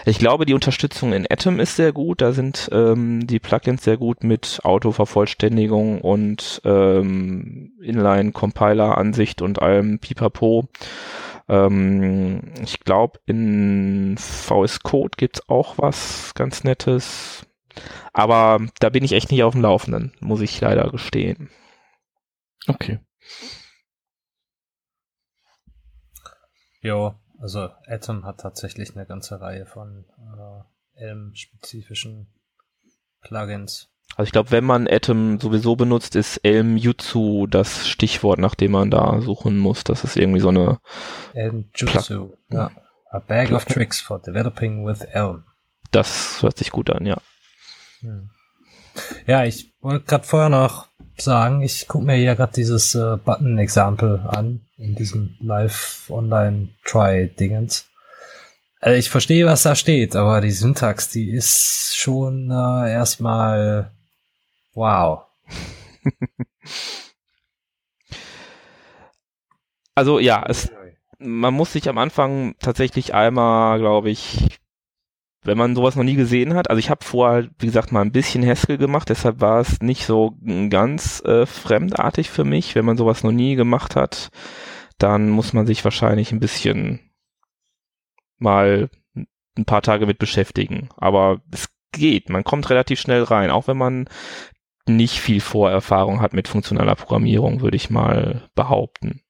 Ich 0.05 0.18
glaube, 0.18 0.46
die 0.46 0.55
Unterstützung 0.55 1.12
in 1.12 1.26
Atom 1.30 1.61
ist 1.61 1.76
sehr 1.76 1.92
gut. 1.92 2.20
Da 2.20 2.32
sind 2.32 2.68
ähm, 2.72 3.26
die 3.26 3.38
Plugins 3.38 3.84
sehr 3.84 3.96
gut 3.96 4.24
mit 4.24 4.61
Autovervollständigung 4.62 6.00
und 6.00 6.61
ähm, 6.64 7.72
Inline-Compiler-Ansicht 7.80 9.42
und 9.42 9.61
allem 9.61 9.98
Pipapo. 9.98 10.68
Ähm, 11.48 12.40
ich 12.62 12.80
glaube, 12.80 13.20
in 13.26 14.16
VS 14.18 14.80
Code 14.80 15.12
gibt's 15.16 15.48
auch 15.48 15.74
was 15.78 16.32
ganz 16.34 16.64
Nettes. 16.64 17.46
Aber 18.12 18.61
da 18.80 18.90
bin 18.90 19.05
ich 19.05 19.12
echt 19.12 19.30
nicht 19.30 19.42
auf 19.42 19.55
dem 19.55 19.62
Laufenden, 19.62 20.12
muss 20.20 20.40
ich 20.40 20.61
leider 20.61 20.90
gestehen. 20.90 21.50
Okay. 22.66 23.00
Jo, 26.80 27.14
also 27.40 27.70
Atom 27.86 28.24
hat 28.24 28.40
tatsächlich 28.40 28.94
eine 28.96 29.06
ganze 29.06 29.40
Reihe 29.40 29.66
von 29.66 30.04
äh, 30.36 31.02
Elm-spezifischen 31.04 32.26
Plugins. 33.22 33.88
Also 34.16 34.24
ich 34.24 34.32
glaube, 34.32 34.50
wenn 34.50 34.64
man 34.64 34.88
Atom 34.88 35.40
sowieso 35.40 35.76
benutzt, 35.76 36.16
ist 36.16 36.38
Elm 36.38 36.76
Jutsu 36.76 37.46
das 37.46 37.88
Stichwort, 37.88 38.38
nach 38.38 38.54
dem 38.54 38.72
man 38.72 38.90
da 38.90 39.20
suchen 39.20 39.58
muss. 39.58 39.84
Das 39.84 40.04
ist 40.04 40.16
irgendwie 40.16 40.40
so 40.40 40.48
eine 40.48 40.80
Elm 41.32 41.70
Jutsu, 41.74 42.34
ja. 42.50 42.70
A 43.10 43.18
bag 43.20 43.52
of 43.52 43.64
tricks 43.64 44.00
for 44.00 44.20
developing 44.20 44.86
with 44.86 45.02
Elm. 45.02 45.44
das 45.90 46.42
hört 46.42 46.58
sich 46.58 46.70
gut 46.70 46.90
an, 46.90 47.06
ja. 47.06 47.18
Ja, 49.26 49.44
ich 49.44 49.74
wollte 49.80 50.04
gerade 50.04 50.24
vorher 50.24 50.48
noch 50.48 50.88
sagen, 51.16 51.62
ich 51.62 51.88
gucke 51.88 52.04
mir 52.04 52.16
hier 52.16 52.34
gerade 52.34 52.52
dieses 52.52 52.94
äh, 52.94 53.16
Button-Example 53.16 54.26
an 54.28 54.60
in 54.76 54.94
diesem 54.94 55.34
Live-Online-Try-Dingens. 55.40 57.86
Also 58.80 58.98
ich 58.98 59.08
verstehe, 59.10 59.46
was 59.46 59.62
da 59.62 59.74
steht, 59.76 60.16
aber 60.16 60.40
die 60.40 60.50
Syntax, 60.50 61.10
die 61.10 61.30
ist 61.30 61.94
schon 61.96 62.50
äh, 62.50 62.92
erstmal 62.92 63.92
wow. 64.74 65.26
also 69.94 70.18
ja, 70.18 70.44
es, 70.48 70.72
man 71.18 71.54
muss 71.54 71.72
sich 71.72 71.88
am 71.88 71.98
Anfang 71.98 72.56
tatsächlich 72.58 73.14
einmal, 73.14 73.78
glaube 73.78 74.10
ich, 74.10 74.60
wenn 75.45 75.59
man 75.59 75.74
sowas 75.74 75.97
noch 75.97 76.05
nie 76.05 76.14
gesehen 76.14 76.55
hat, 76.55 76.70
also 76.70 76.78
ich 76.78 76.90
habe 76.90 77.05
vorher, 77.05 77.49
wie 77.59 77.66
gesagt, 77.66 77.90
mal 77.90 78.01
ein 78.01 78.12
bisschen 78.12 78.47
Haskell 78.47 78.78
gemacht, 78.78 79.09
deshalb 79.09 79.40
war 79.40 79.61
es 79.61 79.80
nicht 79.80 80.07
so 80.07 80.36
ganz 80.70 81.22
äh, 81.24 81.47
fremdartig 81.47 82.30
für 82.30 82.45
mich. 82.45 82.74
Wenn 82.74 82.84
man 82.84 82.97
sowas 82.97 83.24
noch 83.24 83.32
nie 83.32 83.57
gemacht 83.57 83.97
hat, 83.97 84.30
dann 84.99 85.30
muss 85.30 85.53
man 85.53 85.66
sich 85.66 85.84
wahrscheinlich 85.84 86.30
ein 86.32 86.40
bisschen 86.40 87.01
mal 88.38 88.88
ein 89.57 89.64
paar 89.64 89.82
Tage 89.82 90.07
mit 90.07 90.18
beschäftigen. 90.18 90.88
Aber 90.97 91.40
es 91.51 91.68
geht, 91.93 92.30
man 92.30 92.45
kommt 92.45 92.70
relativ 92.70 93.01
schnell 93.01 93.22
rein, 93.22 93.51
auch 93.51 93.66
wenn 93.66 93.76
man 93.76 94.09
nicht 94.86 95.20
viel 95.20 95.40
Vorerfahrung 95.40 96.20
hat 96.20 96.32
mit 96.32 96.49
funktionaler 96.49 96.95
Programmierung, 96.95 97.61
würde 97.61 97.76
ich 97.76 97.90
mal 97.90 98.49
behaupten. 98.55 99.22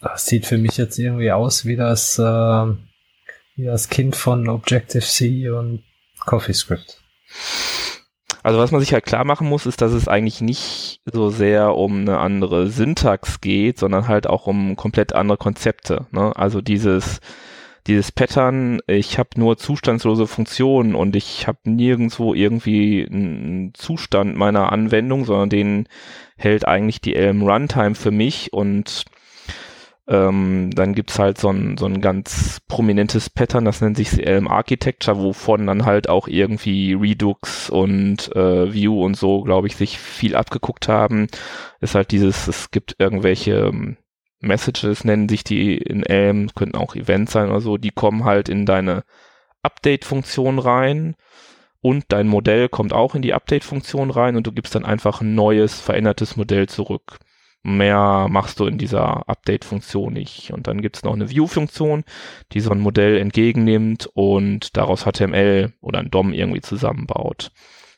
Das 0.00 0.26
sieht 0.26 0.46
für 0.46 0.58
mich 0.58 0.76
jetzt 0.76 0.98
irgendwie 0.98 1.32
aus 1.32 1.64
wie 1.64 1.76
das, 1.76 2.18
äh, 2.18 2.66
wie 3.58 3.64
das 3.64 3.88
Kind 3.88 4.16
von 4.16 4.48
Objective-C 4.48 5.50
und 5.50 5.82
CoffeeScript. 6.24 7.02
Also 8.44 8.58
was 8.60 8.70
man 8.70 8.80
sich 8.80 8.92
halt 8.92 9.04
klar 9.04 9.24
machen 9.24 9.48
muss, 9.48 9.66
ist, 9.66 9.82
dass 9.82 9.92
es 9.92 10.06
eigentlich 10.06 10.40
nicht 10.40 11.00
so 11.04 11.28
sehr 11.28 11.74
um 11.74 12.02
eine 12.02 12.18
andere 12.18 12.68
Syntax 12.68 13.40
geht, 13.40 13.78
sondern 13.78 14.06
halt 14.06 14.28
auch 14.28 14.46
um 14.46 14.76
komplett 14.76 15.12
andere 15.12 15.38
Konzepte. 15.38 16.06
Ne? 16.12 16.34
Also 16.36 16.60
dieses 16.60 17.20
dieses 17.88 18.12
Pattern, 18.12 18.80
ich 18.86 19.18
habe 19.18 19.30
nur 19.36 19.56
zustandslose 19.56 20.26
Funktionen 20.26 20.94
und 20.94 21.16
ich 21.16 21.46
habe 21.46 21.58
nirgendwo 21.64 22.34
irgendwie 22.34 23.06
einen 23.10 23.72
Zustand 23.72 24.36
meiner 24.36 24.72
Anwendung, 24.72 25.24
sondern 25.24 25.48
den 25.48 25.88
hält 26.36 26.68
eigentlich 26.68 27.00
die 27.00 27.16
Elm 27.16 27.42
Runtime 27.42 27.94
für 27.94 28.10
mich 28.10 28.52
und 28.52 29.06
ähm, 30.08 30.70
dann 30.74 30.94
gibt's 30.94 31.18
halt 31.18 31.38
so 31.38 31.50
ein, 31.50 31.76
so 31.76 31.86
ein 31.86 32.00
ganz 32.00 32.60
prominentes 32.66 33.28
Pattern, 33.28 33.66
das 33.66 33.80
nennt 33.80 33.98
sich 33.98 34.26
Elm 34.26 34.48
Architecture, 34.48 35.18
wovon 35.18 35.66
dann 35.66 35.84
halt 35.84 36.08
auch 36.08 36.28
irgendwie 36.28 36.94
Redux 36.94 37.68
und 37.68 38.34
äh, 38.34 38.74
Vue 38.74 39.04
und 39.04 39.16
so, 39.16 39.42
glaube 39.42 39.66
ich, 39.66 39.76
sich 39.76 39.98
viel 39.98 40.34
abgeguckt 40.34 40.88
haben. 40.88 41.28
Ist 41.80 41.94
halt 41.94 42.10
dieses, 42.10 42.48
es 42.48 42.70
gibt 42.70 42.96
irgendwelche 42.98 43.66
ähm, 43.66 43.98
Messages 44.40 45.04
nennen 45.04 45.28
sich 45.28 45.44
die 45.44 45.76
in 45.76 46.04
Elm, 46.04 46.50
könnten 46.54 46.76
auch 46.76 46.94
Events 46.94 47.32
sein 47.32 47.50
oder 47.50 47.60
so, 47.60 47.76
die 47.76 47.90
kommen 47.90 48.24
halt 48.24 48.48
in 48.48 48.66
deine 48.66 49.04
Update-Funktion 49.62 50.58
rein 50.58 51.16
und 51.80 52.04
dein 52.08 52.28
Modell 52.28 52.68
kommt 52.68 52.92
auch 52.92 53.14
in 53.14 53.22
die 53.22 53.34
Update-Funktion 53.34 54.10
rein 54.10 54.36
und 54.36 54.46
du 54.46 54.52
gibst 54.52 54.74
dann 54.74 54.84
einfach 54.84 55.20
ein 55.20 55.34
neues, 55.34 55.80
verändertes 55.80 56.36
Modell 56.36 56.68
zurück. 56.68 57.18
Mehr 57.62 58.28
machst 58.30 58.60
du 58.60 58.66
in 58.66 58.78
dieser 58.78 59.28
Update-Funktion 59.28 60.12
nicht. 60.12 60.52
Und 60.52 60.66
dann 60.66 60.80
gibt's 60.80 61.02
noch 61.02 61.12
eine 61.12 61.28
View-Funktion, 61.28 62.04
die 62.52 62.60
so 62.60 62.70
ein 62.70 62.80
Modell 62.80 63.18
entgegennimmt 63.18 64.08
und 64.14 64.76
daraus 64.76 65.04
HTML 65.04 65.72
oder 65.80 65.98
ein 65.98 66.10
DOM 66.10 66.32
irgendwie 66.32 66.60
zusammenbaut. 66.60 67.50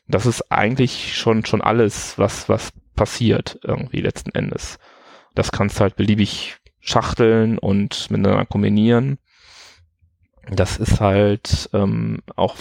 Das 0.07 0.25
ist 0.25 0.51
eigentlich 0.51 1.15
schon, 1.15 1.45
schon 1.45 1.61
alles, 1.61 2.17
was, 2.17 2.49
was 2.49 2.71
passiert 2.95 3.59
irgendwie 3.63 4.01
letzten 4.01 4.31
Endes. 4.31 4.77
Das 5.35 5.51
kannst 5.51 5.79
halt 5.79 5.95
beliebig 5.95 6.57
schachteln 6.79 7.57
und 7.57 8.09
miteinander 8.11 8.45
kombinieren. 8.45 9.19
Das 10.49 10.77
ist 10.77 10.99
halt 10.99 11.69
ähm, 11.73 12.23
auch 12.35 12.55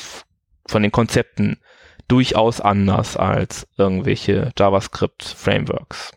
von 0.67 0.83
den 0.83 0.93
Konzepten 0.93 1.59
durchaus 2.07 2.61
anders 2.61 3.17
als 3.17 3.67
irgendwelche 3.77 4.53
JavaScript-Frameworks. 4.57 6.13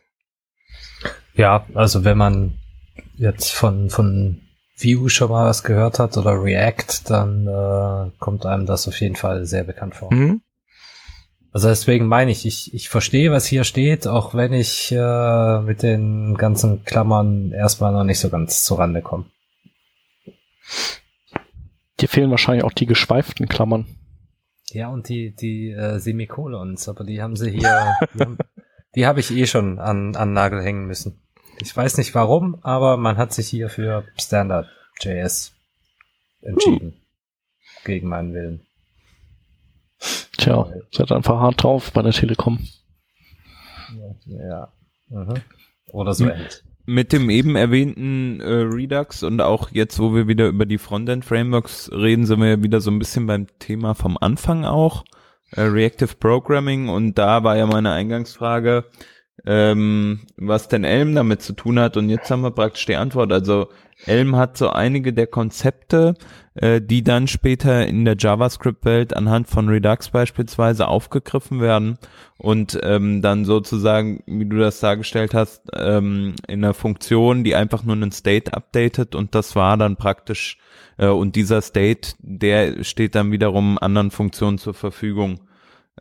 Ja, 1.36 1.66
also 1.74 2.04
wenn 2.04 2.18
man 2.18 2.60
jetzt 3.16 3.52
von, 3.52 3.90
von 3.90 4.42
Vue 4.78 5.10
schon 5.10 5.30
mal 5.30 5.48
was 5.48 5.64
gehört 5.64 6.00
hat 6.00 6.18
oder 6.18 6.42
React, 6.42 7.10
dann 7.10 7.48
äh, 7.48 8.12
kommt 8.20 8.46
einem 8.46 8.66
das 8.66 8.88
auf 8.88 9.00
jeden 9.00 9.16
Fall 9.16 9.46
sehr 9.46 9.64
bekannt 9.64 9.96
vor. 9.96 10.14
Mhm. 10.14 10.42
Also 11.52 11.68
deswegen 11.68 12.08
meine 12.08 12.32
ich, 12.32 12.48
ich, 12.48 12.74
ich 12.74 12.90
verstehe, 12.90 13.32
was 13.32 13.46
hier 13.46 13.64
steht, 13.64 14.08
auch 14.08 14.34
wenn 14.34 14.54
ich 14.54 14.92
äh, 14.92 15.62
mit 15.62 15.84
den 15.84 16.36
ganzen 16.36 16.84
Klammern 16.84 17.52
erstmal 17.52 17.94
noch 17.94 18.04
nicht 18.04 18.20
so 18.20 18.30
ganz 18.30 18.64
zurande 18.64 19.04
komme. 19.04 19.26
Dir 22.00 22.10
fehlen 22.10 22.32
wahrscheinlich 22.32 22.64
auch 22.64 22.74
die 22.74 22.88
geschweiften 22.88 23.48
Klammern. 23.48 23.86
Ja, 24.72 24.88
und 24.90 25.10
die, 25.10 25.36
die 25.36 25.70
äh, 25.70 26.00
Semikolons, 26.00 26.90
aber 26.90 27.04
die 27.04 27.22
haben 27.22 27.36
sie 27.36 27.52
hier, 27.52 27.94
die, 28.96 29.06
habe 29.06 29.20
ich 29.20 29.30
eh 29.30 29.46
schon 29.46 29.78
an, 29.78 30.16
an 30.16 30.34
Nagel 30.34 30.64
hängen 30.64 30.88
müssen. 30.88 31.23
Ich 31.60 31.76
weiß 31.76 31.98
nicht 31.98 32.14
warum, 32.16 32.58
aber 32.62 32.98
man 32.98 33.18
hat 33.18 33.34
sich 33.34 33.48
hier 33.48 33.70
für 33.70 34.06
Standard.js 34.18 35.54
entschieden. 36.42 36.94
Hm. 36.94 36.94
Gegen 37.86 38.08
meinen 38.10 38.34
Willen. 38.34 38.66
Tja, 40.38 40.68
seid 40.92 41.12
einfach 41.12 41.40
hart 41.40 41.64
drauf 41.64 41.92
bei 41.92 42.02
der 42.02 42.12
Telekom. 42.12 42.60
Ja. 44.26 44.72
Mhm. 45.10 45.36
Oder 45.88 46.14
so 46.14 46.28
ähnlich. 46.28 46.64
Mit 46.86 47.14
dem 47.14 47.30
eben 47.30 47.56
erwähnten 47.56 48.42
äh, 48.42 48.46
Redux 48.46 49.24
und 49.24 49.40
auch 49.40 49.72
jetzt, 49.72 50.00
wo 50.00 50.14
wir 50.14 50.28
wieder 50.28 50.48
über 50.48 50.66
die 50.66 50.78
Frontend-Frameworks 50.78 51.92
reden, 51.94 52.26
sind 52.26 52.42
wir 52.42 52.50
ja 52.50 52.64
wieder 52.64 52.82
so 52.82 52.92
ein 52.92 53.00
bisschen 53.00 53.26
beim 53.26 53.48
Thema 53.60 53.94
vom 53.94 54.18
Anfang 54.20 54.66
auch, 54.66 55.06
äh, 55.52 55.62
Reactive 55.62 56.16
Programming. 56.20 56.90
Und 56.90 57.18
da 57.18 57.44
war 57.46 57.56
ja 57.56 57.66
meine 57.68 57.92
Eingangsfrage, 57.92 58.84
ähm, 59.46 60.22
was 60.38 60.68
denn 60.68 60.84
Elm 60.84 61.16
damit 61.16 61.42
zu 61.42 61.54
tun 61.54 61.80
hat. 61.80 61.98
Und 61.98 62.10
jetzt 62.10 62.30
haben 62.30 62.42
wir 62.42 62.52
praktisch 62.52 62.86
die 62.86 62.96
Antwort. 62.96 63.32
Also 63.32 63.70
Elm 64.06 64.36
hat 64.36 64.58
so 64.58 64.70
einige 64.70 65.14
der 65.14 65.28
Konzepte, 65.28 66.16
äh, 66.56 66.82
die 66.82 67.04
dann 67.04 67.28
später 67.28 67.86
in 67.86 68.06
der 68.06 68.16
JavaScript-Welt 68.18 69.16
anhand 69.16 69.48
von 69.48 69.70
Redux 69.70 70.10
beispielsweise 70.10 70.88
aufgegriffen 70.88 71.62
werden 71.62 71.98
und 72.38 72.80
ähm, 72.84 73.22
dann 73.22 73.46
sozusagen, 73.46 74.24
wie 74.28 74.46
du 74.46 74.58
das 74.58 74.80
dargestellt 74.80 75.34
hast, 75.34 75.70
ähm, 75.76 76.36
in 76.48 76.64
einer 76.64 76.74
Funktion, 76.74 77.44
die 77.44 77.56
einfach 77.56 77.84
nur 77.84 77.96
einen 77.96 78.12
State 78.12 78.54
updatet 78.54 79.16
und 79.16 79.36
das 79.36 79.56
war 79.56 79.78
dann 79.78 79.96
praktisch 79.96 80.58
äh, 80.98 81.08
und 81.08 81.36
dieser 81.36 81.62
State, 81.62 82.16
der 82.20 82.84
steht 82.84 83.16
dann 83.16 83.32
wiederum 83.32 83.78
anderen 83.78 84.12
Funktionen 84.12 84.58
zur 84.58 84.74
Verfügung. 84.74 85.40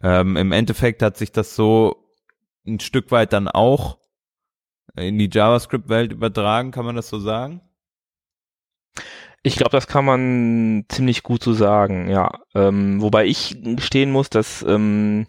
Ähm, 0.03 0.37
Im 0.37 0.53
Endeffekt 0.53 1.03
hat 1.03 1.17
sich 1.17 1.33
das 1.33 1.55
so 1.55 2.02
ein 2.67 2.81
Stück 2.81 3.11
weit 3.11 3.33
dann 3.33 3.49
auch 3.49 3.99
in 4.97 5.19
die 5.19 5.31
JavaScript-Welt 5.33 6.13
übertragen, 6.13 6.71
kann 6.71 6.85
man 6.85 6.97
das 6.97 7.09
so 7.09 7.19
sagen? 7.19 7.63
Ich 9.43 9.57
glaube, 9.57 9.71
das 9.71 9.87
kann 9.87 10.05
man 10.05 10.85
ziemlich 10.89 11.23
gut 11.23 11.43
so 11.43 11.53
sagen, 11.53 12.09
ja. 12.09 12.31
Ähm, 12.55 13.01
wobei 13.01 13.27
ich 13.27 13.57
gestehen 13.61 14.13
muss, 14.13 14.31
dass 14.31 14.63
ähm, 14.63 15.27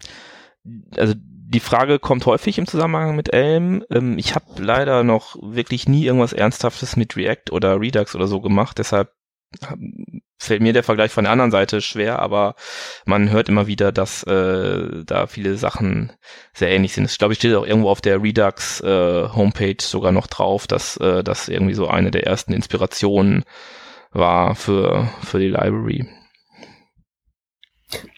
also 0.96 1.14
die 1.16 1.60
Frage 1.60 1.98
kommt 1.98 2.26
häufig 2.26 2.58
im 2.58 2.66
Zusammenhang 2.66 3.16
mit 3.16 3.32
Elm. 3.32 3.84
Ähm, 3.90 4.18
ich 4.18 4.34
habe 4.34 4.46
leider 4.58 5.02
noch 5.02 5.36
wirklich 5.40 5.88
nie 5.88 6.04
irgendwas 6.04 6.32
Ernsthaftes 6.32 6.96
mit 6.96 7.16
React 7.16 7.50
oder 7.52 7.80
Redux 7.80 8.14
oder 8.14 8.26
so 8.26 8.40
gemacht, 8.40 8.78
deshalb 8.78 9.12
fällt 10.44 10.62
mir 10.62 10.72
der 10.72 10.82
Vergleich 10.82 11.10
von 11.12 11.24
der 11.24 11.32
anderen 11.32 11.50
Seite 11.50 11.80
schwer, 11.80 12.20
aber 12.20 12.54
man 13.04 13.30
hört 13.30 13.48
immer 13.48 13.66
wieder, 13.66 13.92
dass 13.92 14.22
äh, 14.24 15.04
da 15.04 15.26
viele 15.26 15.56
Sachen 15.56 16.12
sehr 16.52 16.70
ähnlich 16.70 16.92
sind. 16.92 17.10
Ich 17.10 17.18
glaube, 17.18 17.32
ich 17.32 17.38
steht 17.38 17.54
auch 17.54 17.66
irgendwo 17.66 17.90
auf 17.90 18.00
der 18.00 18.22
Redux 18.22 18.80
äh, 18.80 19.28
Homepage 19.28 19.76
sogar 19.80 20.12
noch 20.12 20.26
drauf, 20.26 20.66
dass 20.66 20.96
äh, 20.98 21.24
das 21.24 21.48
irgendwie 21.48 21.74
so 21.74 21.88
eine 21.88 22.10
der 22.10 22.26
ersten 22.26 22.52
Inspirationen 22.52 23.44
war 24.12 24.54
für, 24.54 25.08
für 25.24 25.38
die 25.38 25.48
Library. 25.48 26.08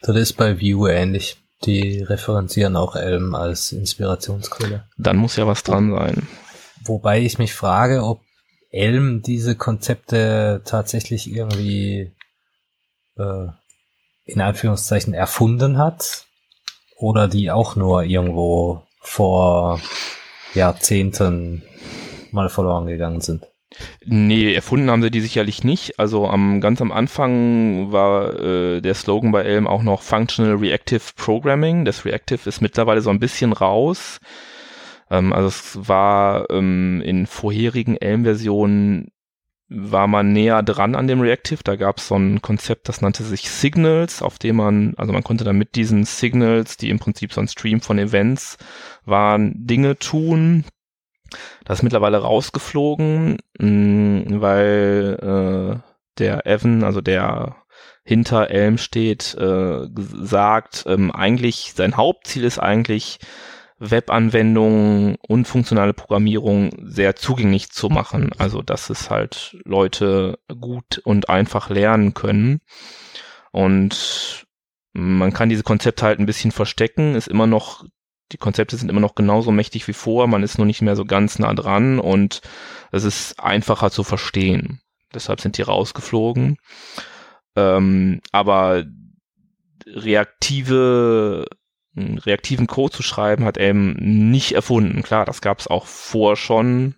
Das 0.02 0.16
ist 0.16 0.34
bei 0.34 0.60
Vue 0.60 0.92
ähnlich. 0.92 1.38
Die 1.64 2.02
referenzieren 2.02 2.76
auch 2.76 2.96
Elm 2.96 3.34
als 3.34 3.72
Inspirationsquelle. 3.72 4.84
Dann 4.98 5.16
muss 5.16 5.36
ja 5.36 5.46
was 5.46 5.62
dran 5.62 5.90
sein. 5.90 6.28
Wobei 6.84 7.20
ich 7.20 7.38
mich 7.38 7.54
frage, 7.54 8.04
ob 8.04 8.20
Elm 8.70 9.22
diese 9.22 9.56
Konzepte 9.56 10.60
tatsächlich 10.64 11.32
irgendwie 11.32 12.12
äh, 13.16 13.46
in 14.24 14.40
Anführungszeichen 14.40 15.14
erfunden 15.14 15.78
hat 15.78 16.26
oder 16.96 17.28
die 17.28 17.50
auch 17.50 17.76
nur 17.76 18.04
irgendwo 18.04 18.82
vor 19.00 19.80
Jahrzehnten 20.54 21.62
mal 22.32 22.48
verloren 22.48 22.86
gegangen 22.86 23.20
sind. 23.20 23.46
Nee, 24.04 24.54
erfunden 24.54 24.90
haben 24.90 25.02
sie 25.02 25.10
die 25.10 25.20
sicherlich 25.20 25.64
nicht. 25.64 25.98
Also 25.98 26.26
am 26.28 26.60
ganz 26.60 26.80
am 26.80 26.92
Anfang 26.92 27.92
war 27.92 28.38
äh, 28.40 28.80
der 28.80 28.94
Slogan 28.94 29.32
bei 29.32 29.42
Elm 29.42 29.66
auch 29.66 29.82
noch 29.82 30.02
Functional 30.02 30.54
Reactive 30.54 31.02
Programming. 31.16 31.84
Das 31.84 32.04
Reactive 32.04 32.48
ist 32.48 32.60
mittlerweile 32.60 33.00
so 33.00 33.10
ein 33.10 33.20
bisschen 33.20 33.52
raus. 33.52 34.18
Ähm, 35.10 35.32
also 35.32 35.48
es 35.48 35.88
war 35.88 36.48
ähm, 36.50 37.02
in 37.04 37.26
vorherigen 37.26 37.96
Elm-Versionen 37.96 39.10
war 39.68 40.06
man 40.06 40.32
näher 40.32 40.62
dran 40.62 40.94
an 40.94 41.08
dem 41.08 41.20
Reactive. 41.20 41.60
Da 41.64 41.76
gab 41.76 41.98
es 41.98 42.08
so 42.08 42.16
ein 42.16 42.40
Konzept, 42.40 42.88
das 42.88 43.00
nannte 43.00 43.24
sich 43.24 43.50
Signals, 43.50 44.22
auf 44.22 44.38
dem 44.38 44.56
man, 44.56 44.94
also 44.96 45.12
man 45.12 45.24
konnte 45.24 45.44
dann 45.44 45.58
mit 45.58 45.74
diesen 45.74 46.04
Signals, 46.04 46.76
die 46.76 46.90
im 46.90 46.98
Prinzip 46.98 47.32
so 47.32 47.40
ein 47.40 47.48
Stream 47.48 47.80
von 47.80 47.98
Events 47.98 48.58
waren, 49.04 49.66
Dinge 49.66 49.98
tun. 49.98 50.64
Das 51.64 51.80
ist 51.80 51.82
mittlerweile 51.82 52.18
rausgeflogen, 52.18 53.38
mm, 53.58 54.40
weil 54.40 55.80
äh, 55.82 55.90
der 56.18 56.46
Evan, 56.46 56.84
also 56.84 57.00
der 57.00 57.56
hinter 58.04 58.50
Elm 58.50 58.78
steht, 58.78 59.34
äh, 59.34 59.88
sagt, 59.96 60.84
ähm, 60.86 61.10
eigentlich 61.10 61.72
sein 61.74 61.96
Hauptziel 61.96 62.44
ist 62.44 62.60
eigentlich 62.60 63.18
Webanwendungen 63.78 65.16
und 65.28 65.46
funktionale 65.46 65.92
Programmierung 65.92 66.70
sehr 66.82 67.16
zugänglich 67.16 67.70
zu 67.70 67.88
machen. 67.88 68.30
Also, 68.38 68.62
dass 68.62 68.90
es 68.90 69.10
halt 69.10 69.56
Leute 69.64 70.38
gut 70.60 70.98
und 71.04 71.28
einfach 71.28 71.68
lernen 71.68 72.14
können. 72.14 72.60
Und 73.52 74.46
man 74.92 75.32
kann 75.32 75.50
diese 75.50 75.62
Konzepte 75.62 76.04
halt 76.06 76.18
ein 76.18 76.26
bisschen 76.26 76.52
verstecken, 76.52 77.14
ist 77.14 77.28
immer 77.28 77.46
noch, 77.46 77.84
die 78.32 78.38
Konzepte 78.38 78.76
sind 78.76 78.90
immer 78.90 79.00
noch 79.00 79.14
genauso 79.14 79.52
mächtig 79.52 79.86
wie 79.88 79.92
vor, 79.92 80.26
man 80.26 80.42
ist 80.42 80.56
nur 80.58 80.66
nicht 80.66 80.82
mehr 80.82 80.96
so 80.96 81.04
ganz 81.04 81.38
nah 81.38 81.52
dran 81.52 81.98
und 81.98 82.40
es 82.92 83.04
ist 83.04 83.38
einfacher 83.38 83.90
zu 83.90 84.04
verstehen. 84.04 84.80
Deshalb 85.14 85.40
sind 85.40 85.58
die 85.58 85.62
rausgeflogen. 85.62 86.56
Ähm, 87.56 88.20
aber 88.32 88.84
reaktive 89.86 91.46
einen 91.96 92.18
reaktiven 92.18 92.66
Code 92.66 92.92
zu 92.94 93.02
schreiben, 93.02 93.44
hat 93.44 93.56
Elm 93.56 93.94
nicht 93.98 94.52
erfunden. 94.52 95.02
Klar, 95.02 95.24
das 95.24 95.40
gab 95.40 95.58
es 95.58 95.66
auch 95.66 95.86
vor 95.86 96.36
schon. 96.36 96.96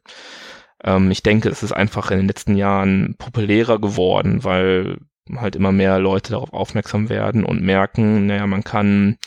Ähm, 0.82 1.11
ich 1.11 1.22
denke, 1.22 1.49
es 1.49 1.62
ist 1.62 1.72
einfach 1.72 2.11
in 2.11 2.18
den 2.18 2.28
letzten 2.28 2.57
Jahren 2.57 3.14
populärer 3.18 3.80
geworden, 3.80 4.44
weil 4.44 4.99
halt 5.36 5.57
immer 5.57 5.72
mehr 5.72 5.99
Leute 5.99 6.32
darauf 6.32 6.53
aufmerksam 6.53 7.09
werden 7.09 7.44
und 7.44 7.62
merken, 7.62 8.26
naja, 8.26 8.46
man 8.46 8.64
kann 8.64 9.18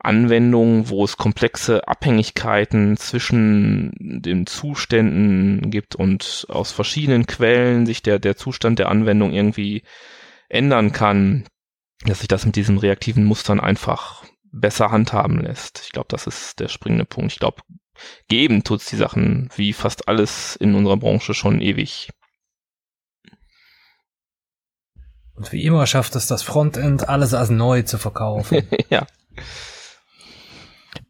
Anwendungen, 0.00 0.88
wo 0.88 1.04
es 1.04 1.16
komplexe 1.16 1.86
Abhängigkeiten 1.88 2.96
zwischen 2.96 3.92
den 3.98 4.46
Zuständen 4.46 5.70
gibt 5.70 5.96
und 5.96 6.46
aus 6.48 6.70
verschiedenen 6.72 7.26
Quellen 7.26 7.84
sich 7.84 8.02
der, 8.02 8.18
der 8.18 8.36
Zustand 8.36 8.78
der 8.78 8.88
Anwendung 8.88 9.32
irgendwie 9.32 9.82
ändern 10.48 10.92
kann, 10.92 11.44
dass 12.04 12.20
sich 12.20 12.28
das 12.28 12.46
mit 12.46 12.54
diesen 12.56 12.78
reaktiven 12.78 13.24
Mustern 13.24 13.60
einfach 13.60 14.24
besser 14.52 14.90
handhaben 14.90 15.40
lässt. 15.40 15.82
Ich 15.84 15.92
glaube, 15.92 16.08
das 16.10 16.26
ist 16.26 16.60
der 16.60 16.68
springende 16.68 17.04
Punkt. 17.04 17.32
Ich 17.32 17.38
glaube, 17.38 17.62
geben 18.28 18.64
tut's 18.64 18.86
die 18.86 18.96
Sachen 18.96 19.48
wie 19.56 19.72
fast 19.72 20.08
alles 20.08 20.56
in 20.56 20.74
unserer 20.74 20.96
Branche 20.96 21.34
schon 21.34 21.60
ewig. 21.60 22.10
Und 25.34 25.52
wie 25.52 25.64
immer 25.64 25.86
schafft 25.86 26.16
es 26.16 26.26
das 26.26 26.42
Frontend, 26.42 27.08
alles 27.08 27.32
als 27.32 27.50
neu 27.50 27.82
zu 27.82 27.98
verkaufen. 27.98 28.66
ja. 28.90 29.06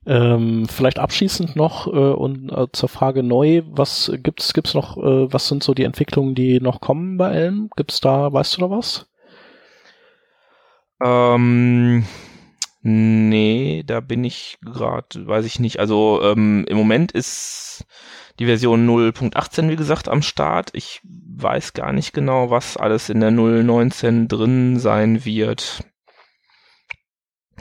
Ähm, 0.04 0.66
vielleicht 0.68 0.98
abschließend 0.98 1.56
noch 1.56 1.86
äh, 1.86 1.90
und 1.90 2.50
äh, 2.50 2.66
zur 2.72 2.88
Frage 2.88 3.22
neu, 3.22 3.62
was 3.66 4.10
gibt's 4.22 4.54
gibt's 4.54 4.74
noch, 4.74 4.96
äh, 4.96 5.32
was 5.32 5.48
sind 5.48 5.62
so 5.62 5.74
die 5.74 5.84
Entwicklungen, 5.84 6.34
die 6.34 6.60
noch 6.60 6.80
kommen 6.80 7.16
bei 7.16 7.30
Elm? 7.32 7.70
Gibt's 7.76 8.00
da, 8.00 8.32
weißt 8.32 8.56
du 8.56 8.60
da 8.62 8.70
was? 8.70 9.06
Ähm, 11.02 12.06
Nee, 12.80 13.82
da 13.84 14.00
bin 14.00 14.24
ich 14.24 14.58
gerade, 14.62 15.26
weiß 15.26 15.44
ich 15.44 15.58
nicht. 15.58 15.80
Also 15.80 16.20
ähm, 16.22 16.64
im 16.68 16.76
Moment 16.76 17.12
ist 17.12 17.86
die 18.38 18.46
Version 18.46 18.88
0.18, 18.88 19.68
wie 19.68 19.76
gesagt, 19.76 20.08
am 20.08 20.22
Start. 20.22 20.70
Ich 20.74 21.00
weiß 21.04 21.72
gar 21.72 21.92
nicht 21.92 22.12
genau, 22.12 22.50
was 22.50 22.76
alles 22.76 23.08
in 23.08 23.20
der 23.20 23.30
0.19 23.30 24.28
drin 24.28 24.78
sein 24.78 25.24
wird. 25.24 25.82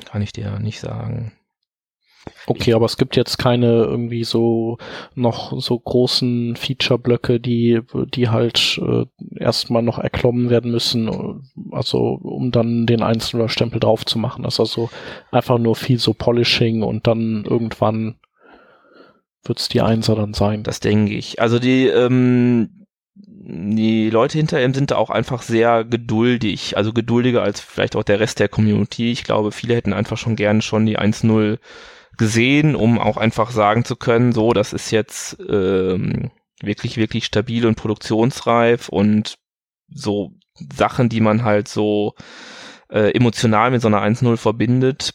Kann 0.06 0.22
ich 0.22 0.32
dir 0.32 0.60
nicht 0.60 0.80
sagen. 0.80 1.37
Okay, 2.50 2.74
aber 2.74 2.86
es 2.86 2.96
gibt 2.96 3.18
jetzt 3.18 3.38
keine 3.38 3.84
irgendwie 3.84 4.24
so 4.24 4.78
noch 5.16 5.60
so 5.60 5.78
großen 5.78 6.56
Feature-Blöcke, 6.56 7.42
die, 7.42 7.82
die 8.14 8.30
halt 8.30 8.80
äh, 8.82 9.06
erstmal 9.38 9.84
noch 9.84 10.00
erklommen 10.00 10.50
werden 10.50 10.72
müssen, 10.72 11.44
also 11.72 12.00
um 12.00 12.52
dann 12.52 12.86
den 12.86 13.04
einzelnen 13.04 13.50
Stempel 13.50 13.82
drauf 13.82 14.06
zu 14.06 14.18
machen. 14.18 14.44
Das 14.44 14.56
ist 14.56 14.60
also 14.62 14.90
einfach 15.30 15.58
nur 15.58 15.76
viel 15.76 16.00
so 16.00 16.14
Polishing 16.14 16.84
und 16.84 17.06
dann 17.06 17.44
irgendwann 17.44 18.16
wird's 19.44 19.68
die 19.68 19.82
Einser 19.82 20.16
dann 20.16 20.34
sein. 20.34 20.64
Das 20.64 20.80
denke 20.80 21.16
ich. 21.16 21.42
Also 21.42 21.60
die, 21.60 21.88
ähm, 21.88 22.86
die 23.16 24.10
Leute 24.10 24.38
hinter 24.38 24.64
ihm 24.64 24.74
sind 24.74 24.92
da 24.92 24.96
auch 24.96 25.10
einfach 25.10 25.42
sehr 25.42 25.84
geduldig, 25.84 26.78
also 26.78 26.94
geduldiger 26.94 27.44
als 27.44 27.60
vielleicht 27.60 27.98
auch 27.98 28.04
der 28.04 28.22
Rest 28.22 28.40
der 28.40 28.48
Community. 28.48 29.12
Ich 29.12 29.26
glaube, 29.26 29.52
viele 29.52 29.76
hätten 29.76 29.92
einfach 29.92 30.18
schon 30.18 30.38
gerne 30.38 30.62
schon 30.62 30.86
die 30.86 30.98
1.0 30.98 31.58
gesehen, 32.18 32.76
um 32.76 33.00
auch 33.00 33.18
einfach 33.18 33.52
sagen 33.52 33.86
zu 33.86 33.96
können, 33.96 34.32
so, 34.32 34.54
das 34.54 34.74
ist 34.74 34.92
jetzt 34.92 35.38
ähm, 35.48 36.32
wirklich, 36.62 36.98
wirklich 36.98 37.26
stabil 37.26 37.66
und 37.66 37.76
produktionsreif 37.76 38.90
und 38.90 39.38
so 39.90 40.34
Sachen, 40.76 41.10
die 41.10 41.22
man 41.22 41.44
halt 41.44 41.68
so 41.68 42.16
äh, 42.90 43.12
emotional 43.12 43.72
mit 43.72 43.82
so 43.82 43.88
einer 43.88 44.02
1-0 44.02 44.38
verbindet. 44.38 45.14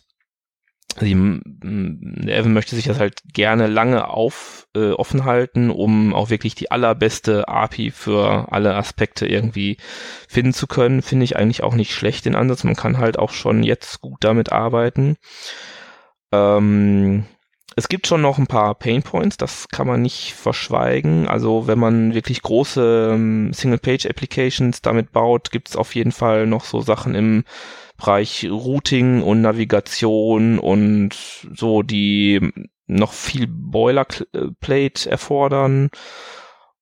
Die, 1.00 1.14
der 1.14 2.36
Evan 2.36 2.52
möchte 2.52 2.76
sich 2.76 2.84
das 2.84 2.98
halt 2.98 3.22
gerne 3.32 3.66
lange 3.66 4.08
auf, 4.08 4.68
äh, 4.76 4.90
offen 4.90 5.24
halten, 5.24 5.70
um 5.70 6.12
auch 6.12 6.28
wirklich 6.28 6.54
die 6.54 6.70
allerbeste 6.70 7.48
API 7.48 7.90
für 7.90 8.52
alle 8.52 8.74
Aspekte 8.74 9.26
irgendwie 9.26 9.78
finden 10.28 10.52
zu 10.52 10.66
können. 10.66 11.00
Finde 11.00 11.24
ich 11.24 11.36
eigentlich 11.36 11.62
auch 11.62 11.74
nicht 11.74 11.94
schlecht 11.94 12.26
den 12.26 12.34
Ansatz. 12.34 12.62
Man 12.64 12.76
kann 12.76 12.98
halt 12.98 13.18
auch 13.18 13.30
schon 13.30 13.62
jetzt 13.62 14.02
gut 14.02 14.22
damit 14.22 14.52
arbeiten. 14.52 15.16
Ähm, 16.32 17.24
es 17.76 17.88
gibt 17.88 18.06
schon 18.06 18.20
noch 18.20 18.38
ein 18.38 18.46
paar 18.46 18.74
Pain 18.74 19.02
Points, 19.02 19.36
das 19.36 19.68
kann 19.68 19.86
man 19.86 20.02
nicht 20.02 20.34
verschweigen. 20.34 21.26
Also 21.26 21.66
wenn 21.66 21.78
man 21.78 22.14
wirklich 22.14 22.42
große 22.42 23.12
ähm, 23.14 23.52
Single-Page-Applications 23.52 24.82
damit 24.82 25.12
baut, 25.12 25.50
gibt 25.50 25.68
es 25.68 25.76
auf 25.76 25.94
jeden 25.94 26.12
Fall 26.12 26.46
noch 26.46 26.64
so 26.64 26.80
Sachen 26.80 27.14
im 27.14 27.44
Bereich 27.96 28.48
Routing 28.50 29.22
und 29.22 29.42
Navigation 29.42 30.58
und 30.58 31.14
so, 31.54 31.82
die 31.82 32.52
noch 32.86 33.12
viel 33.12 33.46
Boilerplate 33.46 35.10
erfordern. 35.10 35.90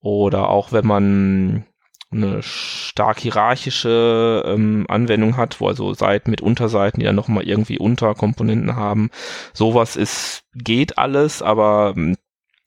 Oder 0.01 0.49
auch 0.49 0.73
wenn 0.73 0.87
man 0.87 1.67
eine 2.13 2.43
stark 2.43 3.21
hierarchische 3.21 4.43
ähm, 4.47 4.85
Anwendung 4.89 5.37
hat, 5.37 5.61
wo 5.61 5.69
also 5.69 5.95
Seiten 5.95 6.31
mit 6.31 6.41
Unterseiten, 6.41 7.01
die 7.01 7.07
dann 7.07 7.15
nochmal 7.15 7.47
irgendwie 7.47 7.79
Unterkomponenten 7.79 8.75
haben. 8.75 9.11
Sowas 9.53 9.97
ist, 9.97 10.43
geht 10.55 10.99
alles, 10.99 11.41
aber 11.41 11.95
ähm, 11.97 12.17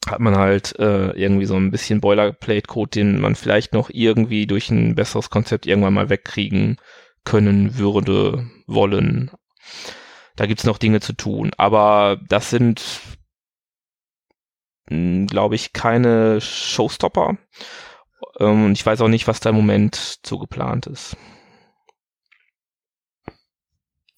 hat 0.07 0.19
man 0.19 0.37
halt 0.37 0.77
äh, 0.79 1.11
irgendwie 1.11 1.45
so 1.45 1.55
ein 1.55 1.71
bisschen 1.71 2.01
Boilerplate-Code, 2.01 2.91
den 2.91 3.21
man 3.21 3.35
vielleicht 3.35 3.73
noch 3.73 3.89
irgendwie 3.89 4.47
durch 4.47 4.69
ein 4.69 4.95
besseres 4.95 5.29
Konzept 5.29 5.65
irgendwann 5.65 5.93
mal 5.93 6.09
wegkriegen 6.09 6.77
können 7.25 7.77
würde, 7.77 8.49
wollen. 8.67 9.31
Da 10.35 10.45
gibt's 10.45 10.65
noch 10.65 10.77
Dinge 10.77 10.99
zu 10.99 11.13
tun. 11.13 11.51
Aber 11.57 12.19
das 12.27 12.49
sind, 12.49 13.01
hm, 14.89 15.27
glaube 15.27 15.55
ich, 15.55 15.73
keine 15.73 16.41
Showstopper. 16.41 17.37
Ähm, 18.39 18.65
und 18.65 18.71
ich 18.73 18.85
weiß 18.85 19.01
auch 19.01 19.07
nicht, 19.07 19.27
was 19.27 19.39
da 19.39 19.49
im 19.49 19.55
Moment 19.55 20.19
so 20.25 20.39
geplant 20.39 20.87
ist. 20.87 21.17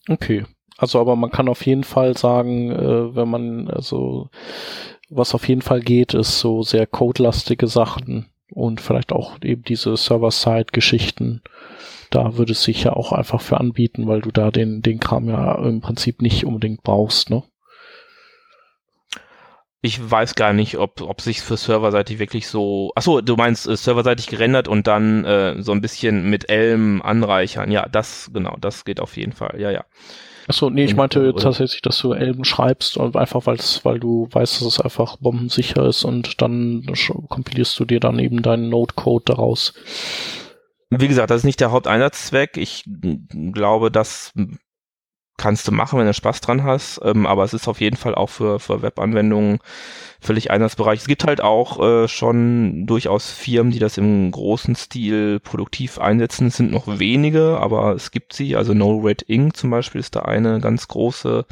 Okay. 0.07 0.45
Also, 0.77 0.99
aber 0.99 1.15
man 1.15 1.31
kann 1.31 1.47
auf 1.47 1.65
jeden 1.65 1.83
Fall 1.83 2.17
sagen, 2.17 2.71
äh, 2.71 3.15
wenn 3.15 3.29
man, 3.29 3.69
also, 3.69 4.29
was 5.09 5.33
auf 5.33 5.47
jeden 5.47 5.61
Fall 5.61 5.81
geht, 5.81 6.13
ist 6.13 6.39
so 6.39 6.63
sehr 6.63 6.85
codelastige 6.85 7.67
Sachen 7.67 8.27
und 8.51 8.81
vielleicht 8.81 9.11
auch 9.11 9.41
eben 9.41 9.63
diese 9.63 9.95
Server-Side-Geschichten. 9.95 11.41
Da 12.09 12.37
würde 12.37 12.51
es 12.51 12.63
sich 12.63 12.83
ja 12.83 12.93
auch 12.93 13.11
einfach 13.11 13.41
für 13.41 13.59
anbieten, 13.59 14.07
weil 14.07 14.21
du 14.21 14.31
da 14.31 14.51
den, 14.51 14.81
den 14.81 14.99
Kram 14.99 15.27
ja 15.27 15.55
im 15.55 15.81
Prinzip 15.81 16.21
nicht 16.21 16.45
unbedingt 16.45 16.83
brauchst, 16.83 17.29
ne? 17.29 17.43
Ich 19.85 20.09
weiß 20.09 20.33
gar 20.33 20.51
nicht, 20.51 20.79
ob, 20.79 20.99
ob 21.01 21.21
sich 21.21 21.41
für 21.41 21.57
serverseitig 21.57 22.17
wirklich 22.17 22.47
so. 22.47 22.91
Achso, 22.95 23.21
du 23.21 23.35
meinst 23.35 23.67
äh, 23.67 23.77
serverseitig 23.77 24.25
gerendert 24.25 24.67
und 24.67 24.87
dann 24.87 25.23
äh, 25.25 25.61
so 25.61 25.73
ein 25.73 25.81
bisschen 25.81 26.27
mit 26.27 26.49
Elm 26.49 27.03
anreichern. 27.03 27.69
Ja, 27.69 27.87
das, 27.87 28.31
genau, 28.33 28.57
das 28.59 28.83
geht 28.83 28.99
auf 28.99 29.15
jeden 29.15 29.33
Fall. 29.33 29.61
Ja, 29.61 29.69
ja. 29.69 29.85
Achso, 30.47 30.71
nee, 30.71 30.85
ich 30.85 30.95
meinte 30.95 31.29
oder? 31.29 31.39
tatsächlich, 31.39 31.83
dass 31.83 31.99
du 31.99 32.13
Elben 32.13 32.45
schreibst, 32.45 32.99
einfach 32.99 33.45
weil's, 33.45 33.85
weil 33.85 33.99
du 33.99 34.27
weißt, 34.31 34.61
dass 34.61 34.67
es 34.67 34.81
einfach 34.81 35.17
bombensicher 35.17 35.85
ist 35.85 36.03
und 36.03 36.41
dann 36.41 36.87
kompilierst 37.29 37.79
du 37.79 37.85
dir 37.85 37.99
dann 37.99 38.17
eben 38.17 38.41
deinen 38.41 38.69
Node-Code 38.69 39.25
daraus. 39.25 39.75
Wie 40.89 41.07
gesagt, 41.07 41.29
das 41.29 41.41
ist 41.41 41.45
nicht 41.45 41.59
der 41.59 41.69
Haupteinsatzzweck. 41.69 42.57
Ich 42.57 42.85
glaube, 43.53 43.91
dass 43.91 44.33
kannst 45.37 45.67
du 45.67 45.71
machen, 45.71 45.99
wenn 45.99 46.07
du 46.07 46.13
Spaß 46.13 46.41
dran 46.41 46.63
hast, 46.63 47.01
ähm, 47.03 47.25
aber 47.25 47.43
es 47.43 47.53
ist 47.53 47.67
auf 47.67 47.81
jeden 47.81 47.97
Fall 47.97 48.15
auch 48.15 48.29
für, 48.29 48.59
für 48.59 48.81
Webanwendungen 48.81 49.59
völlig 50.21 50.51
Einsatzbereich. 50.51 51.01
Es 51.01 51.07
gibt 51.07 51.25
halt 51.25 51.41
auch 51.41 51.81
äh, 51.81 52.07
schon 52.07 52.85
durchaus 52.85 53.31
Firmen, 53.31 53.71
die 53.71 53.79
das 53.79 53.97
im 53.97 54.31
großen 54.31 54.75
Stil 54.75 55.39
produktiv 55.39 55.99
einsetzen. 55.99 56.47
Es 56.47 56.57
sind 56.57 56.71
noch 56.71 56.87
wenige, 56.87 57.57
aber 57.59 57.93
es 57.93 58.11
gibt 58.11 58.33
sie. 58.33 58.55
Also 58.55 58.73
No 58.73 58.97
Red 58.97 59.23
Ink 59.27 59.55
zum 59.55 59.69
Beispiel 59.69 59.99
ist 59.99 60.15
da 60.15 60.21
eine 60.21 60.59
ganz 60.59 60.87
große 60.87 61.45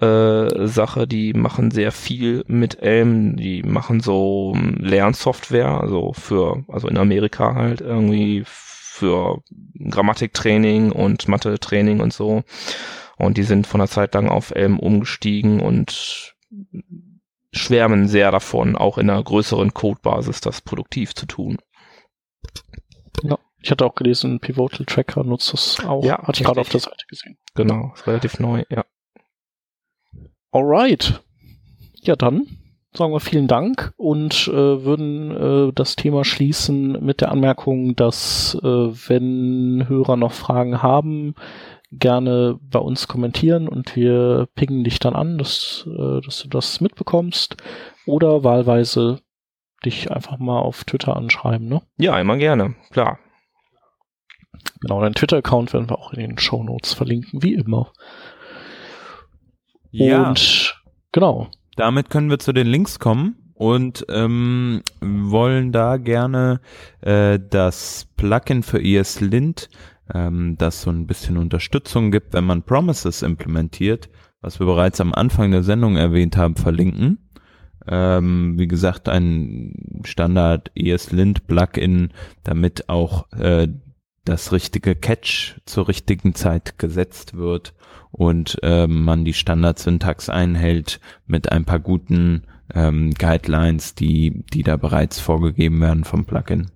äh, 0.00 0.66
Sache. 0.66 1.06
Die 1.06 1.32
machen 1.32 1.70
sehr 1.70 1.92
viel 1.92 2.44
mit 2.48 2.82
Elm. 2.82 3.36
Die 3.36 3.62
machen 3.62 4.00
so 4.00 4.52
ähm, 4.54 4.76
Lernsoftware, 4.78 5.80
also 5.80 6.12
für, 6.12 6.64
also 6.68 6.88
in 6.88 6.98
Amerika 6.98 7.54
halt 7.54 7.80
irgendwie 7.80 8.44
für 8.96 9.42
Grammatiktraining 9.78 10.90
und 10.90 11.28
Mathe-Training 11.28 12.00
und 12.00 12.12
so. 12.12 12.42
Und 13.18 13.36
die 13.36 13.42
sind 13.42 13.66
von 13.66 13.78
der 13.78 13.88
Zeit 13.88 14.14
lang 14.14 14.28
auf 14.28 14.50
Elm 14.50 14.78
umgestiegen 14.78 15.60
und 15.60 16.34
schwärmen 17.52 18.08
sehr 18.08 18.30
davon, 18.30 18.76
auch 18.76 18.98
in 18.98 19.08
einer 19.10 19.22
größeren 19.22 19.72
Codebasis 19.74 20.40
das 20.40 20.60
produktiv 20.60 21.14
zu 21.14 21.26
tun. 21.26 21.58
Ja, 23.22 23.38
ich 23.60 23.70
hatte 23.70 23.84
auch 23.84 23.94
gelesen, 23.94 24.40
Pivotal 24.40 24.84
Tracker 24.86 25.24
nutzt 25.24 25.52
das 25.52 25.84
auch. 25.84 26.04
Ja, 26.04 26.22
hatte 26.22 26.40
ich 26.40 26.46
gerade 26.46 26.60
auf 26.60 26.68
der 26.68 26.80
Seite 26.80 27.06
gesehen. 27.08 27.38
Genau, 27.54 27.92
ist 27.94 28.06
relativ 28.06 28.38
neu, 28.38 28.64
ja. 28.70 28.84
Alright. 30.50 31.22
Ja, 32.02 32.16
dann 32.16 32.46
sagen 32.96 33.12
wir 33.12 33.20
vielen 33.20 33.48
Dank 33.48 33.92
und 33.96 34.48
äh, 34.48 34.84
würden 34.84 35.68
äh, 35.68 35.72
das 35.74 35.96
Thema 35.96 36.24
schließen 36.24 37.04
mit 37.04 37.20
der 37.20 37.30
Anmerkung, 37.30 37.94
dass 37.96 38.56
äh, 38.62 38.66
wenn 38.66 39.88
Hörer 39.88 40.16
noch 40.16 40.32
Fragen 40.32 40.82
haben, 40.82 41.34
gerne 41.92 42.58
bei 42.60 42.78
uns 42.78 43.08
kommentieren 43.08 43.68
und 43.68 43.96
wir 43.96 44.48
pingen 44.54 44.84
dich 44.84 44.98
dann 44.98 45.14
an, 45.14 45.38
dass, 45.38 45.86
äh, 45.86 46.20
dass 46.20 46.42
du 46.42 46.48
das 46.48 46.80
mitbekommst 46.80 47.56
oder 48.06 48.44
wahlweise 48.44 49.20
dich 49.84 50.10
einfach 50.10 50.38
mal 50.38 50.58
auf 50.58 50.84
Twitter 50.84 51.16
anschreiben, 51.16 51.68
ne? 51.68 51.82
Ja, 51.98 52.18
immer 52.18 52.36
gerne, 52.36 52.74
klar. 52.90 53.18
Genau, 54.80 55.00
deinen 55.00 55.14
Twitter-Account 55.14 55.72
werden 55.72 55.88
wir 55.88 55.98
auch 55.98 56.12
in 56.12 56.20
den 56.20 56.38
Show 56.38 56.62
Notes 56.62 56.92
verlinken, 56.92 57.42
wie 57.42 57.54
immer. 57.54 57.92
Ja. 59.90 60.28
Und 60.28 60.82
genau, 61.12 61.48
damit 61.76 62.10
können 62.10 62.30
wir 62.30 62.38
zu 62.38 62.52
den 62.52 62.66
Links 62.66 62.98
kommen 62.98 63.36
und 63.54 64.04
ähm, 64.10 64.82
wollen 65.00 65.72
da 65.72 65.96
gerne 65.96 66.60
äh, 67.00 67.38
das 67.38 68.06
Plugin 68.16 68.62
für 68.62 68.82
ESLint, 68.82 69.70
ähm, 70.12 70.56
das 70.58 70.82
so 70.82 70.90
ein 70.90 71.06
bisschen 71.06 71.38
Unterstützung 71.38 72.10
gibt, 72.10 72.34
wenn 72.34 72.44
man 72.44 72.62
Promises 72.62 73.22
implementiert, 73.22 74.10
was 74.40 74.60
wir 74.60 74.66
bereits 74.66 75.00
am 75.00 75.14
Anfang 75.14 75.50
der 75.50 75.62
Sendung 75.62 75.96
erwähnt 75.96 76.36
haben, 76.36 76.56
verlinken. 76.56 77.18
Ähm, 77.88 78.58
wie 78.58 78.66
gesagt, 78.66 79.08
ein 79.08 80.02
Standard 80.04 80.72
ESLint 80.74 81.46
Plugin, 81.46 82.10
damit 82.42 82.88
auch 82.88 83.30
äh, 83.32 83.68
das 84.24 84.52
richtige 84.52 84.96
Catch 84.96 85.60
zur 85.66 85.88
richtigen 85.88 86.34
Zeit 86.34 86.78
gesetzt 86.78 87.36
wird 87.36 87.74
und 88.16 88.58
ähm, 88.62 89.04
man 89.04 89.24
die 89.24 89.34
Standardsyntax 89.34 90.30
einhält 90.30 91.00
mit 91.26 91.52
ein 91.52 91.66
paar 91.66 91.80
guten 91.80 92.44
ähm, 92.74 93.12
Guidelines, 93.12 93.94
die, 93.94 94.42
die 94.54 94.62
da 94.62 94.76
bereits 94.76 95.20
vorgegeben 95.20 95.80
werden 95.82 96.04
vom 96.04 96.24
Plugin. 96.24 96.70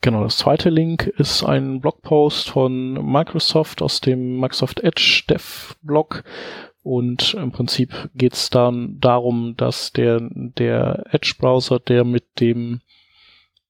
Genau, 0.00 0.24
das 0.24 0.38
zweite 0.38 0.70
Link 0.70 1.06
ist 1.06 1.44
ein 1.44 1.80
Blogpost 1.80 2.50
von 2.50 2.94
Microsoft 2.94 3.80
aus 3.80 4.00
dem 4.00 4.40
Microsoft 4.40 4.80
Edge 4.80 5.22
Dev 5.28 5.74
Blog. 5.82 6.24
Und 6.82 7.34
im 7.34 7.50
Prinzip 7.50 8.10
geht 8.14 8.34
es 8.34 8.50
dann 8.50 8.98
darum, 9.00 9.54
dass 9.56 9.92
der, 9.92 10.20
der 10.30 11.04
Edge-Browser, 11.10 11.80
der 11.80 12.04
mit 12.04 12.40
dem 12.40 12.80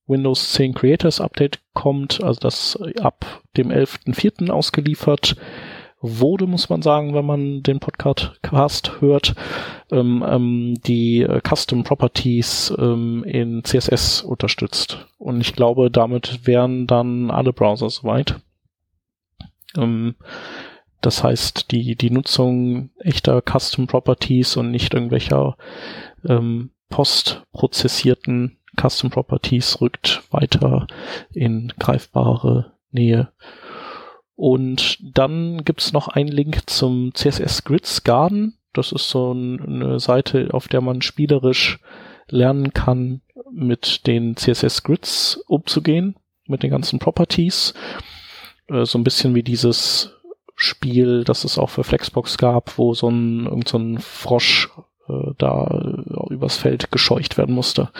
Windows 0.06 0.52
10 0.52 0.74
Creators 0.74 1.20
Update 1.20 1.60
kommt, 1.74 2.22
also 2.22 2.40
das 2.40 2.78
ab 3.00 3.42
dem 3.56 3.70
11.04. 3.70 4.50
ausgeliefert 4.50 5.36
wurde, 6.00 6.46
muss 6.46 6.68
man 6.68 6.82
sagen, 6.82 7.14
wenn 7.14 7.24
man 7.24 7.62
den 7.62 7.80
Podcast 7.80 9.00
hört, 9.00 9.34
ähm, 9.90 10.24
ähm, 10.26 10.74
die 10.86 11.22
äh, 11.22 11.40
Custom 11.40 11.84
Properties 11.84 12.72
ähm, 12.78 13.24
in 13.24 13.64
CSS 13.64 14.22
unterstützt. 14.22 15.06
Und 15.18 15.40
ich 15.40 15.54
glaube, 15.54 15.90
damit 15.90 16.46
wären 16.46 16.86
dann 16.86 17.30
alle 17.30 17.52
Browser 17.52 17.90
soweit. 17.90 18.40
Ähm, 19.76 20.16
das 21.00 21.22
heißt, 21.22 21.70
die, 21.70 21.96
die 21.96 22.10
Nutzung 22.10 22.90
echter 22.98 23.42
Custom 23.42 23.86
Properties 23.86 24.56
und 24.56 24.70
nicht 24.70 24.94
irgendwelcher 24.94 25.56
ähm, 26.28 26.70
postprozessierten 26.88 28.55
Custom 28.80 29.10
Properties 29.10 29.80
rückt 29.80 30.22
weiter 30.30 30.86
in 31.32 31.72
greifbare 31.78 32.72
Nähe. 32.90 33.32
Und 34.34 34.98
dann 35.00 35.64
gibt's 35.64 35.92
noch 35.92 36.08
einen 36.08 36.28
Link 36.28 36.68
zum 36.68 37.14
CSS 37.14 37.64
Grids 37.64 38.04
Garden. 38.04 38.58
Das 38.72 38.92
ist 38.92 39.08
so 39.08 39.30
eine 39.30 39.98
Seite, 39.98 40.48
auf 40.52 40.68
der 40.68 40.82
man 40.82 41.00
spielerisch 41.00 41.78
lernen 42.28 42.74
kann, 42.74 43.22
mit 43.50 44.06
den 44.06 44.36
CSS 44.36 44.82
Grids 44.82 45.36
umzugehen, 45.46 46.16
mit 46.46 46.62
den 46.62 46.70
ganzen 46.70 46.98
Properties. 46.98 47.72
Äh, 48.68 48.84
so 48.84 48.98
ein 48.98 49.04
bisschen 49.04 49.34
wie 49.34 49.42
dieses 49.42 50.12
Spiel, 50.54 51.24
das 51.24 51.44
es 51.44 51.58
auch 51.58 51.70
für 51.70 51.84
Flexbox 51.84 52.38
gab, 52.38 52.78
wo 52.78 52.94
so 52.94 53.08
ein, 53.08 53.46
irgend 53.46 53.68
so 53.68 53.78
ein 53.78 53.98
Frosch 53.98 54.70
äh, 55.08 55.32
da 55.38 56.02
übers 56.30 56.56
Feld 56.56 56.90
gescheucht 56.90 57.38
werden 57.38 57.54
musste. 57.54 57.90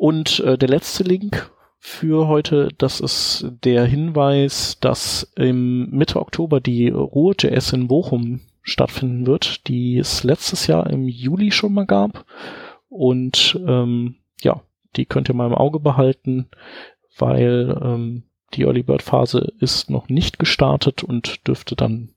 Und 0.00 0.40
äh, 0.40 0.56
der 0.56 0.70
letzte 0.70 1.02
Link 1.02 1.52
für 1.78 2.26
heute, 2.26 2.70
das 2.78 3.00
ist 3.00 3.44
der 3.62 3.84
Hinweis, 3.84 4.78
dass 4.80 5.30
im 5.36 5.90
Mitte 5.90 6.20
Oktober 6.20 6.58
die 6.58 6.88
Ruhr.js 6.88 7.74
in 7.74 7.86
Bochum 7.86 8.40
stattfinden 8.62 9.26
wird, 9.26 9.68
die 9.68 9.98
es 9.98 10.24
letztes 10.24 10.66
Jahr 10.68 10.88
im 10.88 11.06
Juli 11.06 11.50
schon 11.50 11.74
mal 11.74 11.84
gab. 11.84 12.24
Und 12.88 13.60
ähm, 13.66 14.14
ja, 14.40 14.62
die 14.96 15.04
könnt 15.04 15.28
ihr 15.28 15.34
mal 15.34 15.48
im 15.48 15.54
Auge 15.54 15.80
behalten, 15.80 16.48
weil 17.18 17.78
ähm, 17.84 18.22
die 18.54 18.62
Early 18.62 18.82
Bird 18.82 19.02
Phase 19.02 19.52
ist 19.60 19.90
noch 19.90 20.08
nicht 20.08 20.38
gestartet 20.38 21.04
und 21.04 21.46
dürfte 21.46 21.76
dann 21.76 22.14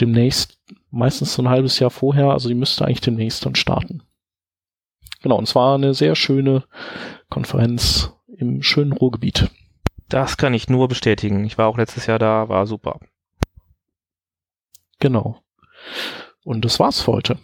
demnächst, 0.00 0.58
meistens 0.90 1.34
so 1.34 1.42
ein 1.42 1.50
halbes 1.50 1.80
Jahr 1.80 1.90
vorher, 1.90 2.30
also 2.30 2.48
die 2.48 2.54
müsste 2.54 2.86
eigentlich 2.86 3.02
demnächst 3.02 3.44
dann 3.44 3.56
starten. 3.56 4.04
Genau, 5.28 5.36
und 5.36 5.46
zwar 5.46 5.74
eine 5.74 5.92
sehr 5.92 6.14
schöne 6.14 6.64
Konferenz 7.28 8.14
im 8.38 8.62
schönen 8.62 8.94
Ruhrgebiet. 8.94 9.50
Das 10.08 10.38
kann 10.38 10.54
ich 10.54 10.70
nur 10.70 10.88
bestätigen. 10.88 11.44
Ich 11.44 11.58
war 11.58 11.66
auch 11.66 11.76
letztes 11.76 12.06
Jahr 12.06 12.18
da, 12.18 12.48
war 12.48 12.66
super. 12.66 12.98
Genau. 15.00 15.42
Und 16.44 16.64
das 16.64 16.80
war's 16.80 17.02
für 17.02 17.12
heute. 17.12 17.38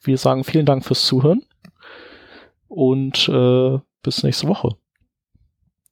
Wir 0.00 0.16
sagen 0.16 0.44
vielen 0.44 0.64
Dank 0.64 0.84
fürs 0.84 1.04
Zuhören 1.04 1.42
und 2.68 3.28
äh, 3.30 3.80
bis 4.04 4.22
nächste 4.22 4.46
Woche. 4.46 4.76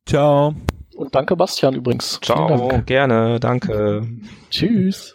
Ciao. 0.07 0.55
Und 0.95 1.13
danke 1.13 1.35
Bastian 1.35 1.75
übrigens. 1.75 2.21
Ciao, 2.23 2.69
gerne, 2.87 3.41
danke. 3.41 4.07
Tschüss. 4.49 5.13